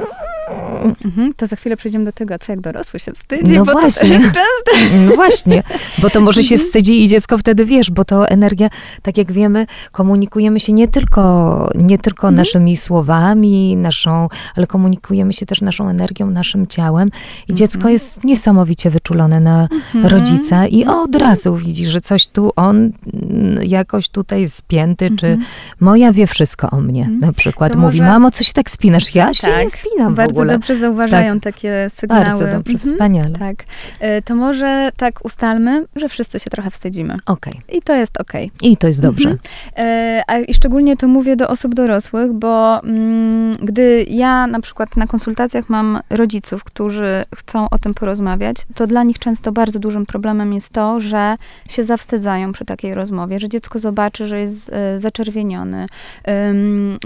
Mhm, 1.05 1.33
to 1.33 1.47
za 1.47 1.55
chwilę 1.55 1.77
przejdziemy 1.77 2.05
do 2.05 2.11
tego, 2.11 2.39
co 2.39 2.51
jak 2.51 2.61
dorosły 2.61 2.99
się 2.99 3.11
wstydzi, 3.11 3.26
no 3.31 3.65
bo 3.65 3.71
właśnie. 3.71 4.09
to 4.09 4.15
jest 4.15 4.25
częste. 4.25 4.97
No 5.07 5.15
właśnie, 5.15 5.63
bo 5.97 6.09
to 6.09 6.21
może 6.21 6.43
się 6.43 6.55
mhm. 6.55 6.65
wstydzi 6.65 7.03
i 7.03 7.07
dziecko 7.07 7.37
wtedy, 7.37 7.65
wiesz, 7.65 7.91
bo 7.91 8.03
to 8.03 8.27
energia, 8.27 8.69
tak 9.01 9.17
jak 9.17 9.31
wiemy, 9.31 9.65
komunikujemy 9.91 10.59
się 10.59 10.73
nie 10.73 10.87
tylko, 10.87 11.69
nie 11.75 11.97
tylko 11.97 12.27
mhm. 12.27 12.35
naszymi 12.35 12.77
słowami, 12.77 13.77
naszą, 13.77 14.27
ale 14.55 14.67
komunikujemy 14.67 15.33
się 15.33 15.45
też 15.45 15.61
naszą 15.61 15.89
energią, 15.89 16.31
naszym 16.31 16.67
ciałem 16.67 17.07
i 17.07 17.51
mhm. 17.51 17.57
dziecko 17.57 17.89
jest 17.89 18.23
niesamowicie 18.23 18.89
wyczulone 18.89 19.39
na 19.39 19.67
mhm. 19.71 20.05
rodzica 20.05 20.67
i 20.67 20.85
od 20.85 21.15
mhm. 21.15 21.23
razu 21.23 21.55
widzi, 21.55 21.87
że 21.87 22.01
coś 22.01 22.27
tu 22.27 22.51
on 22.55 22.91
mm, 23.13 23.63
jakoś 23.63 24.09
tutaj 24.09 24.49
spięty, 24.49 25.09
czy 25.09 25.27
mhm. 25.27 25.45
moja 25.79 26.11
wie 26.11 26.27
wszystko 26.27 26.69
o 26.69 26.81
mnie, 26.81 27.09
na 27.19 27.33
przykład. 27.33 27.73
To 27.73 27.79
Mówi, 27.79 27.99
może... 27.99 28.11
mamo, 28.11 28.31
co 28.31 28.43
się 28.43 28.53
tak 28.53 28.69
spinasz? 28.69 29.15
Ja 29.15 29.33
się 29.33 29.47
tak, 29.47 29.63
nie 29.63 29.69
spinam 29.69 30.15
Bardzo 30.15 30.35
w 30.35 30.37
ogóle. 30.37 30.53
dobrze 30.53 30.77
zauważają 30.77 31.33
tak. 31.33 31.43
takie 31.43 31.87
sygnały. 31.93 32.23
Bardzo 32.23 32.47
dobrze, 32.47 32.77
wspaniale. 32.77 33.16
Tak. 33.39 33.55
E, 33.99 34.21
to 34.21 34.35
może 34.35 34.89
tak 34.97 35.25
ustalmy, 35.25 35.85
że 35.95 36.09
wszyscy 36.09 36.39
się 36.39 36.49
trochę 36.49 36.71
wstydzimy. 36.71 37.15
Okej. 37.25 37.53
Okay. 37.53 37.77
I 37.77 37.81
to 37.81 37.95
jest 37.95 38.21
okej. 38.21 38.51
Okay. 38.57 38.69
I 38.69 38.77
to 38.77 38.87
jest 38.87 39.01
dobrze. 39.01 39.29
Mhm. 39.29 39.39
E, 39.77 40.21
a 40.27 40.37
I 40.39 40.53
szczególnie 40.53 40.97
to 40.97 41.07
mówię 41.07 41.35
do 41.35 41.47
osób 41.47 41.75
dorosłych, 41.75 42.33
bo 42.33 42.83
mm, 42.83 43.57
gdy 43.61 44.05
ja 44.09 44.47
na 44.47 44.59
przykład 44.59 44.97
na 44.97 45.07
konsultacjach 45.07 45.69
mam 45.69 45.99
rodziców, 46.09 46.63
którzy 46.63 47.25
chcą 47.35 47.69
o 47.69 47.77
tym 47.77 47.93
porozmawiać, 47.93 48.57
to 48.75 48.87
dla 48.87 49.03
nich 49.03 49.19
często 49.19 49.51
bardzo 49.51 49.79
dużym 49.79 50.05
problemem 50.05 50.53
jest 50.53 50.69
to, 50.69 50.99
że 50.99 51.35
się 51.69 51.83
zawstydzają 51.83 52.51
przy 52.51 52.65
takiej 52.65 52.93
rozmowie, 52.93 53.39
że 53.39 53.49
dziecko 53.49 53.79
zobaczy, 53.79 54.27
że 54.27 54.39
jest 54.39 54.69
e, 54.69 54.99
zaczerwieniony, 54.99 55.87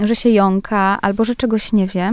że 0.02 0.16
się 0.16 0.28
jąka 0.28 0.98
albo 1.02 1.24
że 1.24 1.34
czegoś 1.34 1.72
nie 1.72 1.86
wie. 1.86 2.12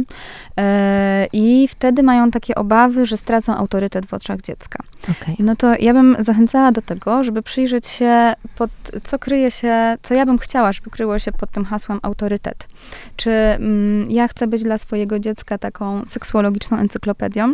I 1.33 1.67
wtedy 1.67 2.03
mają 2.03 2.31
takie 2.31 2.55
obawy, 2.55 3.05
że 3.05 3.17
stracą 3.17 3.55
autorytet 3.55 3.88
w 4.05 4.13
oczach 4.13 4.41
dziecka. 4.41 4.83
Okay. 5.03 5.35
No 5.39 5.55
to 5.55 5.75
ja 5.79 5.93
bym 5.93 6.15
zachęcała 6.19 6.71
do 6.71 6.81
tego, 6.81 7.23
żeby 7.23 7.41
przyjrzeć 7.41 7.87
się 7.87 8.33
pod, 8.55 8.69
co 9.03 9.19
kryje 9.19 9.51
się, 9.51 9.97
co 10.03 10.13
ja 10.13 10.25
bym 10.25 10.37
chciała, 10.37 10.73
żeby 10.73 10.89
kryło 10.89 11.19
się 11.19 11.31
pod 11.31 11.51
tym 11.51 11.65
hasłem 11.65 11.99
autorytet. 12.01 12.67
Czy 13.15 13.31
mm, 13.31 14.11
ja 14.11 14.27
chcę 14.27 14.47
być 14.47 14.63
dla 14.63 14.77
swojego 14.77 15.19
dziecka 15.19 15.57
taką 15.57 16.05
seksuologiczną 16.05 16.77
encyklopedią, 16.77 17.53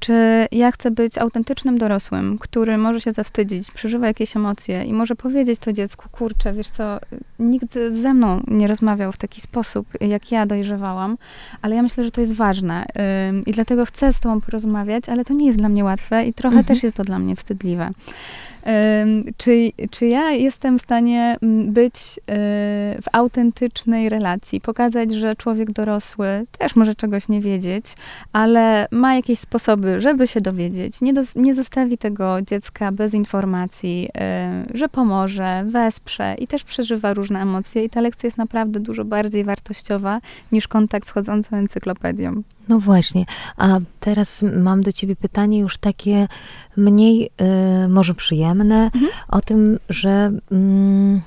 czy 0.00 0.46
ja 0.52 0.72
chcę 0.72 0.90
być 0.90 1.18
autentycznym 1.18 1.78
dorosłym, 1.78 2.38
który 2.38 2.78
może 2.78 3.00
się 3.00 3.12
zawstydzić, 3.12 3.70
przeżywa 3.70 4.06
jakieś 4.06 4.36
emocje 4.36 4.84
i 4.84 4.92
może 4.92 5.16
powiedzieć 5.16 5.58
to 5.58 5.72
dziecku, 5.72 6.08
kurczę, 6.12 6.52
wiesz 6.52 6.68
co, 6.68 6.98
nikt 7.38 7.74
ze 8.02 8.14
mną 8.14 8.40
nie 8.48 8.66
rozmawiał 8.66 9.12
w 9.12 9.16
taki 9.16 9.40
sposób, 9.40 9.86
jak 10.00 10.32
ja 10.32 10.46
dojrzewałam, 10.46 11.18
ale 11.62 11.76
ja 11.76 11.82
myślę, 11.82 12.04
że 12.04 12.10
to 12.10 12.20
jest 12.20 12.32
ważne 12.32 12.86
i 13.46 13.52
dlatego 13.52 13.86
chcę 13.86 14.12
z 14.12 14.20
tobą 14.20 14.40
porozmawiać, 14.40 15.08
ale 15.08 15.24
to 15.24 15.34
nie 15.34 15.46
jest 15.46 15.58
dla 15.58 15.68
mnie 15.68 15.84
łatwe 15.84 16.26
i 16.26 16.34
trochę 16.34 16.56
mhm. 16.58 16.74
też 16.74 16.82
jest 16.82 16.96
to 16.96 17.04
dla 17.04 17.18
mnie 17.18 17.36
wstydliwe. 17.36 17.90
Czy, 19.36 19.72
czy 19.90 20.06
ja 20.06 20.30
jestem 20.30 20.78
w 20.78 20.82
stanie 20.82 21.36
mm, 21.42 21.72
być 21.72 21.96
y, 21.96 22.22
w 23.02 23.04
autentycznej 23.12 24.08
relacji, 24.08 24.60
pokazać, 24.60 25.12
że 25.12 25.36
człowiek 25.36 25.72
dorosły 25.72 26.46
też 26.58 26.76
może 26.76 26.94
czegoś 26.94 27.28
nie 27.28 27.40
wiedzieć, 27.40 27.84
ale 28.32 28.86
ma 28.90 29.14
jakieś 29.14 29.38
sposoby, 29.38 30.00
żeby 30.00 30.26
się 30.26 30.40
dowiedzieć, 30.40 31.00
nie, 31.00 31.12
do, 31.12 31.22
nie 31.36 31.54
zostawi 31.54 31.98
tego 31.98 32.42
dziecka 32.42 32.92
bez 32.92 33.14
informacji, 33.14 34.08
y, 34.72 34.78
że 34.78 34.88
pomoże, 34.88 35.64
wesprze 35.66 36.34
i 36.38 36.46
też 36.46 36.64
przeżywa 36.64 37.14
różne 37.14 37.42
emocje. 37.42 37.84
I 37.84 37.90
ta 37.90 38.00
lekcja 38.00 38.26
jest 38.26 38.36
naprawdę 38.36 38.80
dużo 38.80 39.04
bardziej 39.04 39.44
wartościowa 39.44 40.20
niż 40.52 40.68
kontakt 40.68 41.08
z 41.08 41.10
chodzącą 41.10 41.56
encyklopedią. 41.56 42.42
No 42.70 42.80
właśnie, 42.80 43.24
a 43.56 43.78
teraz 44.00 44.42
mam 44.42 44.82
do 44.82 44.92
ciebie 44.92 45.16
pytanie 45.16 45.58
już 45.58 45.78
takie 45.78 46.28
mniej 46.76 47.30
y, 47.84 47.88
może 47.88 48.14
przyjemne 48.14 48.84
mhm. 48.84 49.12
o 49.28 49.40
tym, 49.40 49.78
że 49.88 50.32
mm, 50.52 51.20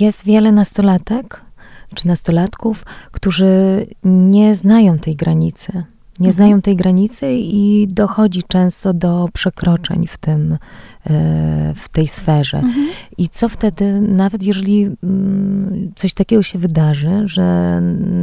jest 0.00 0.24
wiele 0.24 0.52
nastolatek 0.52 1.40
czy 1.94 2.06
nastolatków, 2.06 2.84
którzy 3.12 3.86
nie 4.04 4.56
znają 4.56 4.98
tej 4.98 5.16
granicy 5.16 5.84
nie 6.18 6.28
mhm. 6.28 6.32
znają 6.32 6.62
tej 6.62 6.76
granicy 6.76 7.32
i 7.32 7.88
dochodzi 7.90 8.42
często 8.42 8.92
do 8.92 9.28
przekroczeń 9.32 10.06
w 10.06 10.18
tym, 10.18 10.58
w 11.76 11.88
tej 11.92 12.08
sferze. 12.08 12.58
Mhm. 12.58 12.88
I 13.18 13.28
co 13.28 13.48
wtedy, 13.48 14.00
nawet 14.00 14.42
jeżeli 14.42 14.90
mm, 15.02 15.92
coś 15.96 16.14
takiego 16.14 16.42
się 16.42 16.58
wydarzy, 16.58 17.22
że 17.24 17.78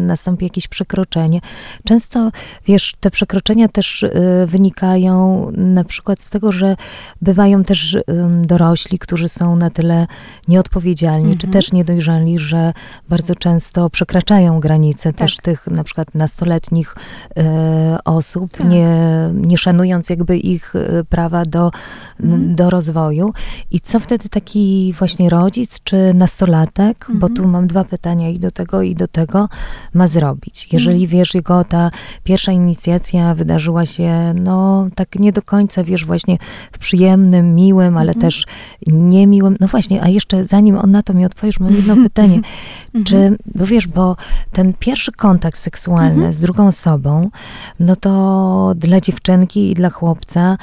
nastąpi 0.08 0.46
jakieś 0.46 0.68
przekroczenie, 0.68 1.40
często, 1.84 2.32
wiesz, 2.68 2.96
te 3.00 3.12
przekroczenia 3.12 3.68
też 3.68 4.04
e, 4.04 4.10
wynikają 4.46 5.48
na 5.58 5.84
przykład 5.84 6.20
z 6.20 6.30
tego, 6.30 6.52
że 6.52 6.76
bywają 7.22 7.64
też 7.64 7.98
dorośli, 8.42 9.00
którzy 9.00 9.30
są 9.30 9.56
na 9.56 9.70
tyle 9.70 10.08
nieodpowiedzialni, 10.48 11.32
mhm. 11.32 11.38
czy 11.38 11.48
też 11.48 11.72
niedojrzali, 11.72 12.40
że 12.40 12.74
bardzo 13.10 13.36
często 13.36 13.90
przekraczają 13.90 14.60
granice 14.60 15.14
tak. 15.14 15.20
też 15.20 15.38
tych 15.38 15.68
na 15.68 15.84
przykład 15.84 16.16
nastoletnich 16.16 16.96
e, 17.38 17.98
osób, 18.06 18.58
tak. 18.58 18.70
nie, 18.70 18.90
nie 19.34 19.58
szanując 19.58 20.10
jakby 20.10 20.38
ich 20.38 20.76
e, 20.76 21.04
prawa 21.04 21.46
do, 21.46 21.72
mhm. 22.20 22.56
do 22.56 22.69
rozwoju. 22.70 23.34
I 23.72 23.80
co 23.80 24.00
wtedy 24.00 24.30
taki 24.30 24.94
właśnie 24.98 25.30
rodzic 25.30 25.80
czy 25.84 26.14
nastolatek, 26.14 26.98
mhm. 27.02 27.20
bo 27.20 27.30
tu 27.30 27.48
mam 27.48 27.68
dwa 27.68 27.84
pytania 27.84 28.30
i 28.30 28.40
do 28.40 28.52
tego, 28.52 28.82
i 28.82 28.96
do 28.96 29.08
tego, 29.08 29.50
ma 29.94 30.08
zrobić? 30.08 30.68
Jeżeli 30.74 31.04
mhm. 31.04 31.20
wiesz, 31.20 31.36
jego 31.36 31.64
ta 31.64 31.92
pierwsza 32.24 32.52
inicjacja 32.52 33.36
wydarzyła 33.36 33.86
się, 33.86 34.34
no 34.34 34.88
tak 34.96 35.16
nie 35.16 35.32
do 35.32 35.42
końca, 35.42 35.84
wiesz, 35.84 36.06
właśnie 36.06 36.38
w 36.72 36.78
przyjemnym, 36.78 37.56
miłym, 37.56 37.98
ale 37.98 38.12
mhm. 38.12 38.22
też 38.22 38.46
niemiłym. 38.88 39.58
No 39.60 39.68
właśnie, 39.68 40.04
a 40.04 40.10
jeszcze 40.10 40.46
zanim 40.46 40.78
on 40.78 40.92
na 40.92 41.04
to 41.04 41.14
mi 41.14 41.26
odpowiesz, 41.26 41.60
mam 41.60 41.76
jedno 41.76 41.96
pytanie. 42.08 42.36
Mhm. 42.36 43.06
Czy, 43.06 43.38
bo 43.56 43.66
wiesz, 43.66 43.88
bo 43.88 44.16
ten 44.52 44.74
pierwszy 44.80 45.12
kontakt 45.12 45.58
seksualny 45.58 46.14
mhm. 46.14 46.34
z 46.34 46.40
drugą 46.40 46.68
osobą, 46.68 47.30
no 47.80 47.96
to 47.96 48.74
dla 48.76 49.00
dziewczynki 49.00 49.72
i 49.72 49.74
dla 49.74 49.90
chłopca 49.90 50.58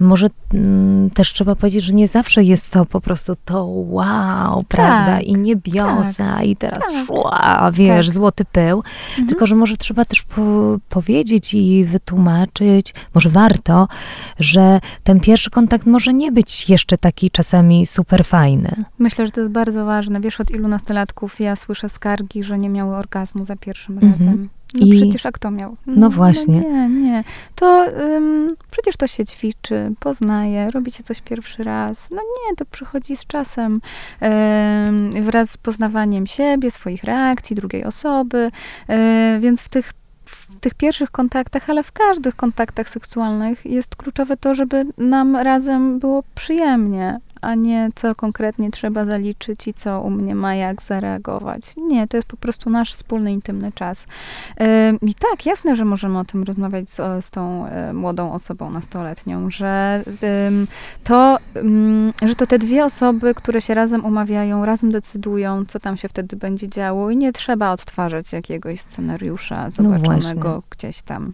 może 0.00 0.30
mm, 0.54 1.10
też 1.10 1.32
trzeba 1.32 1.51
powiedzieć, 1.56 1.84
że 1.84 1.92
nie 1.92 2.08
zawsze 2.08 2.42
jest 2.42 2.70
to 2.70 2.86
po 2.86 3.00
prostu 3.00 3.34
to 3.44 3.64
wow, 3.66 4.64
prawda? 4.68 5.16
Tak, 5.16 5.24
I 5.24 5.34
niebiosa, 5.34 6.34
tak, 6.34 6.46
i 6.46 6.56
teraz 6.56 6.80
tak, 6.80 7.06
szła, 7.06 7.70
wiesz, 7.74 8.06
tak. 8.06 8.14
złoty 8.14 8.44
pył. 8.44 8.82
Mhm. 9.08 9.28
Tylko, 9.28 9.46
że 9.46 9.54
może 9.54 9.76
trzeba 9.76 10.04
też 10.04 10.22
po, 10.22 10.42
powiedzieć 10.88 11.54
i 11.54 11.84
wytłumaczyć, 11.84 12.94
może 13.14 13.30
warto, 13.30 13.88
że 14.38 14.80
ten 15.04 15.20
pierwszy 15.20 15.50
kontakt 15.50 15.86
może 15.86 16.14
nie 16.14 16.32
być 16.32 16.70
jeszcze 16.70 16.98
taki 16.98 17.30
czasami 17.30 17.86
super 17.86 18.24
fajny. 18.24 18.84
Myślę, 18.98 19.26
że 19.26 19.32
to 19.32 19.40
jest 19.40 19.52
bardzo 19.52 19.84
ważne. 19.84 20.20
Wiesz, 20.20 20.40
od 20.40 20.50
ilu 20.50 20.68
nastolatków 20.68 21.40
ja 21.40 21.56
słyszę 21.56 21.88
skargi, 21.88 22.44
że 22.44 22.58
nie 22.58 22.68
miały 22.68 22.96
orgazmu 22.96 23.44
za 23.44 23.56
pierwszym 23.56 23.94
mhm. 23.94 24.12
razem. 24.12 24.48
No 24.74 24.86
I... 24.86 25.00
przecież 25.00 25.26
a 25.26 25.32
kto 25.32 25.50
miał? 25.50 25.76
No, 25.86 25.94
no 25.96 26.10
właśnie. 26.10 26.60
No 26.60 26.68
nie, 26.68 26.88
nie. 26.88 27.24
To 27.54 27.86
przecież 28.70 28.96
to 28.96 29.06
się 29.06 29.24
ćwiczy, 29.24 29.92
poznaje, 30.00 30.70
robicie 30.70 31.02
coś 31.02 31.20
pierwszy 31.20 31.64
raz. 31.64 32.10
No 32.10 32.16
nie, 32.16 32.56
to 32.56 32.64
przychodzi 32.64 33.16
z 33.16 33.26
czasem. 33.26 33.80
Wraz 35.22 35.50
z 35.50 35.56
poznawaniem 35.56 36.26
siebie, 36.26 36.70
swoich 36.70 37.04
reakcji, 37.04 37.56
drugiej 37.56 37.84
osoby. 37.84 38.50
Um, 38.88 39.40
więc 39.40 39.60
w 39.60 39.68
tych 39.68 39.92
w 40.24 40.60
tych 40.60 40.74
pierwszych 40.74 41.10
kontaktach, 41.10 41.70
ale 41.70 41.82
w 41.82 41.92
każdych 41.92 42.36
kontaktach 42.36 42.90
seksualnych 42.90 43.66
jest 43.66 43.96
kluczowe 43.96 44.36
to, 44.36 44.54
żeby 44.54 44.86
nam 44.98 45.36
razem 45.36 45.98
było 45.98 46.22
przyjemnie, 46.34 47.20
a 47.42 47.54
nie 47.54 47.90
co 47.94 48.14
konkretnie 48.14 48.70
trzeba 48.70 49.04
zaliczyć 49.04 49.68
i 49.68 49.74
co 49.74 50.00
u 50.00 50.10
mnie 50.10 50.34
ma 50.34 50.54
jak 50.54 50.82
zareagować. 50.82 51.62
Nie, 51.76 52.08
to 52.08 52.16
jest 52.16 52.28
po 52.28 52.36
prostu 52.36 52.70
nasz 52.70 52.92
wspólny, 52.92 53.32
intymny 53.32 53.72
czas. 53.72 54.06
I 55.02 55.14
tak, 55.14 55.46
jasne, 55.46 55.76
że 55.76 55.84
możemy 55.84 56.18
o 56.18 56.24
tym 56.24 56.42
rozmawiać 56.42 56.90
z, 56.90 57.24
z 57.24 57.30
tą 57.30 57.66
e, 57.66 57.92
młodą 57.92 58.32
osobą 58.32 58.70
nastoletnią, 58.70 59.50
że 59.50 60.02
to, 61.04 61.38
że 62.22 62.34
to 62.34 62.46
te 62.46 62.58
dwie 62.58 62.84
osoby, 62.84 63.34
które 63.34 63.60
się 63.60 63.74
razem 63.74 64.04
umawiają, 64.04 64.64
razem 64.64 64.92
decydują, 64.92 65.64
co 65.64 65.80
tam 65.80 65.96
się 65.96 66.08
wtedy 66.08 66.36
będzie 66.36 66.68
działo 66.68 67.10
i 67.10 67.16
nie 67.16 67.32
trzeba 67.32 67.72
odtwarzać 67.72 68.32
jakiegoś 68.32 68.80
scenariusza 68.80 69.64
no 69.64 69.70
zobaczonego 69.70 70.48
no 70.48 70.62
gdzieś 70.70 71.02
tam. 71.02 71.32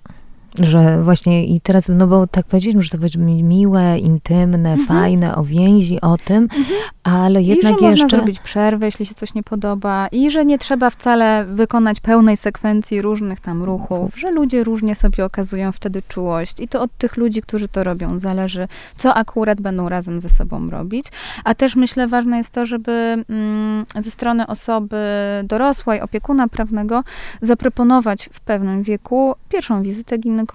Że 0.61 1.03
właśnie 1.03 1.47
i 1.47 1.61
teraz, 1.61 1.89
no 1.89 2.07
bo 2.07 2.27
tak 2.27 2.47
powiedzieliśmy, 2.47 2.83
że 2.83 2.91
to 2.91 2.99
będzie 2.99 3.19
miłe, 3.19 3.99
intymne, 3.99 4.73
mhm. 4.73 4.89
fajne, 4.89 5.37
o 5.37 5.45
więzi, 5.45 6.01
o 6.01 6.17
tym, 6.17 6.43
mhm. 6.43 6.65
ale 7.03 7.43
jednak 7.43 7.75
I 7.75 7.79
że 7.79 7.87
jeszcze... 7.87 8.05
można 8.05 8.17
zrobić 8.17 8.41
przerwę, 8.41 8.87
jeśli 8.87 9.07
się 9.07 9.15
coś 9.15 9.35
nie 9.35 9.43
podoba 9.43 10.09
i 10.13 10.31
że 10.31 10.45
nie 10.45 10.59
trzeba 10.59 10.91
wcale 10.91 11.45
wykonać 11.45 12.01
pełnej 12.01 12.37
sekwencji 12.37 13.03
różnych 13.03 13.41
tam 13.41 13.63
ruchów, 13.63 14.19
że 14.19 14.31
ludzie 14.31 14.65
różnie 14.65 14.95
sobie 14.95 15.25
okazują 15.25 15.73
wtedy 15.73 16.03
czułość 16.09 16.61
i 16.61 16.69
to 16.69 16.83
od 16.83 16.97
tych 16.99 17.17
ludzi, 17.17 17.43
którzy 17.43 17.69
to 17.69 17.85
robią, 17.85 18.19
zależy, 18.19 18.69
co 18.97 19.15
akurat 19.15 19.61
będą 19.61 19.89
razem 19.89 20.21
ze 20.21 20.29
sobą 20.29 20.71
robić. 20.71 21.07
A 21.45 21.55
też 21.55 21.77
myślę, 21.77 22.09
ważne 22.09 22.37
jest 22.37 22.51
to, 22.51 22.67
żeby 22.67 23.15
mm, 23.29 23.85
ze 24.01 24.11
strony 24.11 24.47
osoby 24.47 24.97
dorosłej, 25.45 26.01
opiekuna 26.01 26.49
prawnego 26.49 27.05
zaproponować 27.43 28.31
w 28.33 28.41
pewnym 28.41 28.83
wieku 28.83 29.35
pierwszą 29.49 29.83
wizytę 29.83 30.19
ginekologiczną, 30.19 30.48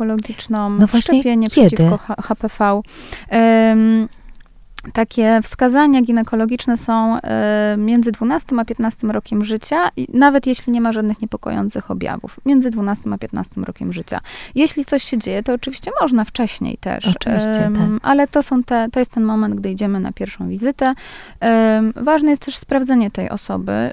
no 0.80 0.88
szczepienie 1.02 1.50
kiedy? 1.50 1.76
przeciwko 1.76 2.00
HPV. 2.22 2.82
Um, 3.32 4.08
takie 4.94 5.40
wskazania 5.44 6.02
ginekologiczne 6.02 6.78
są 6.78 7.18
y, 7.18 7.22
między 7.78 8.12
12 8.12 8.56
a 8.60 8.66
15 8.66 9.08
rokiem 9.08 9.44
życia, 9.44 9.90
nawet 10.14 10.48
jeśli 10.48 10.74
nie 10.74 10.82
ma 10.82 10.92
żadnych 10.92 11.22
niepokojących 11.22 11.92
objawów. 11.92 12.40
Między 12.46 12.70
12 12.70 13.10
a 13.14 13.18
15 13.18 13.62
rokiem 13.62 13.94
życia. 13.94 14.20
Jeśli 14.56 14.86
coś 14.86 15.04
się 15.04 15.18
dzieje, 15.18 15.44
to 15.44 15.54
oczywiście 15.54 15.92
można 16.02 16.24
wcześniej 16.24 16.78
też. 16.78 17.08
Oczywiście, 17.08 17.72
tak. 17.76 17.90
Ale 18.02 18.28
to, 18.28 18.44
są 18.44 18.64
te, 18.64 18.88
to 18.92 19.00
jest 19.00 19.12
ten 19.12 19.24
moment, 19.24 19.56
gdy 19.56 19.72
idziemy 19.72 20.00
na 20.00 20.12
pierwszą 20.12 20.48
wizytę. 20.48 20.94
ważne 21.96 22.30
jest 22.30 22.46
też 22.46 22.58
sprawdzenie 22.58 23.12
tej 23.12 23.30
osoby. 23.30 23.92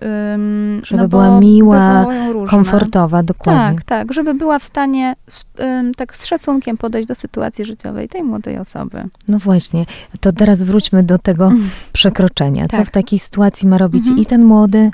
żeby 0.82 1.03
no 1.03 1.09
była 1.09 1.41
miła, 1.41 2.07
komfortowa, 2.49 3.22
dokładnie. 3.22 3.78
Tak, 3.78 3.84
tak. 3.84 4.12
Żeby 4.12 4.34
była 4.34 4.59
w 4.59 4.64
stanie 4.64 5.16
tak 5.97 6.16
z 6.16 6.26
szacunkiem 6.26 6.76
podejść 6.76 7.09
do 7.09 7.14
sytuacji 7.14 7.64
życiowej 7.64 8.09
tej 8.09 8.22
młodej 8.22 8.59
osoby. 8.59 9.05
No 9.28 9.38
właśnie. 9.38 9.84
To 10.20 10.32
teraz 10.32 10.62
wróć 10.62 10.79
wróćmy 10.80 11.02
do 11.02 11.18
tego 11.18 11.46
mm. 11.46 11.70
przekroczenia. 11.92 12.68
Co 12.68 12.76
tak. 12.76 12.86
w 12.86 12.90
takiej 12.90 13.18
sytuacji 13.18 13.68
ma 13.68 13.78
robić 13.78 14.02
mhm. 14.02 14.18
i 14.18 14.26
ten 14.26 14.44
młody, 14.44 14.90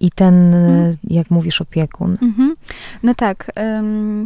i 0.00 0.10
ten, 0.10 0.54
mhm. 0.54 0.96
jak 1.04 1.30
mówisz, 1.30 1.60
opiekun. 1.60 2.16
Mhm. 2.22 2.54
No 3.02 3.14
tak, 3.14 3.50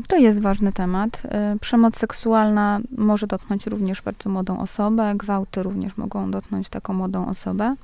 to 0.08 0.16
jest 0.16 0.40
ważny 0.40 0.72
temat. 0.72 1.22
E, 1.24 1.56
przemoc 1.60 1.98
seksualna 1.98 2.80
może 2.98 3.26
dotknąć 3.26 3.66
również 3.66 4.02
bardzo 4.02 4.30
młodą 4.30 4.58
osobę, 4.58 5.14
gwałty 5.16 5.62
również 5.62 5.96
mogą 5.96 6.30
dotknąć 6.30 6.68
taką 6.68 6.94
młodą 6.94 7.26
osobę. 7.26 7.74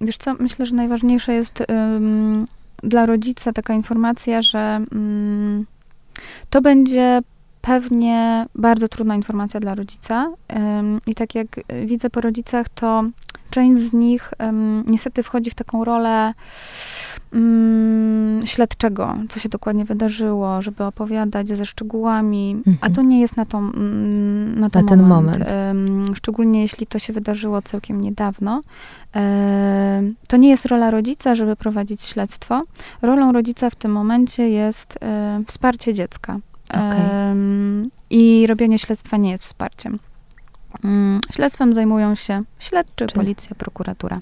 Wiesz 0.00 0.16
co, 0.16 0.34
myślę, 0.40 0.66
że 0.66 0.74
najważniejsze 0.74 1.32
jest 1.32 1.62
dla 2.82 3.06
rodzica 3.06 3.52
taka 3.52 3.74
informacja, 3.74 4.42
że 4.42 4.80
mm, 4.92 5.66
to 6.50 6.62
będzie 6.62 7.20
pewnie 7.62 8.46
bardzo 8.54 8.88
trudna 8.88 9.16
informacja 9.16 9.60
dla 9.60 9.74
rodzica. 9.74 10.32
I 11.06 11.14
tak 11.14 11.34
jak 11.34 11.60
widzę 11.86 12.10
po 12.10 12.20
rodzicach, 12.20 12.68
to 12.68 13.04
część 13.50 13.82
z 13.82 13.92
nich 13.92 14.30
niestety 14.86 15.22
wchodzi 15.22 15.50
w 15.50 15.54
taką 15.54 15.84
rolę 15.84 16.34
mm, 17.32 18.46
śledczego, 18.46 19.16
co 19.28 19.40
się 19.40 19.48
dokładnie 19.48 19.84
wydarzyło, 19.84 20.62
żeby 20.62 20.84
opowiadać 20.84 21.48
ze 21.48 21.66
szczegółami, 21.66 22.50
mhm. 22.66 22.78
a 22.80 22.90
to 22.90 23.02
nie 23.02 23.20
jest 23.20 23.36
na, 23.36 23.46
tą, 23.46 23.58
mm, 23.58 24.60
na, 24.60 24.68
na 24.74 24.82
ten 24.82 25.02
moment. 25.02 25.44
Szczególnie 26.14 26.62
jeśli 26.62 26.86
to 26.86 26.98
się 26.98 27.12
wydarzyło 27.12 27.62
całkiem 27.62 28.00
niedawno. 28.00 28.62
To 30.28 30.36
nie 30.36 30.50
jest 30.50 30.66
rola 30.66 30.90
rodzica, 30.90 31.34
żeby 31.34 31.56
prowadzić 31.56 32.02
śledztwo. 32.02 32.62
Rolą 33.02 33.32
rodzica 33.32 33.70
w 33.70 33.74
tym 33.74 33.92
momencie 33.92 34.48
jest 34.48 34.98
wsparcie 35.46 35.94
dziecka. 35.94 36.38
Okay. 36.68 37.90
I 38.10 38.46
robienie 38.46 38.78
śledztwa 38.78 39.16
nie 39.16 39.30
jest 39.30 39.44
wsparciem. 39.44 39.98
Mm, 40.84 41.20
śledztwem 41.32 41.74
zajmują 41.74 42.14
się 42.14 42.42
śledczy, 42.58 43.06
Czy? 43.06 43.14
policja, 43.14 43.56
prokuratura. 43.56 44.20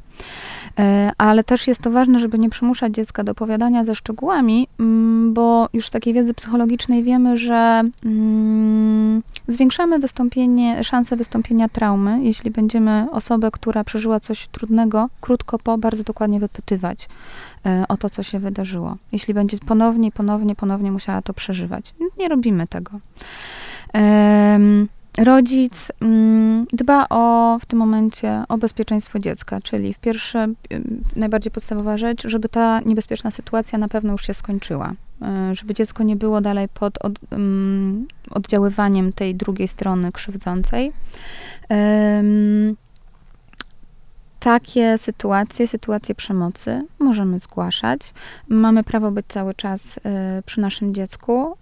E, 0.79 1.13
ale 1.19 1.45
też 1.45 1.67
jest 1.67 1.81
to 1.81 1.91
ważne, 1.91 2.19
żeby 2.19 2.39
nie 2.39 2.51
przymuszać 2.51 2.95
dziecka 2.95 3.25
do 3.25 3.33
opowiadania 3.33 3.85
ze 3.85 3.95
szczegółami, 3.95 4.69
mm, 4.81 5.35
bo 5.35 5.69
już 5.73 5.87
z 5.87 5.91
takiej 5.91 6.15
wiedzy 6.15 6.35
psychologicznej 6.35 7.03
wiemy, 7.03 7.37
że 7.37 7.83
mm, 8.05 9.23
zwiększamy 9.49 9.99
wystąpienie, 9.99 10.85
szanse 10.85 11.17
wystąpienia 11.17 11.69
traumy, 11.69 12.25
jeśli 12.25 12.51
będziemy 12.51 13.07
osobę, 13.13 13.51
która 13.51 13.85
przeżyła 13.85 14.21
coś 14.21 14.49
trudnego, 14.49 15.09
krótko 15.21 15.59
po, 15.59 15.79
bardzo 15.79 16.03
dokładnie 16.03 16.41
wypytywać 16.41 17.09
e, 17.67 17.85
o 17.89 17.97
to, 17.97 18.11
co 18.11 18.23
się 18.23 18.39
wydarzyło. 18.39 18.97
Jeśli 19.13 19.35
będzie 19.35 19.59
ponownie, 19.59 20.13
ponownie, 20.13 20.55
ponownie 20.55 20.93
musiała 20.93 21.23
to 21.23 21.35
przeżywać. 21.35 21.95
Nie 22.19 22.29
robimy 22.29 22.67
tego. 22.67 22.91
Rodzic 25.21 25.93
mm, 26.01 26.67
dba 26.73 27.07
o, 27.11 27.59
w 27.63 27.67
tym 27.67 27.79
momencie 27.79 28.45
o 28.49 28.59
bezpieczeństwo 28.59 29.19
dziecka, 29.19 29.61
czyli 29.61 29.95
w 29.95 29.99
pierwsze, 29.99 30.49
najbardziej 31.17 31.53
podstawowa 31.53 31.97
rzecz, 31.97 32.29
żeby 32.29 32.49
ta 32.49 32.81
niebezpieczna 32.81 33.31
sytuacja 33.31 33.79
na 33.79 33.89
pewno 33.89 34.13
już 34.13 34.27
się 34.27 34.35
skończyła. 34.35 34.93
E, 35.23 35.55
żeby 35.55 35.75
dziecko 35.75 36.03
nie 36.03 36.17
było 36.17 36.41
dalej 36.41 36.69
pod 36.69 36.99
od, 36.99 37.21
oddziaływaniem 38.31 39.13
tej 39.13 39.35
drugiej 39.35 39.69
strony 39.69 40.13
krzywdzącej. 40.13 40.93
Takie 44.41 44.99
sytuacje, 44.99 45.69
sytuacje 45.69 46.15
przemocy 46.15 46.87
możemy 46.99 47.39
zgłaszać. 47.39 48.15
Mamy 48.49 48.85
prawo 48.85 49.11
być 49.11 49.27
cały 49.29 49.55
czas 49.55 49.97
y, 49.97 50.01
przy 50.47 50.61
naszym 50.61 50.95
dziecku. 50.95 51.57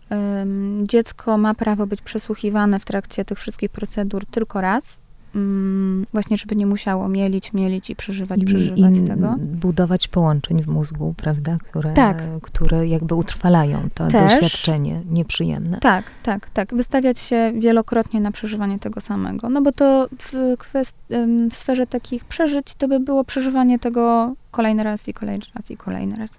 Dziecko 0.82 1.38
ma 1.38 1.54
prawo 1.54 1.86
być 1.86 2.02
przesłuchiwane 2.02 2.80
w 2.80 2.84
trakcie 2.84 3.24
tych 3.24 3.38
wszystkich 3.38 3.70
procedur 3.70 4.26
tylko 4.26 4.60
raz 4.60 5.00
Mm, 5.34 6.06
właśnie, 6.12 6.36
żeby 6.36 6.56
nie 6.56 6.66
musiało 6.66 7.08
mielić, 7.08 7.52
mielić 7.52 7.90
i 7.90 7.96
przeżywać, 7.96 8.40
I, 8.40 8.44
przeżywać 8.44 8.98
i 8.98 9.02
tego. 9.02 9.34
budować 9.38 10.08
połączeń 10.08 10.62
w 10.62 10.66
mózgu, 10.68 11.14
prawda, 11.16 11.58
które, 11.64 11.92
tak. 11.92 12.22
które 12.42 12.86
jakby 12.86 13.14
utrwalają 13.14 13.88
to 13.94 14.08
Też. 14.08 14.32
doświadczenie 14.32 15.02
nieprzyjemne. 15.10 15.80
Tak, 15.80 16.04
tak, 16.22 16.50
tak. 16.50 16.74
Wystawiać 16.74 17.18
się 17.18 17.52
wielokrotnie 17.58 18.20
na 18.20 18.32
przeżywanie 18.32 18.78
tego 18.78 19.00
samego. 19.00 19.48
No 19.48 19.62
bo 19.62 19.72
to 19.72 20.08
w, 20.18 20.32
kwest- 20.56 21.48
w 21.50 21.56
sferze 21.56 21.86
takich 21.86 22.24
przeżyć 22.24 22.74
to 22.74 22.88
by 22.88 23.00
było 23.00 23.24
przeżywanie 23.24 23.78
tego 23.78 24.34
kolejny 24.50 24.84
raz 24.84 25.08
i 25.08 25.14
kolejny 25.14 25.44
raz 25.54 25.70
i 25.70 25.76
kolejny 25.76 26.16
raz. 26.16 26.30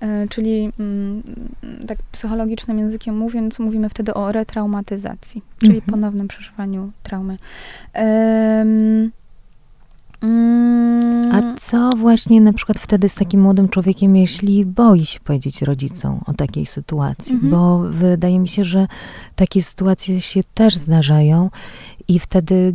E, 0.00 0.28
czyli 0.28 0.72
mm, 0.80 1.22
tak 1.86 1.98
psychologicznym 2.12 2.78
językiem 2.78 3.16
mówiąc, 3.16 3.58
mówimy 3.58 3.88
wtedy 3.88 4.14
o 4.14 4.32
retraumatyzacji, 4.32 5.42
czyli 5.58 5.74
mhm. 5.74 5.90
ponownym 5.90 6.28
przeżywaniu 6.28 6.92
traumy. 7.02 7.38
Um, 7.94 9.10
a 11.32 11.42
co 11.56 11.90
właśnie 11.96 12.40
na 12.40 12.52
przykład 12.52 12.78
wtedy 12.78 13.08
z 13.08 13.14
takim 13.14 13.40
młodym 13.40 13.68
człowiekiem, 13.68 14.16
jeśli 14.16 14.64
boi 14.64 15.06
się 15.06 15.20
powiedzieć 15.20 15.62
rodzicom 15.62 16.20
o 16.26 16.32
takiej 16.32 16.66
sytuacji? 16.66 17.34
Mhm. 17.34 17.50
Bo 17.50 17.78
wydaje 17.78 18.38
mi 18.38 18.48
się, 18.48 18.64
że 18.64 18.86
takie 19.36 19.62
sytuacje 19.62 20.20
się 20.20 20.40
też 20.54 20.76
zdarzają 20.76 21.50
i 22.08 22.18
wtedy 22.18 22.74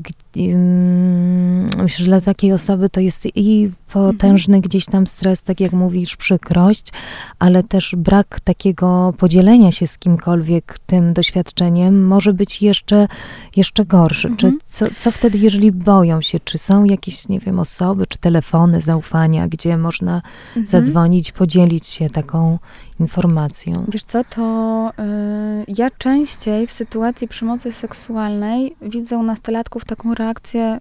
myślę, 1.77 1.97
że 1.97 2.05
dla 2.05 2.21
takiej 2.21 2.53
osoby 2.53 2.89
to 2.89 2.99
jest 2.99 3.27
i 3.35 3.71
potężny 3.93 4.55
mhm. 4.55 4.61
gdzieś 4.61 4.85
tam 4.85 5.07
stres, 5.07 5.41
tak 5.41 5.59
jak 5.59 5.71
mówisz, 5.71 6.15
przykrość, 6.15 6.91
ale 7.39 7.63
też 7.63 7.95
brak 7.97 8.39
takiego 8.39 9.13
podzielenia 9.17 9.71
się 9.71 9.87
z 9.87 9.97
kimkolwiek 9.97 10.79
tym 10.85 11.13
doświadczeniem 11.13 12.07
może 12.07 12.33
być 12.33 12.61
jeszcze, 12.61 13.07
jeszcze 13.55 13.85
gorszy. 13.85 14.27
Mhm. 14.27 14.51
Czy 14.51 14.65
co, 14.65 14.85
co 14.97 15.11
wtedy, 15.11 15.37
jeżeli 15.37 15.71
boją 15.71 16.21
się? 16.21 16.39
Czy 16.39 16.57
są 16.57 16.83
jakieś, 16.83 17.29
nie 17.29 17.39
wiem, 17.39 17.59
osoby, 17.59 18.07
czy 18.07 18.17
telefony 18.17 18.81
zaufania, 18.81 19.47
gdzie 19.47 19.77
można 19.77 20.21
mhm. 20.47 20.67
zadzwonić, 20.67 21.31
podzielić 21.31 21.87
się 21.87 22.09
taką 22.09 22.59
informacją? 22.99 23.85
Wiesz 23.87 24.03
co, 24.03 24.23
to 24.23 24.91
y, 24.99 25.65
ja 25.77 25.89
częściej 25.97 26.67
w 26.67 26.71
sytuacji 26.71 27.27
przemocy 27.27 27.71
seksualnej 27.71 28.75
widzę 28.81 29.16
u 29.17 29.23
nastolatków 29.23 29.85
taką 29.85 30.13
reakcję 30.13 30.79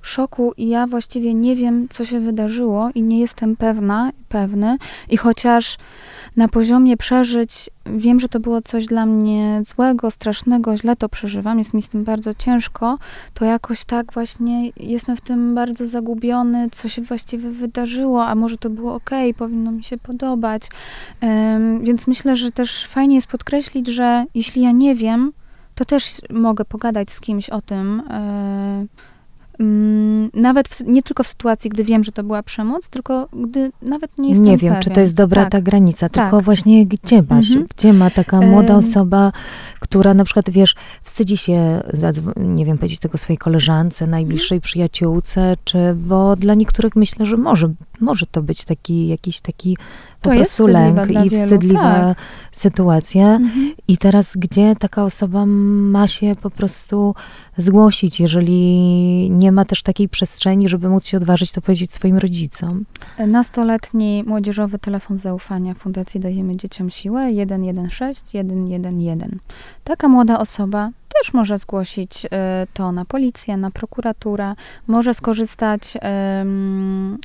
szoku 0.00 0.52
i 0.56 0.68
ja 0.68 0.86
właściwie 0.86 1.34
nie 1.34 1.56
wiem, 1.56 1.86
co 1.90 2.04
się 2.04 2.20
wydarzyło 2.20 2.90
i 2.94 3.02
nie 3.02 3.20
jestem 3.20 3.56
pewna, 3.56 4.10
pewny 4.28 4.76
i 5.10 5.16
chociaż 5.16 5.78
na 6.36 6.48
poziomie 6.48 6.96
przeżyć 6.96 7.70
wiem, 7.86 8.20
że 8.20 8.28
to 8.28 8.40
było 8.40 8.62
coś 8.62 8.86
dla 8.86 9.06
mnie 9.06 9.60
złego, 9.64 10.10
strasznego, 10.10 10.76
źle 10.76 10.96
to 10.96 11.08
przeżywam, 11.08 11.58
jest 11.58 11.74
mi 11.74 11.82
z 11.82 11.88
tym 11.88 12.04
bardzo 12.04 12.34
ciężko, 12.34 12.98
to 13.34 13.44
jakoś 13.44 13.84
tak 13.84 14.12
właśnie 14.12 14.70
jestem 14.76 15.16
w 15.16 15.20
tym 15.20 15.54
bardzo 15.54 15.88
zagubiony, 15.88 16.68
co 16.72 16.88
się 16.88 17.02
właściwie 17.02 17.50
wydarzyło, 17.50 18.26
a 18.26 18.34
może 18.34 18.58
to 18.58 18.70
było 18.70 18.94
ok, 18.94 19.10
powinno 19.36 19.72
mi 19.72 19.84
się 19.84 19.98
podobać. 19.98 20.62
Więc 21.82 22.06
myślę, 22.06 22.36
że 22.36 22.50
też 22.50 22.86
fajnie 22.86 23.14
jest 23.14 23.26
podkreślić, 23.26 23.86
że 23.86 24.24
jeśli 24.34 24.62
ja 24.62 24.70
nie 24.70 24.94
wiem, 24.94 25.32
to 25.82 25.86
też 25.86 26.20
mogę 26.30 26.64
pogadać 26.64 27.10
z 27.10 27.20
kimś 27.20 27.50
o 27.50 27.62
tym. 27.62 28.02
Mm, 29.62 30.30
nawet 30.34 30.68
w, 30.68 30.80
nie 30.86 31.02
tylko 31.02 31.22
w 31.22 31.26
sytuacji, 31.26 31.70
gdy 31.70 31.84
wiem, 31.84 32.04
że 32.04 32.12
to 32.12 32.24
była 32.24 32.42
przemoc, 32.42 32.88
tylko 32.88 33.28
gdy 33.32 33.72
nawet 33.82 34.18
nie 34.18 34.28
jestem 34.28 34.46
Nie 34.46 34.58
wiem, 34.58 34.74
pewien. 34.74 34.82
czy 34.82 34.90
to 34.90 35.00
jest 35.00 35.14
dobra 35.14 35.42
tak. 35.42 35.52
ta 35.52 35.60
granica, 35.60 36.08
tak. 36.08 36.24
tylko 36.24 36.40
właśnie 36.40 36.86
gdzie 36.86 37.22
masz, 37.30 37.48
mhm. 37.48 37.66
gdzie 37.76 37.92
ma 37.92 38.10
taka 38.10 38.40
młoda 38.40 38.76
osoba, 38.76 39.32
która 39.80 40.14
na 40.14 40.24
przykład, 40.24 40.50
wiesz, 40.50 40.74
wstydzi 41.02 41.36
się, 41.36 41.82
nie 42.36 42.66
wiem, 42.66 42.78
powiedzieć 42.78 42.98
tego 42.98 43.18
swojej 43.18 43.38
koleżance, 43.38 44.06
najbliższej 44.06 44.56
mhm. 44.56 44.62
przyjaciółce, 44.62 45.56
czy, 45.64 45.94
bo 45.94 46.36
dla 46.36 46.54
niektórych 46.54 46.96
myślę, 46.96 47.26
że 47.26 47.36
może, 47.36 47.72
może 48.00 48.26
to 48.26 48.42
być 48.42 48.64
taki, 48.64 49.08
jakiś 49.08 49.40
taki 49.40 49.76
po 50.22 50.30
to 50.30 50.36
prostu 50.36 50.66
lęk 50.66 51.10
i 51.24 51.30
wstydliwa 51.30 51.80
tak. 51.80 52.18
sytuacja. 52.52 53.34
Mhm. 53.34 53.72
I 53.88 53.98
teraz, 53.98 54.36
gdzie 54.36 54.76
taka 54.76 55.04
osoba 55.04 55.46
ma 55.46 56.06
się 56.06 56.36
po 56.42 56.50
prostu 56.50 57.14
zgłosić, 57.58 58.20
jeżeli 58.20 59.30
nie 59.30 59.51
ma 59.52 59.64
też 59.64 59.82
takiej 59.82 60.08
przestrzeni, 60.08 60.68
żeby 60.68 60.88
móc 60.88 61.06
się 61.06 61.16
odważyć 61.16 61.52
to 61.52 61.60
powiedzieć 61.60 61.92
swoim 61.92 62.18
rodzicom? 62.18 62.84
Nastoletni 63.26 64.24
młodzieżowy 64.26 64.78
telefon 64.78 65.18
zaufania 65.18 65.74
Fundacji 65.74 66.20
Dajemy 66.20 66.56
Dzieciom 66.56 66.90
Siłę 66.90 67.30
116 67.32 68.22
111. 68.26 69.28
Taka 69.84 70.08
młoda 70.08 70.38
osoba 70.38 70.90
też 71.20 71.34
może 71.34 71.58
zgłosić 71.58 72.24
y, 72.24 72.28
to 72.74 72.92
na 72.92 73.04
policję, 73.04 73.56
na 73.56 73.70
prokuraturę, 73.70 74.54
może 74.86 75.14
skorzystać 75.14 75.98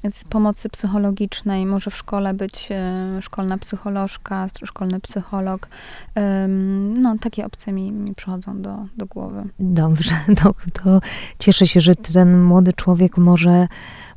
z 0.09 0.23
pomocy 0.29 0.69
psychologicznej, 0.69 1.65
może 1.65 1.91
w 1.91 1.97
szkole 1.97 2.33
być 2.33 2.69
y, 3.17 3.21
szkolna 3.21 3.57
psycholożka, 3.57 4.47
szkolny 4.65 4.99
psycholog. 4.99 5.67
No, 6.87 7.15
takie 7.21 7.45
opcje 7.45 7.73
mi, 7.73 7.91
mi 7.91 8.15
przychodzą 8.15 8.61
do, 8.61 8.77
do 8.97 9.05
głowy. 9.05 9.43
Dobrze, 9.59 10.15
to, 10.43 10.53
to 10.73 11.01
cieszę 11.39 11.67
się, 11.67 11.81
że 11.81 11.95
ten 11.95 12.43
młody 12.43 12.73
człowiek 12.73 13.17
może 13.17 13.67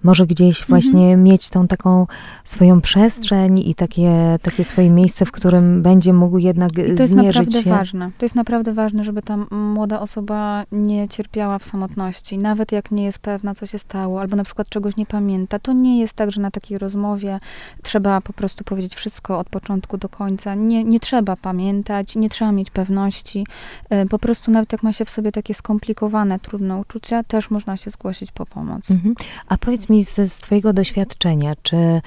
może 0.02 0.26
gdzieś 0.26 0.60
mhm. 0.60 0.66
właśnie 0.68 1.02
mhm. 1.02 1.22
mieć 1.22 1.50
tą 1.50 1.68
taką 1.68 2.06
swoją 2.44 2.80
przestrzeń 2.80 3.58
i 3.58 3.74
takie, 3.74 4.38
takie 4.42 4.64
swoje 4.64 4.90
miejsce, 4.90 5.24
w 5.26 5.32
którym 5.32 5.82
będzie 5.82 6.12
mógł 6.12 6.38
jednak 6.38 6.70
I 6.72 6.94
to 6.94 7.02
jest 7.02 7.14
naprawdę 7.14 7.62
się. 7.62 7.70
ważne. 7.70 8.10
To 8.18 8.24
jest 8.24 8.34
naprawdę 8.34 8.74
ważne, 8.74 9.04
żeby 9.04 9.22
ta 9.22 9.36
młoda 9.50 10.00
osoba 10.00 10.64
nie 10.72 11.08
cierpiała 11.08 11.58
w 11.58 11.64
samotności. 11.64 12.38
Nawet 12.38 12.72
jak 12.72 12.90
nie 12.90 13.04
jest 13.04 13.18
pewna, 13.18 13.54
co 13.54 13.66
się 13.66 13.78
stało, 13.78 14.20
albo 14.20 14.36
na 14.36 14.44
przykład 14.44 14.68
czegoś 14.68 14.96
nie 14.96 15.06
pamięta. 15.06 15.58
To 15.58 15.72
nie 15.72 16.00
jest 16.00 16.14
tak, 16.14 16.30
że 16.30 16.40
na 16.40 16.50
takiej 16.50 16.78
rozmowie 16.78 17.40
trzeba 17.82 18.20
po 18.20 18.32
prostu 18.32 18.64
powiedzieć 18.64 18.94
wszystko 18.94 19.38
od 19.38 19.48
początku 19.48 19.98
do 19.98 20.08
końca. 20.08 20.54
Nie, 20.54 20.84
nie 20.84 21.00
trzeba 21.00 21.36
pamiętać, 21.36 22.16
nie 22.16 22.28
trzeba 22.28 22.52
mieć 22.52 22.70
pewności. 22.70 23.46
E, 23.90 24.06
po 24.06 24.18
prostu 24.18 24.50
nawet 24.50 24.72
jak 24.72 24.82
ma 24.82 24.92
się 24.92 25.04
w 25.04 25.10
sobie 25.10 25.32
takie 25.32 25.54
skomplikowane, 25.54 26.38
trudne 26.38 26.76
uczucia, 26.76 27.24
też 27.24 27.50
można 27.50 27.76
się 27.76 27.90
zgłosić 27.90 28.32
po 28.32 28.46
pomoc. 28.46 28.90
Mhm. 28.90 29.14
A 29.48 29.58
powiedz 29.58 29.88
mi 29.90 30.04
z, 30.04 30.32
z 30.32 30.38
Twojego 30.38 30.72
doświadczenia, 30.72 31.54
czy 31.62 32.00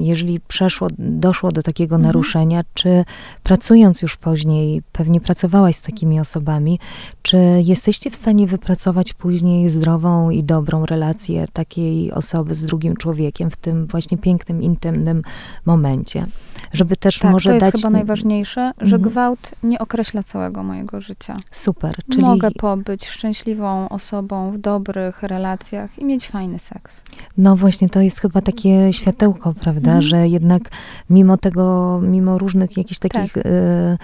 jeżeli 0.00 0.40
przeszło, 0.40 0.88
doszło 0.98 1.52
do 1.52 1.62
takiego 1.62 1.96
mhm. 1.96 2.06
naruszenia, 2.06 2.62
czy 2.74 3.04
pracując 3.42 4.02
już 4.02 4.16
później, 4.16 4.82
pewnie 4.92 5.20
pracowałaś 5.20 5.76
z 5.76 5.80
takimi 5.80 6.20
osobami, 6.20 6.78
czy 7.22 7.36
jesteście 7.64 8.10
w 8.10 8.16
stanie 8.16 8.46
wypracować 8.46 9.12
później 9.12 9.68
zdrową 9.68 10.30
i 10.30 10.44
dobrą 10.44 10.86
relację 10.86 11.46
takiej 11.52 12.12
osoby 12.12 12.54
z 12.54 12.64
drugim 12.64 12.96
człowiekiem 12.96 13.50
w 13.50 13.56
tym 13.56 13.86
właśnie 13.86 14.18
pięknym, 14.18 14.62
intymnym 14.62 15.22
momencie? 15.66 16.26
Żeby 16.72 16.96
też 16.96 17.18
tak, 17.18 17.32
może 17.32 17.48
to 17.48 17.54
jest 17.54 17.66
dać... 17.66 17.74
chyba 17.74 17.90
najważniejsze, 17.90 18.72
że 18.80 18.96
mhm. 18.96 19.02
gwałt 19.02 19.50
nie 19.62 19.78
określa 19.78 20.22
całego 20.22 20.62
mojego 20.62 21.00
życia. 21.00 21.36
Super. 21.50 21.96
Czyli... 22.10 22.22
Mogę 22.22 22.50
pobyć 22.50 23.08
szczęśliwą 23.08 23.88
osobą 23.88 24.52
w 24.52 24.58
dobrych 24.58 25.22
relacjach 25.22 25.98
i 25.98 26.04
mieć 26.04 26.28
fajny 26.28 26.58
seks. 26.58 26.89
No 27.38 27.56
właśnie, 27.56 27.88
to 27.88 28.00
jest 28.00 28.20
chyba 28.20 28.40
takie 28.40 28.92
światełko 28.92 29.54
prawda, 29.54 29.90
mhm. 29.90 30.02
że 30.02 30.28
jednak 30.28 30.62
mimo 31.10 31.36
tego, 31.36 32.00
mimo 32.02 32.38
różnych 32.38 32.76
jakichś 32.76 32.98
takich 32.98 33.32
tak. 33.32 33.46
y, 33.46 33.98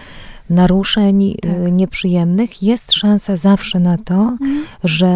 naruszeń 0.50 1.22
y, 1.22 1.34
tak. 1.40 1.72
nieprzyjemnych, 1.72 2.62
jest 2.62 2.92
szansa 2.92 3.36
zawsze 3.36 3.80
na 3.80 3.96
to, 3.96 4.14
mhm. 4.14 4.64
że, 4.84 5.14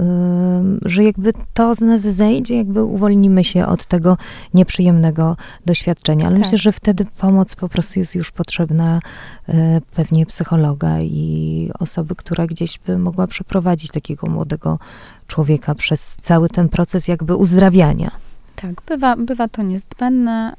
y, 0.00 0.88
że 0.88 1.04
jakby 1.04 1.32
to 1.54 1.74
z 1.74 1.80
nas 1.80 2.00
zejdzie, 2.00 2.56
jakby 2.56 2.84
uwolnimy 2.84 3.44
się 3.44 3.66
od 3.66 3.86
tego 3.86 4.16
nieprzyjemnego 4.54 5.36
doświadczenia. 5.66 6.26
Ale 6.26 6.36
Tak. 6.36 6.44
myślę, 6.44 6.58
że 6.58 6.72
wtedy 6.72 7.06
pomoc 7.18 7.56
po 7.56 7.68
prostu 7.68 7.98
jest 7.98 8.14
już 8.14 8.30
potrzebna 8.30 9.00
e, 9.48 9.80
pewnie 9.94 10.26
psychologa 10.26 11.00
i 11.00 11.70
osoby, 11.78 12.14
która 12.14 12.46
gdzieś 12.46 12.78
by 12.86 12.98
mogła 12.98 13.26
przeprowadzić 13.26 13.90
takiego 13.90 14.26
młodego 14.26 14.78
człowieka 15.30 15.74
przez 15.74 16.16
cały 16.22 16.48
ten 16.48 16.68
proces 16.68 17.08
jakby 17.08 17.36
uzdrawiania. 17.36 18.10
Tak, 18.56 18.70
bywa, 18.86 19.16
bywa 19.16 19.48
to 19.48 19.62
niezbędne, 19.62 20.54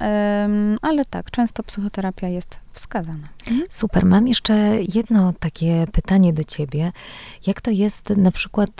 ale 0.82 1.04
tak, 1.04 1.30
często 1.30 1.62
psychoterapia 1.62 2.28
jest 2.28 2.56
wskazana. 2.72 3.28
Super. 3.70 4.06
Mam 4.06 4.28
jeszcze 4.28 4.54
jedno 4.94 5.32
takie 5.40 5.86
pytanie 5.92 6.32
do 6.32 6.44
ciebie. 6.44 6.92
Jak 7.46 7.60
to 7.60 7.70
jest 7.70 8.10
na 8.10 8.30
przykład, 8.30 8.70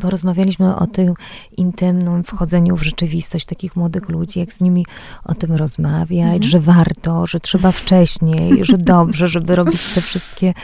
bo 0.00 0.10
rozmawialiśmy 0.10 0.76
o 0.76 0.86
tym 0.86 1.14
intymnym 1.56 2.24
wchodzeniu 2.24 2.76
w 2.76 2.82
rzeczywistość 2.82 3.46
takich 3.46 3.76
młodych 3.76 4.08
ludzi, 4.08 4.38
jak 4.40 4.52
z 4.52 4.60
nimi 4.60 4.86
o 5.24 5.34
tym 5.34 5.52
rozmawiać, 5.52 6.24
Mhm. 6.24 6.42
że 6.42 6.60
warto, 6.60 7.26
że 7.26 7.40
trzeba 7.40 7.72
wcześniej, 7.72 8.52
że 8.64 8.78
dobrze, 8.78 9.28
żeby 9.28 9.56
robić 9.56 9.86
te 9.86 10.00
wszystkie 10.00 10.54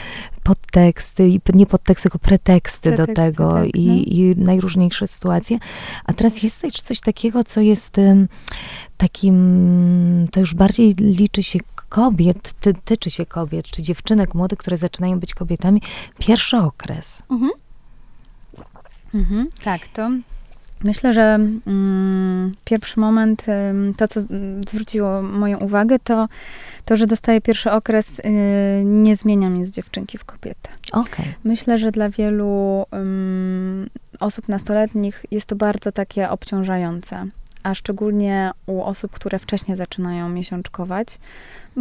podteksty, 0.42 1.28
i 1.28 1.40
nie 1.54 1.66
podteksty, 1.66 2.02
tylko 2.02 2.18
preteksty, 2.18 2.90
do 2.90 2.96
Preteksty, 2.96 3.14
tego 3.22 3.52
tak, 3.54 3.76
i, 3.76 3.86
no. 3.86 3.94
i 3.94 4.34
najróżniejsze 4.36 5.06
sytuacje. 5.06 5.58
A 6.04 6.12
teraz 6.12 6.42
jest 6.42 6.66
coś 6.82 7.00
takiego, 7.00 7.44
co 7.44 7.60
jest 7.60 7.96
takim, 8.96 10.28
to 10.32 10.40
już 10.40 10.54
bardziej 10.54 10.94
liczy 10.94 11.42
się 11.42 11.58
kobiet, 11.90 12.52
ty, 12.60 12.74
tyczy 12.84 13.10
się 13.10 13.26
kobiet, 13.26 13.66
czy 13.66 13.82
dziewczynek 13.82 14.34
młodych, 14.34 14.58
które 14.58 14.76
zaczynają 14.76 15.20
być 15.20 15.34
kobietami, 15.34 15.82
pierwszy 16.18 16.56
okres. 16.56 17.22
Mhm, 19.14 19.48
tak, 19.64 19.88
to 19.88 20.10
myślę, 20.84 21.12
że 21.12 21.38
mm, 21.66 22.54
pierwszy 22.64 23.00
moment, 23.00 23.44
to 23.96 24.08
co 24.08 24.20
zwróciło 24.68 25.22
moją 25.22 25.58
uwagę, 25.58 25.98
to 25.98 26.28
to, 26.84 26.96
że 26.96 27.06
dostaję 27.06 27.40
pierwszy 27.40 27.70
okres, 27.70 28.18
y, 28.18 28.22
nie 28.84 29.16
zmienia 29.16 29.50
mnie 29.50 29.66
z 29.66 29.70
dziewczynki 29.70 30.18
w 30.18 30.24
kobietę. 30.24 30.70
Okej. 30.92 31.34
Myślę, 31.44 31.78
że 31.78 31.92
dla 31.92 32.10
wielu 32.10 32.84
osób 34.20 34.48
nastoletnich 34.48 35.26
jest 35.30 35.46
to 35.46 35.56
bardzo 35.56 35.92
takie 35.92 36.30
obciążające, 36.30 37.26
a 37.62 37.74
szczególnie 37.74 38.50
u 38.66 38.82
osób, 38.82 39.10
które 39.12 39.38
wcześniej 39.38 39.76
zaczynają 39.76 40.28
miesiączkować, 40.28 41.18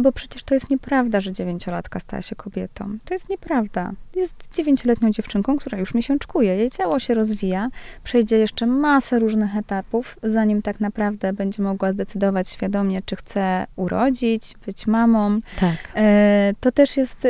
bo 0.02 0.12
przecież 0.12 0.42
to 0.42 0.54
jest 0.54 0.70
nieprawda, 0.70 1.20
że 1.20 1.32
dziewięciolatka 1.32 2.00
stała 2.00 2.22
się 2.22 2.36
kobietą. 2.36 2.98
To 3.04 3.14
jest 3.14 3.28
nieprawda. 3.28 3.92
Jest 4.16 4.34
dziewięcioletnią 4.54 5.10
dziewczynką, 5.10 5.56
która 5.56 5.78
już 5.78 5.94
miesiączkuje. 5.94 6.56
Jej 6.56 6.70
ciało 6.70 6.98
się 6.98 7.14
rozwija, 7.14 7.68
przejdzie 8.04 8.38
jeszcze 8.38 8.66
masę 8.66 9.18
różnych 9.18 9.56
etapów, 9.56 10.16
zanim 10.22 10.62
tak 10.62 10.80
naprawdę 10.80 11.32
będzie 11.32 11.62
mogła 11.62 11.92
zdecydować 11.92 12.48
świadomie, 12.48 13.00
czy 13.04 13.16
chce 13.16 13.66
urodzić, 13.76 14.54
być 14.66 14.86
mamą, 14.86 15.40
Tak. 15.60 15.76
E, 15.96 16.52
To 16.60 16.70
też 16.72 16.96
jest, 16.96 17.28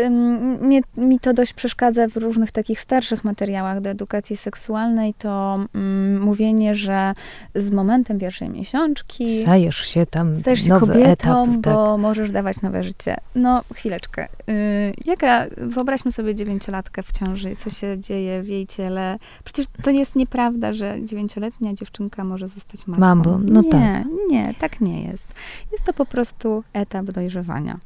mnie, 0.61 0.81
mi 0.97 1.21
to 1.21 1.33
dość 1.35 1.53
przeszkadza 1.53 2.09
w 2.09 2.17
różnych 2.17 2.53
takich 2.53 2.81
starszych 2.81 3.25
materiałach 3.25 3.81
do 3.81 3.91
edukacji 3.91 4.37
seksualnej, 4.37 5.15
to 5.15 5.59
mm, 5.75 6.23
mówienie, 6.23 6.75
że 6.75 7.13
z 7.55 7.71
momentem 7.71 8.19
pierwszej 8.19 8.49
miesiączki 8.49 9.43
Stajesz 9.43 9.77
się 9.77 10.07
tam 10.07 10.37
stajesz 10.37 10.63
się 10.63 10.69
nowy 10.69 10.87
kobietą, 10.87 11.43
etap. 11.43 11.63
Tak. 11.63 11.75
bo 11.75 11.99
możesz 11.99 12.31
dawać 12.31 12.60
nowe 12.63 12.83
życie. 12.83 13.17
No, 13.35 13.63
chwileczkę. 13.75 14.25
Y, 14.49 14.93
jaka, 15.07 15.47
wyobraźmy 15.57 16.13
sobie 16.13 16.35
dziewięciolatkę 16.35 17.03
w 17.03 17.13
ciąży, 17.13 17.57
co 17.57 17.71
się 17.71 17.99
dzieje 17.99 18.43
w 18.43 18.49
jej 18.49 18.67
ciele. 18.67 19.19
Przecież 19.45 19.67
to 19.83 19.91
jest 19.91 20.17
nieprawda, 20.17 20.73
że 20.73 20.97
dziewięcioletnia 21.05 21.75
dziewczynka 21.75 22.25
może 22.25 22.49
zostać 22.49 22.87
matką. 22.87 23.01
Mamą, 23.01 23.41
no 23.45 23.63
nie, 23.63 23.71
tak. 23.71 24.05
Nie, 24.31 24.55
tak 24.59 24.81
nie 24.81 25.03
jest. 25.03 25.29
Jest 25.73 25.85
to 25.85 25.93
po 25.93 26.07
prostu 26.07 26.65
etap 26.73 27.07
dojrzewania. 27.07 27.79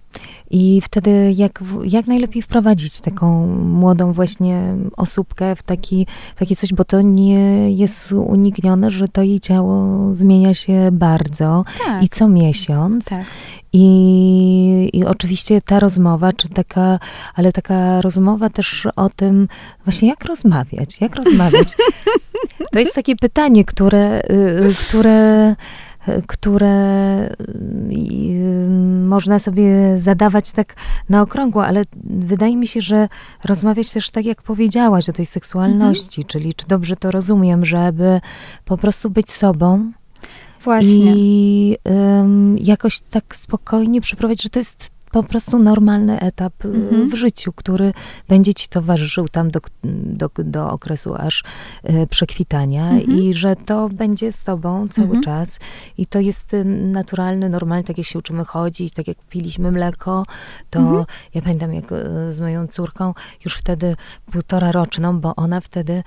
I 0.51 0.81
wtedy 0.81 1.33
jak, 1.37 1.62
jak 1.85 2.07
najlepiej 2.07 2.43
wprowadzić 2.43 3.01
taką 3.01 3.47
młodą 3.57 4.12
właśnie 4.12 4.77
osóbkę 4.97 5.57
w 5.57 5.62
taki, 5.62 6.07
takie 6.37 6.57
coś, 6.57 6.72
bo 6.72 6.85
to 6.85 7.01
nie 7.01 7.70
jest 7.75 8.12
uniknione, 8.12 8.91
że 8.91 9.09
to 9.09 9.22
jej 9.22 9.41
ciało 9.41 9.89
zmienia 10.12 10.55
się 10.55 10.89
bardzo 10.93 11.64
Tak, 11.87 12.03
i 12.03 12.09
co 12.09 12.29
miesiąc. 12.29 13.05
tak. 13.05 13.25
I, 13.72 13.87
I 14.93 15.05
oczywiście 15.05 15.61
ta 15.61 15.81
rozmowa, 15.81 16.33
czy 16.33 16.49
taka, 16.49 16.99
ale 17.35 17.53
taka 17.53 18.01
rozmowa 18.01 18.51
też 18.51 18.89
o 18.97 19.09
tym, 19.09 19.49
właśnie 19.85 20.09
jak 20.09 20.25
rozmawiać, 20.25 21.01
jak 21.01 21.17
rozmawiać. 21.17 21.77
To 22.73 22.79
jest 22.79 22.95
takie 22.95 23.17
pytanie, 23.17 23.65
które, 23.65 24.23
y, 24.31 24.75
które, 24.81 25.51
y, 26.09 26.23
które 26.27 26.77
y, 27.91 28.69
można 29.07 29.39
sobie 29.39 29.99
zadawać 29.99 30.53
tak 30.53 30.75
na 31.09 31.23
okrągło, 31.23 31.67
ale 31.67 31.83
wydaje 32.05 32.57
mi 32.57 32.67
się, 32.67 32.81
że 32.81 33.09
rozmawiać 33.45 33.91
też 33.91 34.11
tak, 34.11 34.25
jak 34.25 34.43
powiedziałaś 34.43 35.09
o 35.09 35.13
tej 35.13 35.27
seksualności, 35.27 36.25
czyli 36.25 36.55
czy 36.55 36.67
dobrze 36.67 36.97
to 36.97 37.11
rozumiem, 37.11 37.65
żeby 37.65 38.21
po 38.65 38.77
prostu 38.77 39.11
być 39.11 39.31
sobą, 39.31 39.93
Właśnie. 40.65 41.12
i 41.17 41.77
ym, 42.21 42.59
jakoś 42.59 43.01
tak 43.01 43.37
spokojnie 43.37 44.01
przeprowadzić, 44.01 44.43
że 44.43 44.51
to 44.51 44.59
jest 44.59 44.94
po 45.15 45.23
prostu 45.23 45.59
normalny 45.59 46.21
etap 46.21 46.65
y, 46.65 46.69
Mhm. 46.69 47.11
w 47.11 47.15
życiu, 47.15 47.53
który 47.53 47.93
będzie 48.29 48.55
ci 48.55 48.69
towarzyszył 48.69 49.29
tam 49.29 49.51
do, 49.51 49.61
do, 50.05 50.31
do 50.39 50.71
okresu 50.71 51.15
aż 51.15 51.45
y, 51.91 52.07
przekwitania 52.11 52.91
Mhm. 52.91 53.19
i 53.19 53.35
że 53.35 53.57
to 53.57 53.89
będzie 53.89 54.33
z 54.33 54.45
tobą 54.45 54.89
cały 54.89 55.07
Mhm. 55.07 55.23
czas 55.25 55.59
i 55.99 56.07
to 56.07 56.21
jest 56.21 56.55
y, 56.55 56.65
naturalny, 56.65 57.49
normalny, 57.49 57.85
tak 57.85 57.99
jak 57.99 58.07
się 58.07 58.19
uczymy 58.19 58.45
chodzić, 58.45 58.95
tak 58.95 59.09
jak 59.09 59.17
piliśmy 59.31 59.73
mleko, 59.73 60.27
to 60.71 60.79
Mhm. 60.81 61.05
ja 61.35 61.43
pamiętam 61.43 61.75
jak 61.75 61.85
z 62.31 62.41
moją 62.41 62.67
córką, 62.67 63.15
już 63.45 63.55
wtedy 63.57 63.97
półtora 64.33 64.73
roczną, 64.73 65.21
bo 65.21 65.37
ona 65.37 65.61
wtedy, 65.61 66.03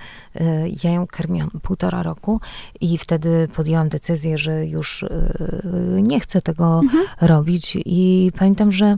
ja 0.84 0.90
ją 0.90 1.06
karmiłam 1.06 1.50
półtora 1.62 2.02
roku 2.02 2.40
i 2.80 2.98
wtedy 2.98 3.48
podjęłam 3.54 3.88
decyzję, 3.88 4.38
że 4.38 4.66
już 4.66 5.04
nie 6.02 6.20
chcę 6.20 6.42
tego 6.42 6.80
robić 7.20 7.78
i 7.84 8.32
pamiętam, 8.38 8.72
że 8.72 8.97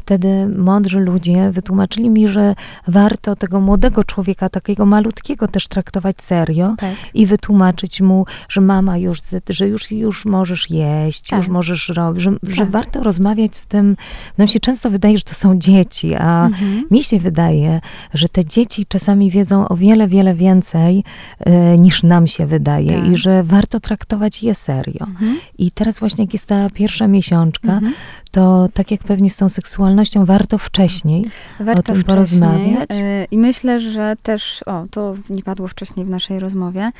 wtedy 0.00 0.46
mądrzy 0.56 1.00
ludzie 1.00 1.50
wytłumaczyli 1.50 2.10
mi, 2.10 2.28
że 2.28 2.54
warto 2.88 3.36
tego 3.36 3.60
młodego 3.60 4.04
człowieka, 4.04 4.48
takiego 4.48 4.86
malutkiego 4.86 5.48
też 5.48 5.68
traktować 5.68 6.22
serio 6.22 6.74
Tak. 6.78 6.90
i 7.14 7.26
wytłumaczyć 7.26 8.00
mu, 8.00 8.24
że 8.48 8.60
mama 8.60 8.98
już, 8.98 9.18
że 9.48 9.68
już, 9.68 9.90
już 9.90 10.24
możesz 10.24 10.70
jeść, 10.70 11.28
Tak. 11.28 11.38
już 11.38 11.48
możesz 11.48 11.88
robić, 11.88 12.22
że, 12.22 12.30
że 12.42 12.62
Tak. 12.62 12.70
warto 12.70 13.02
rozmawiać 13.02 13.56
z 13.56 13.66
tym. 13.66 13.96
Nam 14.38 14.48
się 14.48 14.60
często 14.60 14.90
wydaje, 14.90 15.18
że 15.18 15.24
to 15.24 15.34
są 15.34 15.58
dzieci, 15.58 16.14
a 16.14 16.46
Mhm. 16.46 16.84
mi 16.90 17.02
się 17.02 17.18
wydaje, 17.18 17.80
że 18.14 18.28
te 18.28 18.44
dzieci 18.44 18.86
czasami 18.88 19.30
wiedzą 19.30 19.68
o 19.68 19.76
wiele, 19.76 20.08
wiele 20.08 20.34
więcej 20.34 21.04
e, 21.40 21.76
niż 21.76 22.02
nam 22.02 22.26
się 22.26 22.46
wydaje 22.46 23.00
Tak. 23.00 23.08
i 23.12 23.16
że 23.16 23.42
warto 23.44 23.80
traktować 23.80 24.42
je 24.42 24.54
serio. 24.54 25.06
Mhm. 25.06 25.36
I 25.58 25.70
teraz 25.70 25.98
właśnie 25.98 26.24
jak 26.24 26.32
jest 26.32 26.46
ta 26.46 26.70
pierwsza 26.70 27.06
miesiączka, 27.08 27.72
Mhm. 27.72 27.92
to 28.30 28.68
tak 28.74 28.90
jak 28.90 29.00
pewnie 29.04 29.30
z 29.30 29.36
tą 29.36 29.48
seksualnością, 29.48 29.89
warto 30.24 30.58
wcześniej 30.58 31.24
Warto 31.60 31.80
o 31.80 31.82
tym 31.82 31.94
wcześniej, 31.94 32.04
porozmawiać. 32.04 32.90
y, 32.90 33.26
I 33.30 33.38
myślę, 33.38 33.80
że 33.80 34.16
też, 34.22 34.62
o, 34.66 34.84
to 34.90 35.14
nie 35.30 35.42
padło 35.42 35.68
wcześniej 35.68 36.06
w 36.06 36.10
naszej 36.10 36.40
rozmowie, 36.40 36.90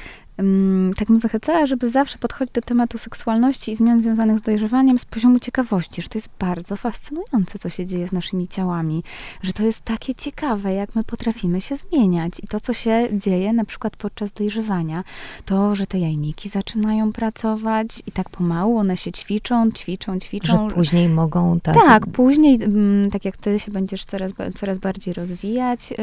tak 0.97 1.09
bym 1.09 1.19
zachęcała, 1.19 1.67
żeby 1.67 1.91
zawsze 1.91 2.19
podchodzić 2.19 2.55
do 2.55 2.61
tematu 2.61 2.99
seksualności 2.99 3.73
i 3.73 3.77
zmian 3.77 4.01
związanych 4.01 4.39
z 4.39 4.43
dojrzewaniem 4.43 4.99
z 4.99 5.05
poziomu 5.05 5.39
ciekawości, 5.39 6.03
że 6.03 6.09
to 6.09 6.19
jest 6.19 6.29
bardzo 6.39 6.77
fascynujące, 6.77 7.59
co 7.59 7.69
się 7.69 7.87
dzieje 7.87 8.09
z 8.09 8.13
naszymi 8.13 8.49
ciałami, 8.49 9.03
że 9.43 9.53
to 9.53 9.63
jest 9.63 9.81
takie 9.81 10.15
ciekawe, 10.15 10.75
jak 10.75 10.95
my 10.95 11.05
potrafimy 11.05 11.61
się 11.61 11.77
zmieniać. 11.77 12.33
I 12.43 12.47
to, 12.47 12.61
co 12.61 12.73
się 12.73 13.09
dzieje 13.13 13.53
na 13.53 13.65
przykład 13.65 13.97
podczas 13.97 14.33
dojrzewania, 14.33 15.05
to, 15.45 15.75
że 15.75 15.87
te 15.87 15.99
jajniki 15.99 16.49
zaczynają 16.49 17.13
pracować 17.13 18.03
i 18.07 18.13
tak 18.13 18.31
pomału 18.31 18.79
one 18.79 18.97
się 18.97 19.13
ćwiczą, 19.13 19.73
ćwiczą, 19.73 20.13
że 20.15 20.21
ćwiczą, 20.21 20.69
później 20.69 21.09
mogą 21.09 21.61
tak, 21.61 21.75
tak, 21.75 22.07
później, 22.07 22.63
mm, 22.63 23.11
tak 23.11 23.25
jak 23.25 23.37
ty 23.37 23.59
się 23.59 23.73
będziesz 23.73 24.05
coraz, 24.05 24.33
coraz 24.55 24.79
bardziej 24.79 25.15
rozwijać, 25.15 25.91
yy, 25.91 25.97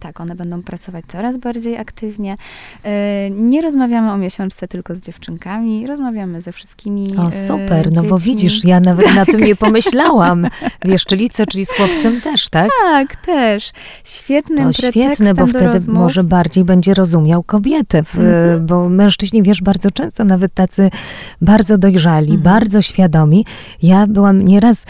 tak, 0.00 0.20
one 0.20 0.34
będą 0.34 0.62
pracować 0.62 1.04
coraz 1.08 1.36
bardziej 1.36 1.76
aktywnie. 1.76 2.36
Yy, 2.84 2.90
nie 3.30 3.62
rozmawiamy 3.62 3.79
o 3.84 4.18
miesiączce 4.18 4.66
tylko 4.66 4.94
z 4.94 5.00
dziewczynkami, 5.00 5.86
rozmawiamy 5.86 6.40
ze 6.40 6.52
wszystkimi 6.52 7.16
O, 7.16 7.24
yy, 7.24 7.32
super, 7.32 7.92
no 7.92 8.02
bo 8.02 8.18
widzisz, 8.18 8.64
ja 8.64 8.80
nawet 8.80 9.14
na 9.14 9.26
tym 9.26 9.40
nie 9.40 9.56
pomyślałam. 9.66 10.46
Wiesz, 10.84 11.04
czyli 11.04 11.30
co, 11.30 11.46
czyli 11.46 11.66
z 11.66 11.70
chłopcem 11.72 12.20
też, 12.20 12.48
tak? 12.48 12.70
Tak, 12.82 13.16
też. 13.16 13.72
Świetnym 14.04 14.72
To 14.72 14.72
świetne, 14.72 15.34
bo 15.34 15.46
wtedy 15.46 15.66
rozmów. 15.66 15.98
może 15.98 16.24
bardziej 16.24 16.64
będzie 16.64 16.94
rozumiał 16.94 17.42
kobietę, 17.42 18.02
w, 18.02 18.14
Mhm. 18.18 18.66
bo 18.66 18.88
mężczyźni, 18.88 19.42
wiesz, 19.42 19.62
bardzo 19.62 19.90
często, 19.90 20.24
nawet 20.24 20.54
tacy 20.54 20.90
bardzo 21.40 21.78
dojrzali, 21.78 22.34
Mhm. 22.34 22.42
bardzo 22.42 22.82
świadomi. 22.82 23.46
Ja 23.82 24.06
byłam 24.06 24.44
nie, 24.44 24.60
nieraz 24.60 24.86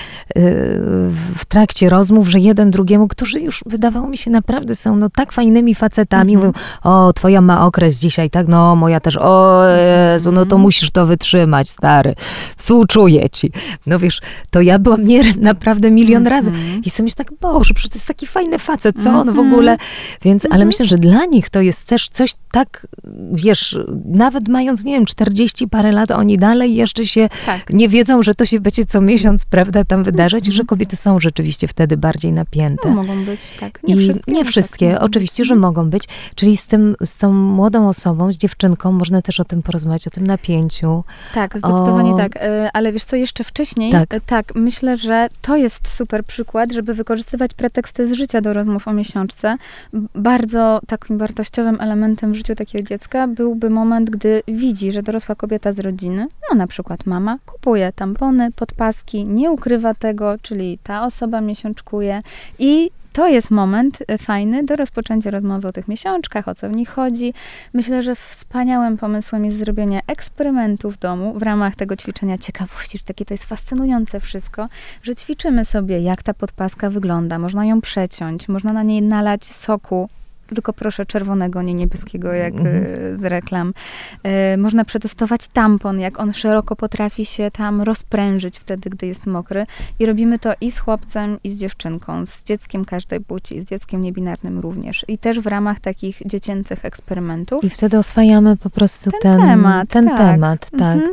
w 1.37 1.45
trakcie 1.49 1.91
rozmów, 1.91 2.29
że 2.29 2.39
jeden 2.39 2.71
drugiemu, 2.71 3.09
którzy 3.09 3.41
już 3.41 3.65
wydawało 3.67 4.09
mi 4.09 4.19
się 4.19 4.31
naprawdę 4.31 4.75
są 4.75 4.97
no 4.97 5.11
tak 5.11 5.33
fajnymi 5.33 5.75
facetami, 5.75 6.35
mhm. 6.35 6.53
mówią, 6.53 6.65
o, 6.83 7.13
twoja 7.13 7.41
ma 7.41 7.67
okres 7.67 7.99
dzisiaj, 7.99 8.31
tak, 8.31 8.49
no, 8.49 8.77
moja 8.81 9.01
też, 9.01 9.17
o 9.17 9.63
Jezu, 10.13 10.33
no 10.33 10.41
to 10.41 10.43
mhm. 10.43 10.63
musisz 10.63 10.91
to 10.91 11.07
wytrzymać, 11.07 11.71
stary, 11.71 12.15
współczuję 12.57 13.31
ci. 13.31 13.53
No 13.87 13.99
wiesz, 13.99 14.21
to 14.51 14.61
ja 14.61 14.79
byłam 14.79 15.05
nie, 15.05 15.23
naprawdę 15.41 15.91
milion 15.91 16.27
razy 16.27 16.53
i 16.85 16.91
sobie 16.91 17.05
myślę 17.05 17.25
tak, 17.25 17.39
Boże, 17.41 17.75
przecież 17.75 17.91
to 17.91 17.97
jest 17.99 18.09
taki 18.09 18.27
fajny 18.27 18.59
facet, 18.59 19.03
co 19.03 19.11
on 19.11 19.33
w 19.35 19.39
ogóle, 19.39 19.77
więc, 20.23 20.47
ale 20.51 20.65
myślę, 20.65 20.87
że 20.87 20.99
dla 20.99 21.25
nich 21.25 21.51
to 21.51 21.61
jest 21.61 21.87
też 21.87 22.09
coś 22.09 22.35
tak, 22.53 22.87
wiesz, 23.33 23.79
nawet 24.05 24.49
mając, 24.49 24.85
nie 24.85 24.93
wiem, 24.93 25.07
40 25.07 25.69
parę 25.69 25.93
lat, 25.93 26.11
oni 26.11 26.39
dalej 26.39 26.75
jeszcze 26.75 27.07
się 27.07 27.29
tak. 27.47 27.71
nie 27.71 27.89
wiedzą, 27.89 28.23
że 28.23 28.35
to 28.35 28.47
się 28.47 28.61
będzie 28.61 28.87
co 28.87 29.01
miesiąc, 29.01 29.45
prawda, 29.45 29.85
tam 29.85 30.05
wydarzać 30.05 30.49
i 30.49 30.53
że 30.53 30.65
kobiety 30.65 30.97
są 30.97 31.21
rzeczywiście 31.21 31.69
wtedy 31.69 31.97
bardziej 31.97 32.33
napięte. 32.33 32.91
No, 32.91 32.95
mogą 32.95 33.25
być, 33.25 33.41
tak. 33.61 33.83
Nie 33.83 33.95
I 33.95 33.99
wszystkie. 33.99 34.33
Nie 34.33 34.45
wszystkie, 34.45 34.93
tak, 34.93 35.03
oczywiście, 35.03 35.45
że 35.45 35.57
mogą 35.57 35.91
być. 35.91 36.05
Czyli 36.35 36.57
z 36.57 36.67
tym, 36.67 36.97
z 37.05 37.19
tą 37.19 37.33
młodą 37.33 37.89
osobą, 37.89 38.33
z 38.33 38.39
dziewczynką 38.61 38.93
można 38.93 39.23
też 39.23 39.41
o 39.41 39.45
tym 39.45 39.63
porozmawiać, 39.63 40.07
o 40.07 40.11
tym 40.11 40.27
napięciu. 40.27 41.05
Tak, 41.35 41.59
zdecydowanie 41.59 42.13
o... 42.13 42.17
tak. 42.17 42.37
E, 42.37 42.71
ale 42.73 42.93
wiesz 42.93 43.05
co, 43.05 43.17
jeszcze 43.17 43.45
wcześniej, 43.45 43.93
tak. 43.93 44.15
E, 44.15 44.21
tak, 44.21 44.55
myślę, 44.55 44.97
że 44.97 45.29
to 45.41 45.57
jest 45.57 45.89
super 45.89 46.25
przykład, 46.25 46.73
żeby 46.73 46.95
wykorzystywać 46.95 47.55
preteksty 47.55 48.09
z 48.09 48.13
życia 48.13 48.41
do 48.41 48.53
rozmów 48.53 48.89
o 48.89 48.93
miesiączce. 48.93 49.57
Bardzo 50.15 50.81
takim 50.87 51.19
wartościowym 51.19 51.81
elementem 51.81 52.33
w 52.33 52.37
życiu 52.37 52.55
takiego 52.55 52.89
dziecka 52.89 53.29
byłby 53.29 53.71
moment, 53.71 54.11
gdy 54.11 54.43
widzi, 54.49 54.93
że 54.93 55.03
dorosła 55.03 55.35
kobieta 55.35 55.73
z 55.73 55.79
rodziny, 55.79 56.27
no 56.51 56.57
na 56.57 56.67
przykład 56.67 57.07
mama, 57.07 57.37
kupuje 57.47 57.93
tampony, 57.93 58.53
podpaski, 58.53 59.25
nie 59.25 59.51
ukrywa 59.51 59.95
tego, 59.95 60.35
czyli 60.43 60.79
ta 60.83 61.07
osoba 61.07 61.41
miesiączkuje 61.41 62.23
i 62.59 62.91
to 63.13 63.29
jest 63.29 63.51
moment 63.51 63.99
y, 64.01 64.19
fajny 64.19 64.65
do 64.65 64.77
rozpoczęcia 64.77 65.31
rozmowy 65.31 65.69
o 65.69 65.73
tych 65.73 65.89
miesiączkach, 65.89 66.49
o 66.49 66.55
co 66.55 66.69
w 66.69 66.73
nich 66.73 66.91
chodzi. 66.91 67.35
Myślę, 67.73 68.03
że 68.03 68.15
wspaniałym 68.15 68.99
pomysłem 68.99 69.45
jest 69.45 69.57
zrobienie 69.57 70.01
eksperymentu 70.07 70.91
w 70.91 70.99
domu 70.99 71.35
w 71.39 71.43
ramach 71.43 71.77
tego 71.77 71.97
ćwiczenia 71.97 72.39
ciekawości, 72.39 72.99
że 72.99 73.05
takie 73.05 73.25
to 73.25 73.35
jest 73.35 73.45
fascynujące 73.45 74.21
wszystko, 74.21 74.69
że 75.03 75.15
ćwiczymy 75.15 75.65
sobie, 75.65 76.01
jak 76.01 76.23
ta 76.23 76.35
podpaska 76.35 76.91
wygląda. 76.91 77.39
Można 77.39 77.65
ją 77.65 77.81
przeciąć, 77.81 78.49
można 78.49 78.73
na 78.73 78.83
niej 78.83 79.03
nalać 79.03 79.45
soku 79.45 80.09
tylko 80.55 80.73
proszę 80.73 81.07
czerwonego, 81.07 81.63
nie 81.63 81.75
niebieskiego, 81.75 82.33
jak 82.33 82.55
mhm. 82.55 82.77
E, 82.77 83.19
z 83.19 83.25
reklam. 83.25 83.73
E, 84.23 84.57
można 84.57 84.85
przetestować 84.85 85.49
tampon, 85.49 86.01
jak 86.01 86.21
on 86.21 86.33
szeroko 86.33 86.77
potrafi 86.77 87.25
się 87.25 87.51
tam 87.51 87.83
rozprężyć 87.83 88.59
wtedy, 88.59 88.91
gdy 88.91 89.07
jest 89.07 89.27
mokry. 89.27 89.67
I 89.99 90.07
robimy 90.07 90.39
to 90.39 90.53
i 90.61 90.71
z 90.71 90.79
chłopcem, 90.79 91.39
i 91.45 91.51
z 91.51 91.57
dziewczynką, 91.57 92.27
z 92.27 92.45
dzieckiem 92.45 92.85
każdej 92.85 93.21
płci, 93.21 93.61
z 93.61 93.65
dzieckiem 93.65 94.01
niebinarnym 94.01 94.59
również. 94.59 95.05
I 95.09 95.19
też 95.19 95.41
w 95.41 95.47
ramach 95.47 95.81
takich 95.81 96.23
dziecięcych 96.27 96.85
eksperymentów. 96.85 97.65
I 97.65 97.71
wtedy 97.71 97.99
oswajamy 97.99 98.57
po 98.57 98.71
prostu 98.71 99.11
ten, 99.11 99.33
ten 99.33 99.41
temat. 99.41 99.89
Ten 99.89 100.05
tak. 100.05 100.19
temat, 100.19 100.71
tak. 100.71 100.97
Mhm. 100.97 101.11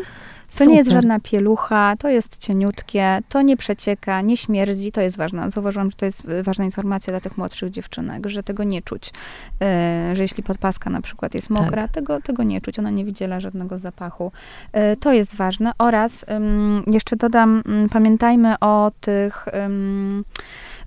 To 0.48 0.54
Super. 0.54 0.68
nie 0.68 0.78
jest 0.78 0.90
żadna 0.90 1.20
pielucha, 1.20 1.96
to 2.00 2.10
jest 2.10 2.38
cieniutkie, 2.38 3.20
to 3.30 3.42
nie 3.42 3.58
przecieka, 3.58 4.22
nie 4.22 4.38
śmierdzi, 4.38 4.92
to 4.92 5.02
jest 5.02 5.18
ważne. 5.18 5.52
Zauważyłam, 5.52 5.92
że 5.92 5.98
to 5.98 6.06
jest 6.06 6.28
ważna 6.44 6.66
informacja 6.66 7.14
dla 7.14 7.20
tych 7.20 7.38
młodszych 7.38 7.70
dziewczynek, 7.70 8.28
że 8.28 8.44
tego 8.44 8.64
nie 8.64 8.82
czuć. 8.82 9.14
E, 9.62 10.12
że 10.16 10.22
jeśli 10.22 10.44
podpaska 10.44 10.90
na 10.90 11.02
przykład 11.02 11.34
jest 11.34 11.50
mokra, 11.50 11.82
tak. 11.82 11.92
tego, 11.92 12.22
tego 12.22 12.44
nie 12.44 12.62
czuć, 12.62 12.80
ona 12.80 12.90
nie 12.90 13.06
wydziela 13.06 13.40
żadnego 13.40 13.80
zapachu. 13.80 14.32
E, 14.72 14.96
to 14.96 15.14
jest 15.14 15.36
ważne 15.36 15.72
oraz 15.78 16.26
jeszcze 16.88 17.16
dodam, 17.16 17.64
pamiętajmy 17.92 18.60
o 18.60 18.92
tych 19.02 19.46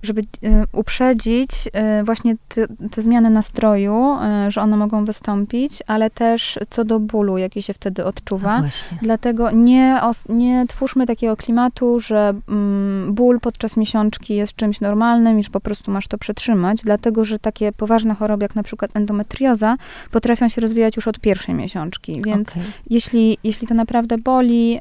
żeby 0.02 0.20
e, 0.20 0.64
uprzedzić 0.72 1.50
e, 1.72 2.04
właśnie 2.04 2.34
te, 2.48 2.66
te, 2.90 3.02
zmiany 3.02 3.30
nastroju, 3.30 4.16
e, 4.22 4.50
że 4.50 4.60
one 4.60 4.76
mogą 4.76 5.04
wystąpić, 5.04 5.82
ale 5.86 6.10
też 6.10 6.58
co 6.70 6.84
do 6.84 7.00
bólu, 7.00 7.38
jaki 7.38 7.62
się 7.62 7.72
wtedy 7.72 8.04
odczuwa. 8.04 8.60
No 8.60 8.68
Dlatego 9.02 9.50
nie, 9.50 10.00
nie 10.28 10.66
twórzmy 10.68 11.06
takiego 11.06 11.36
klimatu, 11.36 12.00
że 12.00 12.34
mm, 12.48 13.14
ból 13.14 13.40
podczas 13.40 13.76
miesiączki 13.76 14.34
jest 14.34 14.56
czymś 14.56 14.80
normalnym 14.80 15.38
i 15.38 15.42
że 15.42 15.50
po 15.50 15.60
prostu 15.60 15.90
masz 15.90 16.08
to 16.08 16.18
przetrzymać, 16.18 16.82
dlatego 16.84 17.24
że 17.24 17.38
takie 17.38 17.72
poważne 17.72 18.14
choroby, 18.14 18.44
jak 18.44 18.54
na 18.54 18.62
przykład 18.62 18.90
endometrioza, 18.94 19.76
potrafią 20.10 20.48
się 20.48 20.60
rozwijać 20.60 20.96
już 20.96 21.08
od 21.08 21.20
pierwszej 21.20 21.54
miesiączki. 21.54 22.22
Więc 22.22 22.50
okay. 22.50 22.62
jeśli, 22.90 23.38
jeśli 23.44 23.66
to 23.66 23.74
naprawdę 23.74 24.18
boli, 24.18 24.80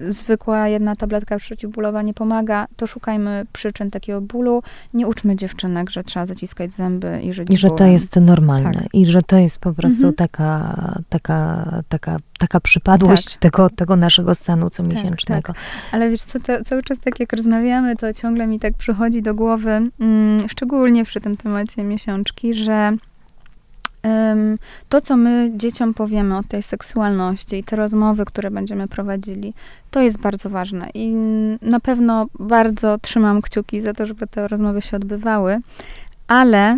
zwykła 0.00 0.68
jedna 0.68 0.96
tabletka 0.96 1.38
przeciwbólowa 1.38 2.02
nie 2.02 2.14
pomaga, 2.14 2.66
to 2.76 2.86
szukajmy 2.86 3.46
przyczyn 3.52 3.90
takiego 3.96 4.20
bólu, 4.20 4.62
nie 4.94 5.06
uczmy 5.06 5.36
dziewczynek, 5.36 5.90
że 5.90 6.04
trzeba 6.04 6.26
zaciskać 6.26 6.74
zęby 6.74 7.20
i 7.22 7.32
żyć 7.32 7.48
I 7.50 7.56
że 7.56 7.70
to 7.70 7.86
jest 7.86 8.16
normalne. 8.16 8.72
Tak. 8.72 8.94
I 8.94 9.06
że 9.06 9.22
to 9.22 9.36
jest 9.36 9.58
po 9.58 9.72
prostu 9.72 10.06
mhm. 10.06 10.14
taka, 10.14 10.74
taka, 11.08 11.68
taka, 11.88 12.16
taka 12.38 12.60
przypadłość 12.60 13.32
tak. 13.32 13.42
tego, 13.42 13.70
tego 13.70 13.96
naszego 13.96 14.34
stanu 14.34 14.70
comiesięcznego. 14.70 15.52
Tak, 15.52 15.56
tak. 15.56 15.92
Ale 15.92 16.10
wiesz 16.10 16.22
co, 16.22 16.40
to, 16.40 16.64
cały 16.64 16.82
czas 16.82 16.98
tak 16.98 17.20
jak 17.20 17.32
rozmawiamy, 17.32 17.96
to 17.96 18.12
ciągle 18.12 18.46
mi 18.46 18.58
tak 18.58 18.74
przychodzi 18.74 19.22
do 19.22 19.34
głowy, 19.34 19.90
mm, 20.00 20.48
szczególnie 20.48 21.04
przy 21.04 21.20
tym 21.20 21.36
temacie 21.36 21.84
miesiączki, 21.84 22.54
że 22.54 22.96
to, 24.88 25.00
co 25.00 25.16
my 25.16 25.50
dzieciom 25.56 25.94
powiemy 25.94 26.36
o 26.36 26.42
tej 26.42 26.62
seksualności 26.62 27.56
i 27.56 27.64
te 27.64 27.76
rozmowy, 27.76 28.24
które 28.24 28.50
będziemy 28.50 28.88
prowadzili, 28.88 29.54
to 29.90 30.00
jest 30.00 30.20
bardzo 30.20 30.50
ważne. 30.50 30.88
I 30.94 31.08
na 31.62 31.80
pewno 31.80 32.26
bardzo 32.38 32.98
trzymam 32.98 33.42
kciuki 33.42 33.80
za 33.80 33.92
to, 33.92 34.06
żeby 34.06 34.26
te 34.26 34.48
rozmowy 34.48 34.80
się 34.80 34.96
odbywały, 34.96 35.60
ale 36.28 36.76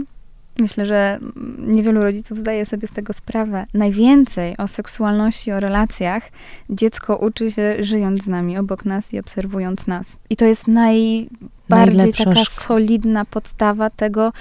myślę, 0.61 0.86
że 0.86 1.18
niewielu 1.59 2.02
rodziców 2.02 2.38
zdaje 2.38 2.66
sobie 2.66 2.88
z 2.88 2.92
tego 2.92 3.12
sprawę. 3.12 3.66
Najwięcej 3.74 4.56
o 4.56 4.68
seksualności, 4.68 5.52
o 5.52 5.61
relacjach 5.61 6.22
dziecko 6.70 7.16
uczy 7.16 7.50
się 7.50 7.76
żyjąc 7.80 8.24
z 8.24 8.26
nami, 8.26 8.59
obok 8.59 8.84
nas 8.84 9.14
i 9.14 9.18
obserwując 9.18 9.86
nas. 9.86 10.18
I 10.30 10.36
to 10.36 10.44
jest 10.44 10.68
najbardziej 10.68 12.12
taka 12.12 12.44
solidna 12.44 13.24
podstawa 13.24 13.90
tego, 13.90 14.32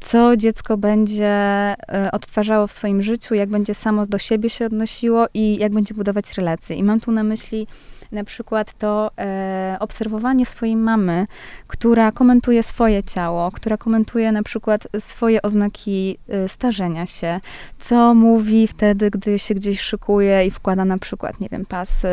co 0.00 0.36
dziecko 0.36 0.76
będzie 0.76 1.26
e, 1.28 2.08
odtwarzało 2.12 2.66
w 2.66 2.72
swoim 2.72 3.02
życiu, 3.02 3.34
jak 3.34 3.48
będzie 3.48 3.74
samo 3.74 4.06
do 4.06 4.18
siebie 4.18 4.50
się 4.50 4.66
odnosiło 4.66 5.26
i 5.34 5.56
jak 5.56 5.72
będzie 5.72 5.94
budować 5.94 6.34
relacje. 6.36 6.76
I 6.76 6.82
mam 6.82 7.00
tu 7.00 7.12
na 7.12 7.22
myśli 7.22 7.66
na 8.16 8.24
przykład 8.24 8.78
to 8.78 9.10
e, 9.18 9.76
obserwowanie 9.80 10.46
swojej 10.46 10.76
mamy, 10.76 11.26
która 11.66 12.12
komentuje 12.12 12.62
swoje 12.62 13.02
ciało, 13.02 13.50
która 13.52 13.76
komentuje 13.76 14.32
na 14.32 14.42
przykład 14.42 14.88
swoje 14.98 15.42
oznaki 15.42 16.18
e, 16.28 16.48
starzenia 16.48 17.06
się, 17.06 17.40
co 17.78 18.14
mówi 18.14 18.66
wtedy, 18.66 19.10
gdy 19.10 19.38
się 19.38 19.54
gdzieś 19.54 19.80
szykuje 19.80 20.46
i 20.46 20.50
wkłada 20.50 20.84
na 20.84 20.98
przykład, 20.98 21.40
nie 21.40 21.48
wiem, 21.48 21.66
pas 21.66 22.04
e, 22.04 22.08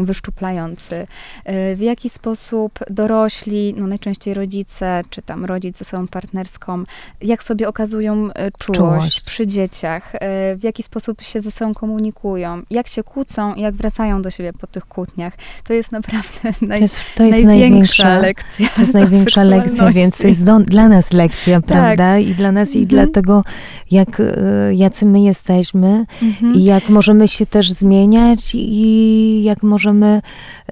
wyszczuplający, 0.00 1.06
e, 1.44 1.76
w 1.76 1.80
jaki 1.80 2.08
sposób 2.08 2.78
dorośli, 2.90 3.74
no 3.76 3.86
najczęściej 3.86 4.34
rodzice, 4.34 5.02
czy 5.10 5.22
tam 5.22 5.44
rodzice 5.44 5.78
ze 5.78 5.84
sobą 5.84 6.08
partnerską, 6.08 6.84
jak 7.20 7.42
sobie 7.42 7.68
okazują 7.68 8.28
czułość, 8.58 8.78
czułość. 8.78 9.24
przy 9.24 9.46
dzieciach, 9.46 10.12
w 10.56 10.62
jaki 10.62 10.82
sposób 10.82 11.22
się 11.22 11.40
ze 11.40 11.50
sobą 11.50 11.74
komunikują, 11.74 12.62
jak 12.70 12.88
się 12.88 13.02
kłócą, 13.02 13.54
jak 13.54 13.74
wracają 13.74 14.22
do 14.22 14.30
siebie 14.30 14.52
po 14.52 14.66
tych 14.66 14.86
kłótniach. 14.88 15.32
To 15.64 15.72
jest 15.72 15.92
naprawdę 15.92 16.52
naj, 16.62 16.78
to 16.78 16.82
jest, 16.82 16.98
to 17.14 17.24
jest 17.24 17.44
największa, 17.44 18.04
największa, 18.04 18.18
lekcja. 18.18 18.68
To 18.68 18.80
jest 18.80 18.94
największa 18.94 19.44
lekcja, 19.56 19.92
więc 19.92 20.18
to 20.18 20.26
jest 20.26 20.44
do, 20.44 20.58
dla 20.58 20.88
nas 20.88 21.12
lekcja, 21.12 21.60
tak. 21.60 21.66
prawda? 21.66 22.18
I 22.18 22.34
dla 22.34 22.52
nas, 22.52 22.68
mhm. 22.68 22.84
i 22.84 22.86
dlatego, 22.86 23.44
jak, 23.90 24.20
e, 24.20 24.74
jacy 24.74 25.06
my 25.06 25.20
jesteśmy 25.20 26.04
mhm. 26.22 26.54
i 26.54 26.64
jak 26.64 26.88
możemy 26.88 27.28
się 27.28 27.46
też 27.46 27.72
zmieniać 27.72 28.54
i 28.54 29.42
jak 29.42 29.62
możemy 29.62 30.22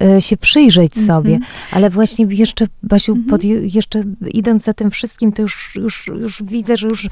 e, 0.03 0.23
się 0.23 0.37
przyjrzeć 0.37 0.97
mhm. 0.97 1.07
sobie. 1.07 1.39
Ale 1.71 1.91
właśnie 1.91 2.27
jeszcze, 2.31 2.67
Basiu, 2.83 3.13
mhm. 3.13 3.31
pod, 3.31 3.45
jeszcze 3.45 4.03
idąc 4.31 4.65
za 4.65 4.75
tym 4.75 4.91
wszystkim, 4.91 5.33
to 5.33 5.43
już, 5.43 5.73
już, 5.75 6.07
już 6.07 6.43
widzę, 6.43 6.77
że 6.77 6.89
już 6.89 7.09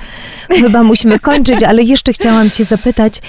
chyba 0.48 0.82
musimy 0.82 1.18
kończyć, 1.18 1.62
ale 1.62 1.82
jeszcze 1.82 2.12
chciałam 2.12 2.50
cię 2.50 2.64
zapytać, 2.64 3.20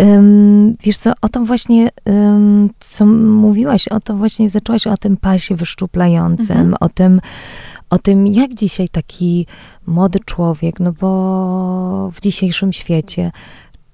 um, 0.00 0.76
wiesz 0.82 0.96
co, 0.96 1.12
o 1.22 1.28
to 1.28 1.44
właśnie, 1.44 1.90
um, 2.04 2.70
co 2.80 3.06
mówiłaś 3.16 3.88
o 3.88 4.00
to, 4.00 4.16
właśnie 4.16 4.50
zaczęłaś 4.50 4.86
o 4.86 4.96
tym 4.96 5.16
pasie 5.16 5.56
wyszczuplającym, 5.56 6.56
mhm. 6.56 6.74
o, 6.80 6.88
tym, 6.88 7.20
o 7.90 7.98
tym, 7.98 8.26
jak 8.26 8.54
dzisiaj 8.54 8.88
taki 8.88 9.46
młody 9.86 10.20
człowiek, 10.20 10.80
no 10.80 10.92
bo 10.92 12.10
w 12.10 12.20
dzisiejszym 12.20 12.72
świecie, 12.72 13.32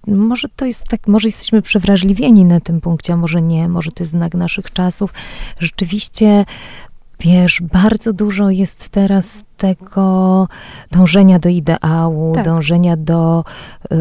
może 0.07 0.49
to 0.57 0.67
jest 0.67 0.89
tak, 0.89 1.09
może 1.09 1.29
jesteśmy 1.29 1.63
przewrażliwieni 1.63 2.45
na 2.45 2.61
tym 2.61 2.81
punkcie, 2.81 3.13
a 3.13 3.17
może 3.17 3.43
nie, 3.43 3.69
może 3.69 3.93
to 3.93 4.03
jest 4.03 4.11
znak 4.11 4.35
naszych 4.35 4.73
czasów. 4.73 5.15
Rzeczywiście 5.59 6.45
wiesz, 7.21 7.63
bardzo 7.73 8.13
dużo 8.13 8.51
jest 8.51 8.89
teraz 8.89 9.45
tego 9.57 10.49
dążenia 10.91 11.39
do 11.39 11.49
ideału, 11.49 12.35
tak. 12.35 12.45
dążenia 12.45 12.97
do, 12.97 13.45
y, 13.93 13.97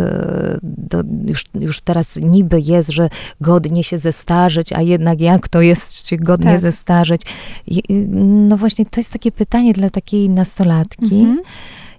do 0.63 1.03
już, 1.25 1.45
już 1.59 1.81
teraz 1.81 2.15
niby 2.15 2.61
jest, 2.61 2.89
że 2.89 3.09
godnie 3.41 3.83
się 3.83 3.97
zestarzeć, 3.97 4.73
a 4.73 4.81
jednak 4.81 5.21
jak 5.21 5.47
to 5.47 5.61
jest 5.61 6.07
się 6.07 6.17
godnie 6.17 6.51
tak. 6.51 6.59
zestarzeć? 6.59 7.21
I, 7.67 7.83
no 8.47 8.57
właśnie, 8.57 8.85
to 8.85 8.99
jest 8.99 9.13
takie 9.13 9.31
pytanie 9.31 9.73
dla 9.73 9.89
takiej 9.89 10.29
nastolatki. 10.29 11.19
Mhm. 11.19 11.41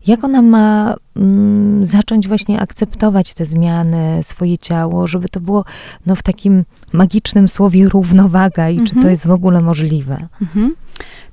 Jak 0.07 0.25
ona 0.25 0.43
ma 0.43 0.97
mm, 1.17 1.87
zacząć 1.87 2.29
właśnie 2.29 2.61
akceptować 2.61 3.35
te 3.35 3.45
zmiany, 3.45 4.23
swoje 4.23 4.59
ciało, 4.59 5.07
żeby 5.07 5.29
to 5.29 5.41
było 5.41 5.65
no, 6.07 6.17
w 6.17 6.23
takim 6.23 6.65
magicznym 6.93 7.49
słowie 7.49 7.89
równowaga 7.89 8.69
i 8.69 8.73
mhm. 8.73 8.87
czy 8.87 8.93
to 8.93 8.99
mhm. 8.99 9.11
jest 9.11 9.27
w 9.27 9.31
ogóle 9.31 9.61
możliwe? 9.61 10.29
Mhm. 10.43 10.75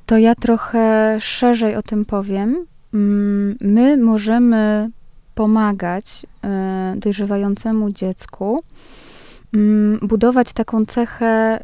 To 0.05 0.17
ja 0.17 0.35
trochę 0.35 1.17
szerzej 1.21 1.75
o 1.75 1.81
tym 1.81 2.05
powiem. 2.05 2.65
Mm, 2.93 3.55
my 3.61 3.97
możemy 3.97 4.89
pomagać 5.35 6.25
e, 6.43 6.93
dojrzewającemu 6.97 7.91
dziecku 7.91 8.59
mm, 9.53 9.99
budować 10.01 10.53
taką 10.53 10.85
cechę 10.85 11.59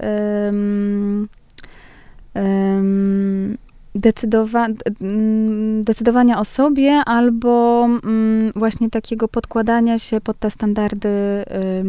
decydowa 3.96 4.68
mm, 5.02 5.84
decydowania 5.84 6.40
o 6.40 6.46
sobie 6.46 6.92
albo 7.06 7.86
mm, 7.86 8.52
właśnie 8.56 8.90
takiego 8.90 9.28
podkładania 9.28 10.00
się 10.00 10.22
pod 10.22 10.40
te 10.40 10.52
standardy 10.52 11.10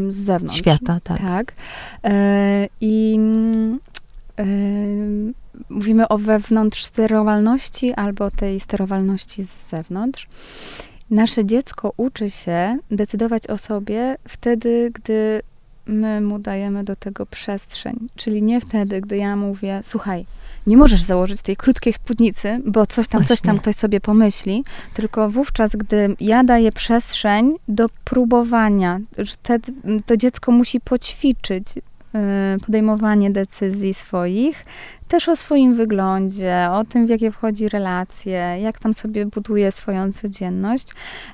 z 0.09 0.15
zewnątrz. 0.15 0.59
Świata, 0.59 0.99
tak. 1.05 1.19
Tak. 1.21 1.53
E, 2.05 2.69
I 2.81 3.19
e, 4.39 4.45
mówimy 5.71 6.09
o 6.09 6.19
wewnątrz 6.19 6.85
sterowalności 6.85 7.93
albo 7.93 8.31
tej 8.31 8.61
sterowalności 8.61 9.45
z 9.45 9.69
zewnątrz. 9.71 10.29
Nasze 11.11 11.45
dziecko 11.45 11.93
uczy 11.97 12.31
się 12.31 12.79
decydować 12.91 13.47
o 13.47 13.59
sobie 13.59 14.17
wtedy, 14.29 14.91
gdy 14.95 15.43
my 15.87 16.21
mu 16.21 16.39
dajemy 16.39 16.85
do 16.85 16.97
tego 16.97 17.27
przestrzeń. 17.27 18.09
Czyli 18.17 18.43
nie 18.43 18.61
wtedy, 18.61 19.01
gdy 19.01 19.17
ja 19.17 19.37
mówię, 19.37 19.83
słuchaj, 19.87 20.27
nie 20.67 20.77
możesz 20.77 21.03
założyć 21.03 21.43
tej 21.43 21.57
krótkiej 21.57 21.93
spódnicy, 21.93 22.61
bo 22.67 22.87
coś 22.87 23.09
tam, 23.09 23.21
Właśnie. 23.21 23.37
coś 23.37 23.41
tam 23.41 23.59
ktoś 23.59 23.77
sobie 23.77 24.01
pomyśli, 24.01 24.65
tylko 24.95 25.31
wówczas, 25.31 25.77
gdy 25.77 26.17
ja 26.21 26.45
daję 26.45 26.73
przestrzeń 26.73 27.55
do 27.69 27.87
próbowania, 28.05 29.01
że 29.19 29.35
te, 29.43 29.59
to 30.07 30.17
dziecko 30.17 30.53
musi 30.53 30.81
poćwiczyć 30.81 31.67
podejmowanie 32.67 33.31
decyzji 33.31 33.95
swoich, 33.95 34.65
też 35.13 35.29
o 35.29 35.37
swoim 35.37 35.75
wyglądzie, 35.75 36.69
o 36.71 36.85
tym, 36.85 37.07
w 37.07 37.11
jakie 37.11 37.31
wchodzi 37.31 37.69
relacje, 37.69 38.57
jak 38.61 38.79
tam 38.79 38.95
sobie 38.95 39.27
buduje 39.27 39.73
swoją 39.73 40.13
codzienność. 40.13 40.89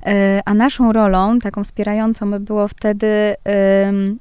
E, 0.07 0.41
a 0.45 0.55
naszą 0.55 0.93
rolą, 0.93 1.39
taką 1.39 1.65
wspierającą, 1.65 2.31
by 2.31 2.41
było 2.41 2.69
wtedy 2.69 3.35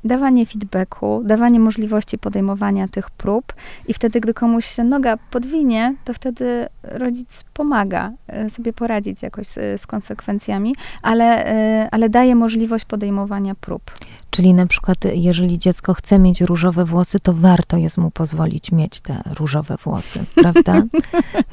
dawanie 0.03 0.45
feedbacku, 0.45 1.21
dawanie 1.25 1.59
możliwości 1.59 2.17
podejmowania 2.17 2.87
tych 2.87 3.09
prób 3.09 3.53
i 3.87 3.93
wtedy, 3.93 4.19
gdy 4.19 4.33
komuś 4.33 4.65
się 4.65 4.83
noga 4.83 5.17
podwinie, 5.31 5.95
to 6.05 6.13
wtedy 6.13 6.67
rodzic 6.83 7.43
pomaga 7.53 8.11
e, 8.27 8.49
sobie 8.49 8.73
poradzić 8.73 9.23
jakoś 9.23 9.47
z, 9.47 9.81
z 9.81 9.87
konsekwencjami, 9.87 10.75
ale, 11.01 11.89
ale 11.91 12.09
daje 12.09 12.35
możliwość 12.35 12.85
podejmowania 12.85 13.55
prób. 13.55 13.91
Czyli 14.29 14.53
na 14.53 14.67
przykład, 14.67 14.97
jeżeli 15.13 15.57
dziecko 15.57 15.93
chce 15.93 16.19
mieć 16.19 16.41
różowe 16.41 16.85
włosy, 16.85 17.19
to 17.19 17.33
warto 17.33 17.77
jest 17.77 17.97
mu 17.97 18.11
pozwolić 18.11 18.71
mieć 18.71 18.99
te 18.99 19.21
różowe 19.39 19.75
włosy, 19.83 20.19
prawda? 20.43 20.83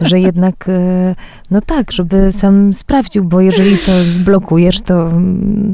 Że 0.00 0.20
jednak, 0.20 0.68
e, 0.68 1.14
no 1.50 1.60
tak, 1.60 1.92
żeby 1.92 2.32
sam 2.32 2.74
sprawdził, 2.74 3.24
bo 3.24 3.40
jeżeli 3.40 3.78
to 3.78 4.04
zblokujesz, 4.04 4.80
to, 4.80 5.10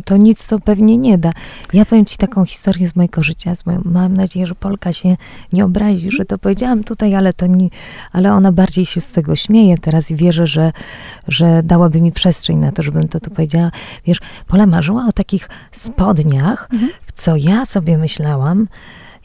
to 0.05 0.17
nic 0.17 0.47
to 0.47 0.61
pewnie 0.61 0.99
nie 0.99 1.19
da. 1.19 1.33
Ja 1.73 1.85
powiem 1.85 2.05
ci 2.05 2.17
taką 2.17 2.45
historię 2.45 2.89
z 2.89 2.97
mojego 2.97 3.23
życia. 3.23 3.57
Z 3.57 3.67
moją, 3.67 3.81
mam 3.85 4.15
nadzieję, 4.15 4.47
że 4.47 4.55
Polka 4.55 4.93
się 4.93 5.17
nie 5.53 5.65
obrazi, 5.65 6.11
że 6.11 6.25
to 6.25 6.39
powiedziałam 6.39 6.85
tutaj, 6.85 7.15
ale 7.15 7.33
to 7.33 7.47
nie, 7.47 7.69
ale 8.13 8.33
ona 8.35 8.53
bardziej 8.53 8.87
się 8.87 9.01
z 9.01 9.11
tego 9.11 9.37
śmieje 9.37 9.79
teraz 9.79 10.11
i 10.11 10.17
wierzę, 10.17 10.47
że, 10.47 10.73
że 11.29 11.63
dałaby 11.63 12.01
mi 12.01 12.13
przestrzeń 12.13 12.57
na 12.59 12.73
to, 12.73 12.83
żebym 12.83 13.09
to 13.09 13.21
tu 13.21 13.31
powiedziała. 13.31 13.71
Wiesz, 14.07 14.21
Pola 14.47 14.67
marzyła 14.67 15.07
o 15.09 15.13
takich 15.13 15.49
spodniach, 15.73 16.69
mhm 16.73 16.89
co 17.14 17.36
ja 17.36 17.66
sobie 17.66 17.99
myślałam, 17.99 18.68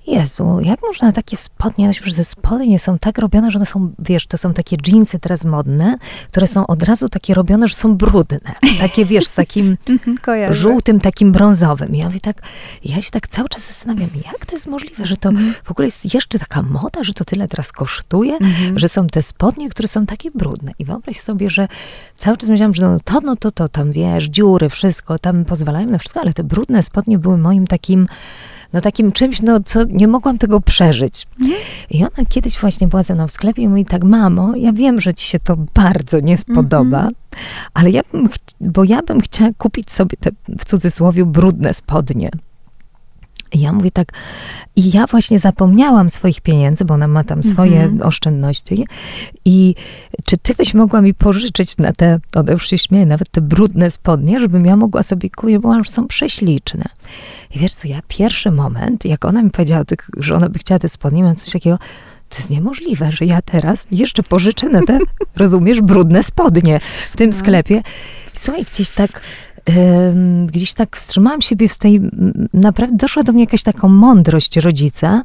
Jezu, 0.07 0.59
jak 0.61 0.81
można 0.81 1.11
takie 1.11 1.37
spodnie 1.37 1.87
nosić, 1.87 2.05
że 2.05 2.15
te 2.15 2.23
spodnie 2.23 2.79
są 2.79 2.97
tak 2.99 3.17
robione, 3.17 3.51
że 3.51 3.59
one 3.59 3.65
są, 3.65 3.93
wiesz, 3.99 4.27
to 4.27 4.37
są 4.37 4.53
takie 4.53 4.77
dżinsy 4.77 5.19
teraz 5.19 5.45
modne, 5.45 5.97
które 6.27 6.47
są 6.47 6.67
od 6.67 6.83
razu 6.83 7.09
takie 7.09 7.33
robione, 7.33 7.67
że 7.67 7.75
są 7.75 7.95
brudne. 7.95 8.39
Takie, 8.79 9.05
wiesz, 9.05 9.27
z 9.27 9.33
takim 9.33 9.77
mhm, 9.89 10.53
żółtym, 10.53 10.99
takim 10.99 11.31
brązowym. 11.31 11.95
Ja 11.95 12.05
mówię 12.05 12.19
tak, 12.19 12.41
ja 12.85 13.01
się 13.01 13.11
tak 13.11 13.27
cały 13.27 13.49
czas 13.49 13.67
zastanawiam, 13.67 14.09
jak 14.25 14.45
to 14.45 14.55
jest 14.55 14.67
możliwe, 14.67 15.05
że 15.05 15.17
to 15.17 15.29
mhm. 15.29 15.53
w 15.63 15.71
ogóle 15.71 15.87
jest 15.87 16.13
jeszcze 16.13 16.39
taka 16.39 16.61
moda, 16.61 17.03
że 17.03 17.13
to 17.13 17.25
tyle 17.25 17.47
teraz 17.47 17.71
kosztuje, 17.71 18.33
mhm. 18.33 18.79
że 18.79 18.89
są 18.89 19.07
te 19.07 19.23
spodnie, 19.23 19.69
które 19.69 19.87
są 19.87 20.05
takie 20.05 20.31
brudne. 20.31 20.71
I 20.79 20.85
wyobraź 20.85 21.19
sobie, 21.19 21.49
że 21.49 21.67
cały 22.17 22.37
czas 22.37 22.49
myślałam, 22.49 22.73
że 22.73 22.81
no 22.81 22.97
to, 23.03 23.21
no 23.21 23.35
to, 23.35 23.51
to, 23.51 23.69
tam 23.69 23.91
wiesz, 23.91 24.25
dziury, 24.25 24.69
wszystko, 24.69 25.19
tam 25.19 25.45
pozwalają 25.45 25.89
na 25.89 25.97
wszystko, 25.97 26.21
ale 26.21 26.33
te 26.33 26.43
brudne 26.43 26.83
spodnie 26.83 27.19
były 27.19 27.37
moim 27.37 27.67
takim, 27.67 28.07
no 28.73 28.81
takim 28.81 29.11
czymś, 29.11 29.41
no 29.41 29.59
co 29.65 29.85
nie 29.95 30.07
mogłam 30.07 30.37
tego 30.37 30.61
przeżyć. 30.61 31.27
I 31.89 31.97
ona 31.97 32.25
kiedyś 32.29 32.59
właśnie 32.59 32.87
była 32.87 33.03
ze 33.03 33.15
mną 33.15 33.27
w 33.27 33.31
sklepie 33.31 33.61
i 33.61 33.67
mówi 33.67 33.85
tak, 33.85 34.03
mamo, 34.03 34.53
ja 34.55 34.73
wiem, 34.73 35.01
że 35.01 35.13
ci 35.13 35.27
się 35.27 35.39
to 35.39 35.57
bardzo 35.73 36.19
nie 36.19 36.37
spodoba, 36.37 36.97
mhm. 36.97 37.13
ale 37.73 37.89
ja 37.89 38.01
bym, 38.11 38.29
bo 38.61 38.83
ja 38.83 39.01
bym 39.01 39.21
chciała 39.21 39.49
kupić 39.57 39.91
sobie 39.91 40.17
te, 40.19 40.31
w 40.59 40.65
cudzysłowie, 40.65 41.25
brudne 41.25 41.73
spodnie. 41.73 42.29
I 43.55 43.59
ja 43.59 43.73
mówię 43.73 43.91
tak, 43.91 44.07
i 44.75 44.91
ja 44.91 45.07
właśnie 45.07 45.39
zapomniałam 45.39 46.09
swoich 46.09 46.41
pieniędzy, 46.41 46.85
bo 46.85 46.93
ona 46.93 47.07
ma 47.07 47.23
tam 47.23 47.43
swoje 47.43 47.81
mm 47.81 47.97
-hmm. 47.97 48.07
oszczędności. 48.07 48.85
I 49.45 49.75
czy 50.25 50.37
ty 50.37 50.53
byś 50.53 50.73
mogła 50.73 51.01
mi 51.01 51.13
pożyczyć 51.13 51.77
na 51.77 51.93
te, 51.93 52.19
one 52.35 52.51
już 52.51 52.69
się 52.69 52.77
śmieje, 52.77 53.05
nawet 53.05 53.31
te 53.31 53.41
brudne 53.41 53.91
spodnie, 53.91 54.39
żebym 54.39 54.65
ja 54.65 54.75
mogła 54.75 55.03
sobie 55.03 55.29
kupić, 55.29 55.57
bo 55.57 55.69
one 55.69 55.77
już 55.77 55.89
są 55.89 56.07
prześliczne. 56.07 56.85
I 57.55 57.59
wiesz 57.59 57.73
co, 57.73 57.87
ja 57.87 57.99
pierwszy 58.07 58.51
moment, 58.51 59.05
jak 59.05 59.25
ona 59.25 59.43
mi 59.43 59.49
powiedziała, 59.49 59.83
że 60.17 60.35
ona 60.35 60.49
by 60.49 60.59
chciała 60.59 60.79
te 60.79 60.89
spodnie, 60.89 61.21
miałam 61.21 61.35
coś 61.35 61.53
takiego, 61.53 61.77
to 62.29 62.37
jest 62.37 62.49
niemożliwe, 62.49 63.11
że 63.11 63.25
ja 63.25 63.41
teraz 63.41 63.87
jeszcze 63.91 64.23
pożyczę 64.23 64.69
na 64.69 64.81
te, 64.81 64.99
rozumiesz, 65.37 65.81
brudne 65.81 66.23
spodnie 66.23 66.79
w 67.11 67.17
tym 67.17 67.29
no. 67.29 67.35
sklepie. 67.35 67.81
Słuchaj, 68.33 68.63
gdzieś 68.63 68.89
tak 68.89 69.21
gdzieś 70.47 70.73
tak 70.73 70.97
wstrzymałam 70.97 71.41
siebie 71.41 71.67
w 71.67 71.77
tej, 71.77 72.01
naprawdę 72.53 72.95
doszła 72.95 73.23
do 73.23 73.33
mnie 73.33 73.43
jakaś 73.43 73.63
taką 73.63 73.89
mądrość 73.89 74.57
rodzica 74.57 75.23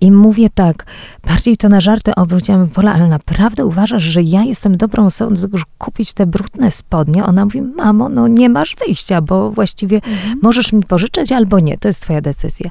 i 0.00 0.12
mówię 0.12 0.50
tak, 0.54 0.86
bardziej 1.26 1.56
to 1.56 1.68
na 1.68 1.80
żarty 1.80 2.14
obróciłam, 2.14 2.66
Wola, 2.66 2.92
ale 2.92 3.08
naprawdę 3.08 3.66
uważasz, 3.66 4.02
że 4.02 4.22
ja 4.22 4.44
jestem 4.44 4.76
dobrą 4.76 5.06
osobą 5.06 5.34
do 5.34 5.40
tego, 5.40 5.58
żeby 5.58 5.70
kupić 5.78 6.12
te 6.12 6.26
brudne 6.26 6.70
spodnie? 6.70 7.24
Ona 7.24 7.44
mówi, 7.44 7.62
mamo, 7.62 8.08
no 8.08 8.28
nie 8.28 8.48
masz 8.48 8.76
wyjścia, 8.86 9.22
bo 9.22 9.50
właściwie 9.50 9.96
mhm. 9.96 10.38
możesz 10.42 10.72
mi 10.72 10.82
pożyczyć 10.82 11.32
albo 11.32 11.60
nie, 11.60 11.78
to 11.78 11.88
jest 11.88 12.02
twoja 12.02 12.20
decyzja. 12.20 12.70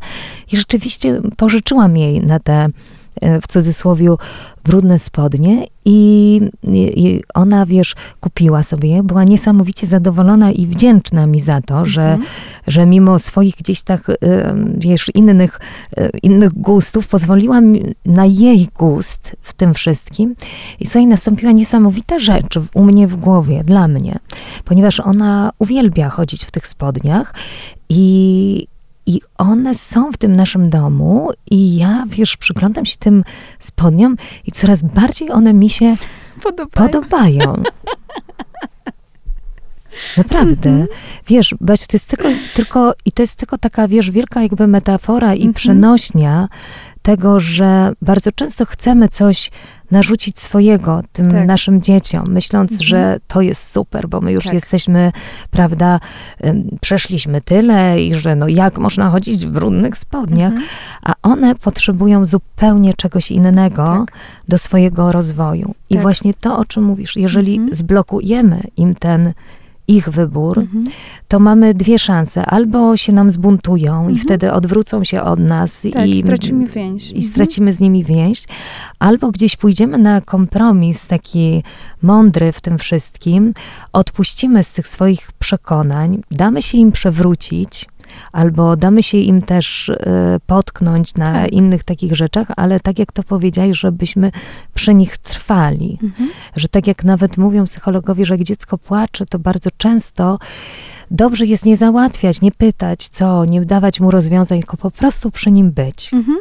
I 0.51 0.57
rzeczywiście 0.57 1.21
pożyczyłam 1.37 1.97
jej 1.97 2.21
na 2.21 2.39
te 2.39 2.67
w 3.41 3.47
cudzysłowie 3.47 4.15
brudne 4.63 4.99
spodnie 4.99 5.67
i, 5.85 6.41
i, 6.63 7.21
ona, 7.33 7.65
wiesz, 7.65 7.95
kupiła 8.19 8.63
sobie 8.63 8.89
je, 8.89 9.03
była 9.03 9.23
niesamowicie 9.23 9.87
zadowolona 9.87 10.51
i 10.51 10.67
wdzięczna 10.67 11.27
mi 11.27 11.39
za 11.39 11.61
to, 11.61 11.85
że, 11.85 12.11
mhm. 12.11 12.29
że 12.67 12.85
mimo 12.85 13.19
swoich 13.19 13.55
gdzieś 13.55 13.81
tak, 13.81 14.09
e, 14.09 14.15
wiesz, 14.77 15.11
innych, 15.13 15.59
e, 15.97 16.09
innych 16.23 16.53
gustów 16.53 17.07
pozwoliłam 17.07 17.73
na 18.05 18.25
jej 18.25 18.67
gust 18.77 19.35
w 19.41 19.53
tym 19.53 19.73
wszystkim. 19.73 20.35
I 20.79 20.85
słuchaj, 20.85 21.07
nastąpiła 21.07 21.51
niesamowita 21.51 22.19
rzecz 22.19 22.59
u 22.73 22.83
mnie 22.83 23.07
w 23.07 23.15
głowie, 23.15 23.63
dla 23.63 23.87
mnie, 23.87 24.19
ponieważ 24.65 24.99
ona 24.99 25.51
uwielbia 25.59 26.09
chodzić 26.09 26.45
w 26.45 26.51
tych 26.51 26.67
spodniach 26.67 27.33
i, 27.89 28.67
i 29.05 29.21
one 29.37 29.75
są 29.75 30.11
w 30.11 30.17
tym 30.17 30.35
naszym 30.35 30.69
domu 30.69 31.29
i 31.51 31.75
ja, 31.75 32.05
wiesz, 32.07 32.37
przyglądam 32.37 32.85
się 32.85 32.97
tym 32.97 33.23
spodniom 33.59 34.15
i 34.45 34.51
coraz 34.51 34.83
bardziej 34.83 35.31
one 35.31 35.53
mi 35.53 35.69
się 35.69 35.95
podobają. 36.43 36.87
podobają. 36.87 37.63
Naprawdę. 40.17 40.69
Mhm. 40.69 40.87
Wiesz, 41.27 41.55
Basiu, 41.61 41.87
to 41.87 41.95
jest 41.95 42.09
tylko, 42.09 42.29
tylko, 42.53 42.93
i 43.05 43.11
to 43.11 43.23
jest 43.23 43.35
tylko 43.35 43.57
taka, 43.57 43.87
wiesz, 43.87 44.11
wielka 44.11 44.41
jakby 44.41 44.67
metafora 44.67 45.33
i 45.33 45.37
mhm. 45.37 45.53
przenośnia 45.53 46.47
tego, 47.01 47.39
że 47.39 47.93
bardzo 48.01 48.31
często 48.31 48.65
chcemy 48.65 49.07
coś 49.07 49.51
narzucić 49.91 50.39
swojego 50.39 51.01
tym 51.13 51.31
tak. 51.31 51.47
naszym 51.47 51.81
dzieciom, 51.81 52.31
myśląc, 52.31 52.71
mhm. 52.71 52.87
że 52.87 53.19
to 53.27 53.41
jest 53.41 53.71
super, 53.71 54.07
bo 54.09 54.21
my 54.21 54.31
już 54.31 54.43
tak. 54.43 54.53
jesteśmy, 54.53 55.11
prawda, 55.51 55.99
przeszliśmy 56.81 57.41
tyle 57.41 58.03
i 58.03 58.13
że 58.13 58.35
no 58.35 58.47
jak 58.47 58.77
można 58.77 59.09
chodzić 59.09 59.45
w 59.45 59.49
brudnych 59.49 59.97
spodniach, 59.97 60.51
mhm. 60.51 60.69
a 61.03 61.13
one 61.21 61.55
potrzebują 61.55 62.25
zupełnie 62.25 62.93
czegoś 62.93 63.31
innego 63.31 63.85
tak. 63.85 64.17
do 64.47 64.57
swojego 64.57 65.11
rozwoju. 65.11 65.75
I 65.89 65.93
tak. 65.93 66.01
właśnie 66.01 66.33
to, 66.33 66.57
o 66.57 66.65
czym 66.65 66.83
mówisz, 66.83 67.15
jeżeli 67.15 67.55
mhm. 67.55 67.75
zblokujemy 67.75 68.61
im 68.77 68.95
ten 68.95 69.33
ich 69.91 70.09
wybór, 70.09 70.59
mhm. 70.59 70.85
to 71.27 71.39
mamy 71.39 71.73
dwie 71.73 71.99
szanse. 71.99 72.45
Albo 72.45 72.97
się 72.97 73.13
nam 73.13 73.31
zbuntują 73.31 73.97
mhm. 73.97 74.15
i 74.15 74.19
wtedy 74.19 74.51
odwrócą 74.51 75.03
się 75.03 75.21
od 75.21 75.39
nas 75.39 75.87
tak, 75.93 76.07
i, 76.07 76.17
stracimy 76.19 76.65
więź. 76.65 77.11
i 77.11 77.15
mhm. 77.15 77.31
stracimy 77.31 77.73
z 77.73 77.79
nimi 77.79 78.03
więź, 78.03 78.43
albo 78.99 79.31
gdzieś 79.31 79.55
pójdziemy 79.55 79.97
na 79.97 80.21
kompromis 80.21 81.05
taki 81.07 81.63
mądry 82.01 82.51
w 82.51 82.61
tym 82.61 82.77
wszystkim, 82.77 83.53
odpuścimy 83.93 84.63
z 84.63 84.73
tych 84.73 84.87
swoich 84.87 85.31
przekonań, 85.39 86.21
damy 86.31 86.61
się 86.61 86.77
im 86.77 86.91
przewrócić, 86.91 87.85
albo 88.31 88.75
damy 88.75 89.03
się 89.03 89.17
im 89.17 89.41
też 89.41 89.89
y, 89.89 89.97
potknąć 90.45 91.15
na 91.15 91.33
tak. 91.33 91.51
innych 91.51 91.83
takich 91.83 92.15
rzeczach, 92.15 92.47
ale 92.57 92.79
tak 92.79 92.99
jak 92.99 93.11
to 93.11 93.23
powiedziałeś, 93.23 93.79
żebyśmy 93.79 94.31
przy 94.73 94.93
nich 94.93 95.17
trwali. 95.17 95.97
Mhm. 96.03 96.29
Że 96.55 96.67
tak 96.67 96.87
jak 96.87 97.03
nawet 97.03 97.37
mówią 97.37 97.65
psychologowie, 97.65 98.25
że 98.25 98.33
jak 98.33 98.43
dziecko 98.43 98.77
płacze, 98.77 99.25
to 99.25 99.39
bardzo 99.39 99.69
często 99.77 100.39
dobrze 101.11 101.45
jest 101.45 101.65
nie 101.65 101.77
załatwiać, 101.77 102.41
nie 102.41 102.51
pytać, 102.51 103.09
co, 103.09 103.45
nie 103.45 103.65
dawać 103.65 103.99
mu 103.99 104.11
rozwiązań, 104.11 104.59
tylko 104.59 104.77
po 104.77 104.91
prostu 104.91 105.31
przy 105.31 105.51
nim 105.51 105.71
być. 105.71 106.13
Mhm. 106.13 106.37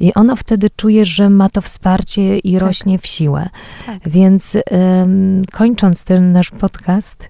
I 0.00 0.14
ono 0.14 0.36
wtedy 0.36 0.70
czuje, 0.76 1.04
że 1.04 1.30
ma 1.30 1.48
to 1.48 1.60
wsparcie 1.60 2.38
i 2.38 2.52
tak. 2.52 2.62
rośnie 2.62 2.98
w 2.98 3.06
siłę. 3.06 3.48
Tak. 3.86 4.08
Więc 4.08 4.56
um, 4.70 5.44
kończąc 5.52 6.04
ten 6.04 6.32
nasz 6.32 6.50
podcast, 6.50 7.28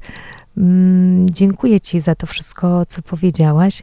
dziękuję 1.24 1.80
Ci 1.80 2.00
za 2.00 2.14
to 2.14 2.26
wszystko, 2.26 2.86
co 2.86 3.02
powiedziałaś. 3.02 3.82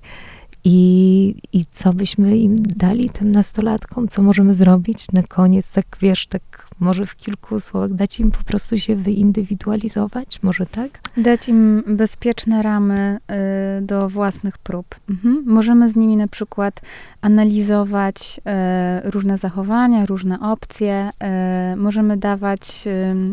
I, 0.63 1.35
I 1.53 1.65
co 1.71 1.93
byśmy 1.93 2.37
im 2.37 2.55
dali, 2.63 3.09
tym 3.09 3.31
nastolatkom? 3.31 4.07
Co 4.07 4.21
możemy 4.21 4.53
zrobić 4.53 5.11
na 5.11 5.23
koniec? 5.23 5.71
Tak 5.71 5.85
wiesz, 6.01 6.27
tak 6.27 6.54
może 6.79 7.05
w 7.05 7.15
kilku 7.15 7.59
słowach 7.59 7.93
dać 7.93 8.19
im 8.19 8.31
po 8.31 8.43
prostu 8.43 8.77
się 8.77 8.95
wyindywidualizować, 8.95 10.43
może 10.43 10.65
tak? 10.65 10.99
Dać 11.17 11.49
im 11.49 11.83
bezpieczne 11.87 12.61
ramy 12.61 13.17
y, 13.79 13.81
do 13.81 14.09
własnych 14.09 14.57
prób. 14.57 14.95
Mhm. 15.09 15.43
Możemy 15.45 15.89
z 15.89 15.95
nimi 15.95 16.17
na 16.17 16.27
przykład 16.27 16.81
analizować 17.21 18.41
y, 19.05 19.11
różne 19.11 19.37
zachowania, 19.37 20.05
różne 20.05 20.39
opcje. 20.39 21.09
Y, 21.73 21.75
możemy 21.75 22.17
dawać 22.17 22.83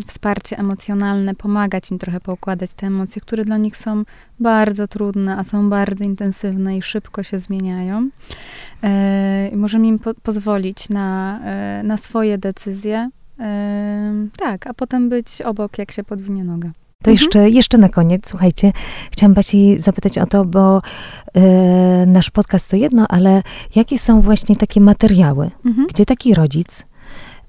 wsparcie 0.07 0.59
emocjonalne, 0.59 1.35
pomagać 1.35 1.91
im 1.91 1.99
trochę 1.99 2.21
poukładać 2.21 2.75
te 2.75 2.87
emocje, 2.87 3.23
które 3.23 3.45
dla 3.45 3.59
nich 3.59 3.77
są 3.77 4.03
bardzo 4.41 4.89
trudne, 4.89 5.37
a 5.37 5.45
są 5.45 5.71
bardzo 5.71 6.05
intensywne 6.05 6.77
i 6.77 6.83
szybko 6.83 7.23
się 7.23 7.39
zmieniają. 7.39 8.09
możemy 9.53 9.87
im 9.87 9.99
po 9.99 10.15
pozwolić 10.15 10.89
na, 10.89 11.41
na 11.85 11.97
swoje 11.97 12.39
decyzje, 12.39 13.11
tak, 14.37 14.67
a 14.67 14.75
potem 14.75 15.09
być 15.09 15.43
obok, 15.43 15.79
jak 15.79 15.93
się 15.93 16.05
podwinie 16.05 16.45
noga. 16.45 16.71
To 17.03 17.11
mhm. 17.11 17.17
jeszcze, 17.17 17.51
jeszcze 17.51 17.79
na 17.79 17.89
koniec, 17.89 18.29
słuchajcie, 18.29 18.73
chciałam 19.11 19.35
Basi 19.35 19.81
zapytać 19.81 20.19
o 20.19 20.27
to, 20.27 20.45
bo 20.45 20.83
e, 21.35 22.07
nasz 22.07 22.31
podcast 22.31 22.71
to 22.71 22.77
jedno, 22.77 23.07
ale 23.09 23.43
jakie 23.75 23.99
są 23.99 24.21
właśnie 24.21 24.57
takie 24.57 24.81
materiały, 24.81 25.51
mhm. 25.67 25.87
gdzie 25.87 26.07
taki 26.07 26.35
rodzic 26.35 26.87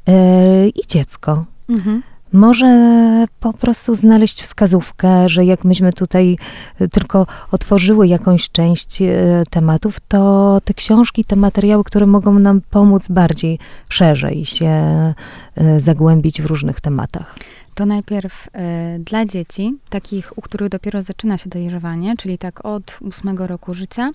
e, 0.08 0.68
i 0.68 0.88
dziecko 0.88 1.46
mhm 1.70 2.02
może 2.34 3.26
po 3.40 3.54
prostu 3.54 3.96
znaleźć 3.96 4.42
wskazówkę, 4.42 5.30
że 5.30 5.46
jak 5.46 5.64
myśmy 5.66 5.94
tutaj 5.94 6.38
e, 6.80 6.88
tylko 6.88 7.28
otworzyły 7.52 8.08
jakąś 8.08 8.50
część 8.50 9.02
e, 9.02 9.44
tematów, 9.50 10.00
to 10.08 10.60
te 10.64 10.74
książki, 10.74 11.26
te 11.26 11.36
materiały, 11.36 11.84
które 11.84 12.06
mogą 12.06 12.40
nam 12.40 12.62
pomóc 12.70 13.08
bardziej 13.08 13.60
szerzej 13.90 14.46
się 14.46 14.66
e, 14.66 15.14
zagłębić 15.80 16.42
w 16.42 16.46
różnych 16.46 16.82
tematach 16.82 17.36
to 17.76 17.86
najpierw 17.86 18.48
y, 18.48 18.50
dla 19.00 19.26
dzieci, 19.26 19.76
takich, 19.90 20.38
u 20.38 20.42
których 20.42 20.70
dopiero 20.70 21.02
zaczyna 21.02 21.38
się 21.38 21.50
dojrzewanie, 21.50 22.18
czyli 22.18 22.38
tak 22.38 22.66
od 22.66 22.98
ósmego 23.02 23.48
roku 23.48 23.74
życia. 23.74 24.12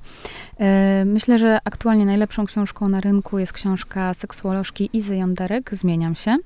Y, 0.60 1.04
myślę, 1.04 1.38
że 1.38 1.58
aktualnie 1.64 2.06
najlepszą 2.06 2.46
książką 2.46 2.88
na 2.88 3.00
rynku 3.00 3.38
jest 3.38 3.52
książka 3.52 4.14
seksuolożki 4.14 4.90
Izy 4.92 5.16
Jonderek, 5.16 5.70
Zmieniam 5.72 6.14
się. 6.14 6.36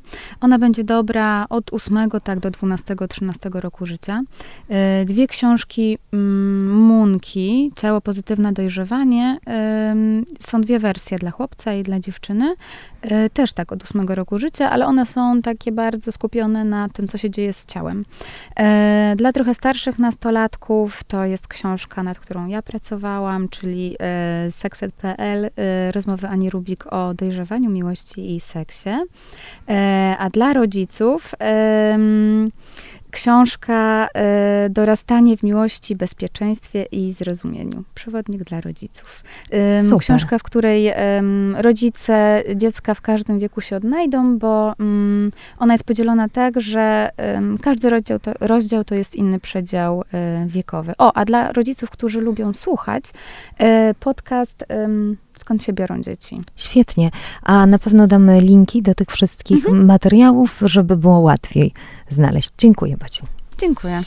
Ona 0.41 0.59
będzie 0.59 0.85
dobra 0.85 1.47
od 1.51 1.73
ósmego 1.73 2.21
tak 2.21 2.41
do 2.41 2.51
dwunastego, 2.51 3.09
trzynastego 3.09 3.61
roku 3.61 3.87
życia. 3.87 4.23
Y, 5.03 5.05
dwie 5.05 5.27
książki 5.27 5.99
mm, 6.13 6.81
Munki, 6.81 7.73
Ciało 7.77 8.01
pozytywne 8.01 8.53
dojrzewanie. 8.53 9.39
Są 10.41 10.61
dwie 10.61 10.79
wersje 10.79 11.19
dla 11.19 11.31
chłopca 11.31 11.75
i 11.75 11.83
dla 11.83 12.01
dziewczyny. 12.01 12.55
Też 13.33 13.53
tak 13.53 13.73
od 13.73 13.85
ósmego 13.85 14.15
roku 14.15 14.39
życia, 14.39 14.71
ale 14.71 14.87
one 14.87 15.07
są 15.07 15.43
takie 15.43 15.73
bardzo 15.73 16.13
skupione 16.13 16.65
na 16.65 16.89
tym, 16.89 17.09
co 17.09 17.19
się 17.19 17.31
dzieje 17.31 17.53
z 17.53 17.67
ciałem. 17.67 18.05
E, 18.57 19.15
dla 19.17 19.33
trochę 19.33 19.55
starszych 19.55 19.99
nastolatków 19.99 21.05
to 21.05 21.25
jest 21.25 21.49
książka, 21.49 22.03
nad 22.03 22.19
którą 22.19 22.47
ja 22.47 22.63
pracowałam, 22.63 23.49
czyli 23.49 23.97
e, 24.01 24.51
sekset.pl, 24.51 25.45
e, 25.45 25.93
rozmowy 25.93 26.29
Ani 26.29 26.51
Rubik 26.51 26.93
o 26.93 27.15
dojrzewaniu, 27.15 27.71
miłości 27.71 28.35
i 28.35 28.41
seksie. 28.41 28.91
A 30.19 30.31
dla 30.31 30.53
rodziców 30.53 31.35
Książka 33.13 34.09
y, 34.67 34.71
Dorastanie 34.71 35.37
w 35.37 35.43
miłości, 35.43 35.97
bezpieczeństwie 35.97 36.83
i 36.83 37.13
zrozumieniu. 37.13 37.85
Przewodnik 37.95 38.45
dla 38.45 38.61
rodziców. 38.61 39.25
Y, 39.95 39.99
książka, 39.99 40.39
w 40.39 40.43
której 40.43 40.89
y, 40.89 40.95
rodzice 41.57 42.43
dziecka 42.57 42.95
w 42.95 43.01
każdym 43.01 43.39
wieku 43.39 43.61
się 43.61 43.77
odnajdą, 43.77 44.39
bo 44.39 44.75
ona 45.59 45.75
jest 45.75 45.85
podzielona 45.85 46.29
tak, 46.29 46.61
że 46.61 47.11
każdy 47.63 47.91
rozdział 47.91 48.19
to, 48.19 48.33
rozdział 48.41 48.85
to 48.85 48.95
jest 48.95 49.17
inny 49.17 49.41
przedział 49.41 50.05
e, 50.15 50.47
wiekowy. 50.47 50.93
O, 50.99 51.13
a 51.13 51.25
dla 51.25 51.53
rodziców, 51.53 51.91
którzy 51.91 52.21
lubią 52.21 52.53
słuchać, 52.53 53.05
e, 53.59 53.95
podcast 54.01 54.65
skąd 55.43 55.63
się 55.63 55.73
biorą 55.73 56.03
dzieci. 56.03 56.41
Świetnie. 56.57 57.11
A 57.43 57.67
na 57.67 57.79
pewno 57.79 58.07
damy 58.07 58.41
linki 58.41 58.83
do 58.83 58.95
tych 58.95 59.11
wszystkich 59.11 59.65
mhm. 59.65 59.87
materiałów, 59.87 60.59
żeby 60.63 60.97
było 60.97 61.19
łatwiej 61.19 61.73
znaleźć. 62.09 62.51
Dziękuję, 62.59 62.97
Baciu. 62.97 63.27
Dziękuję. 63.59 64.01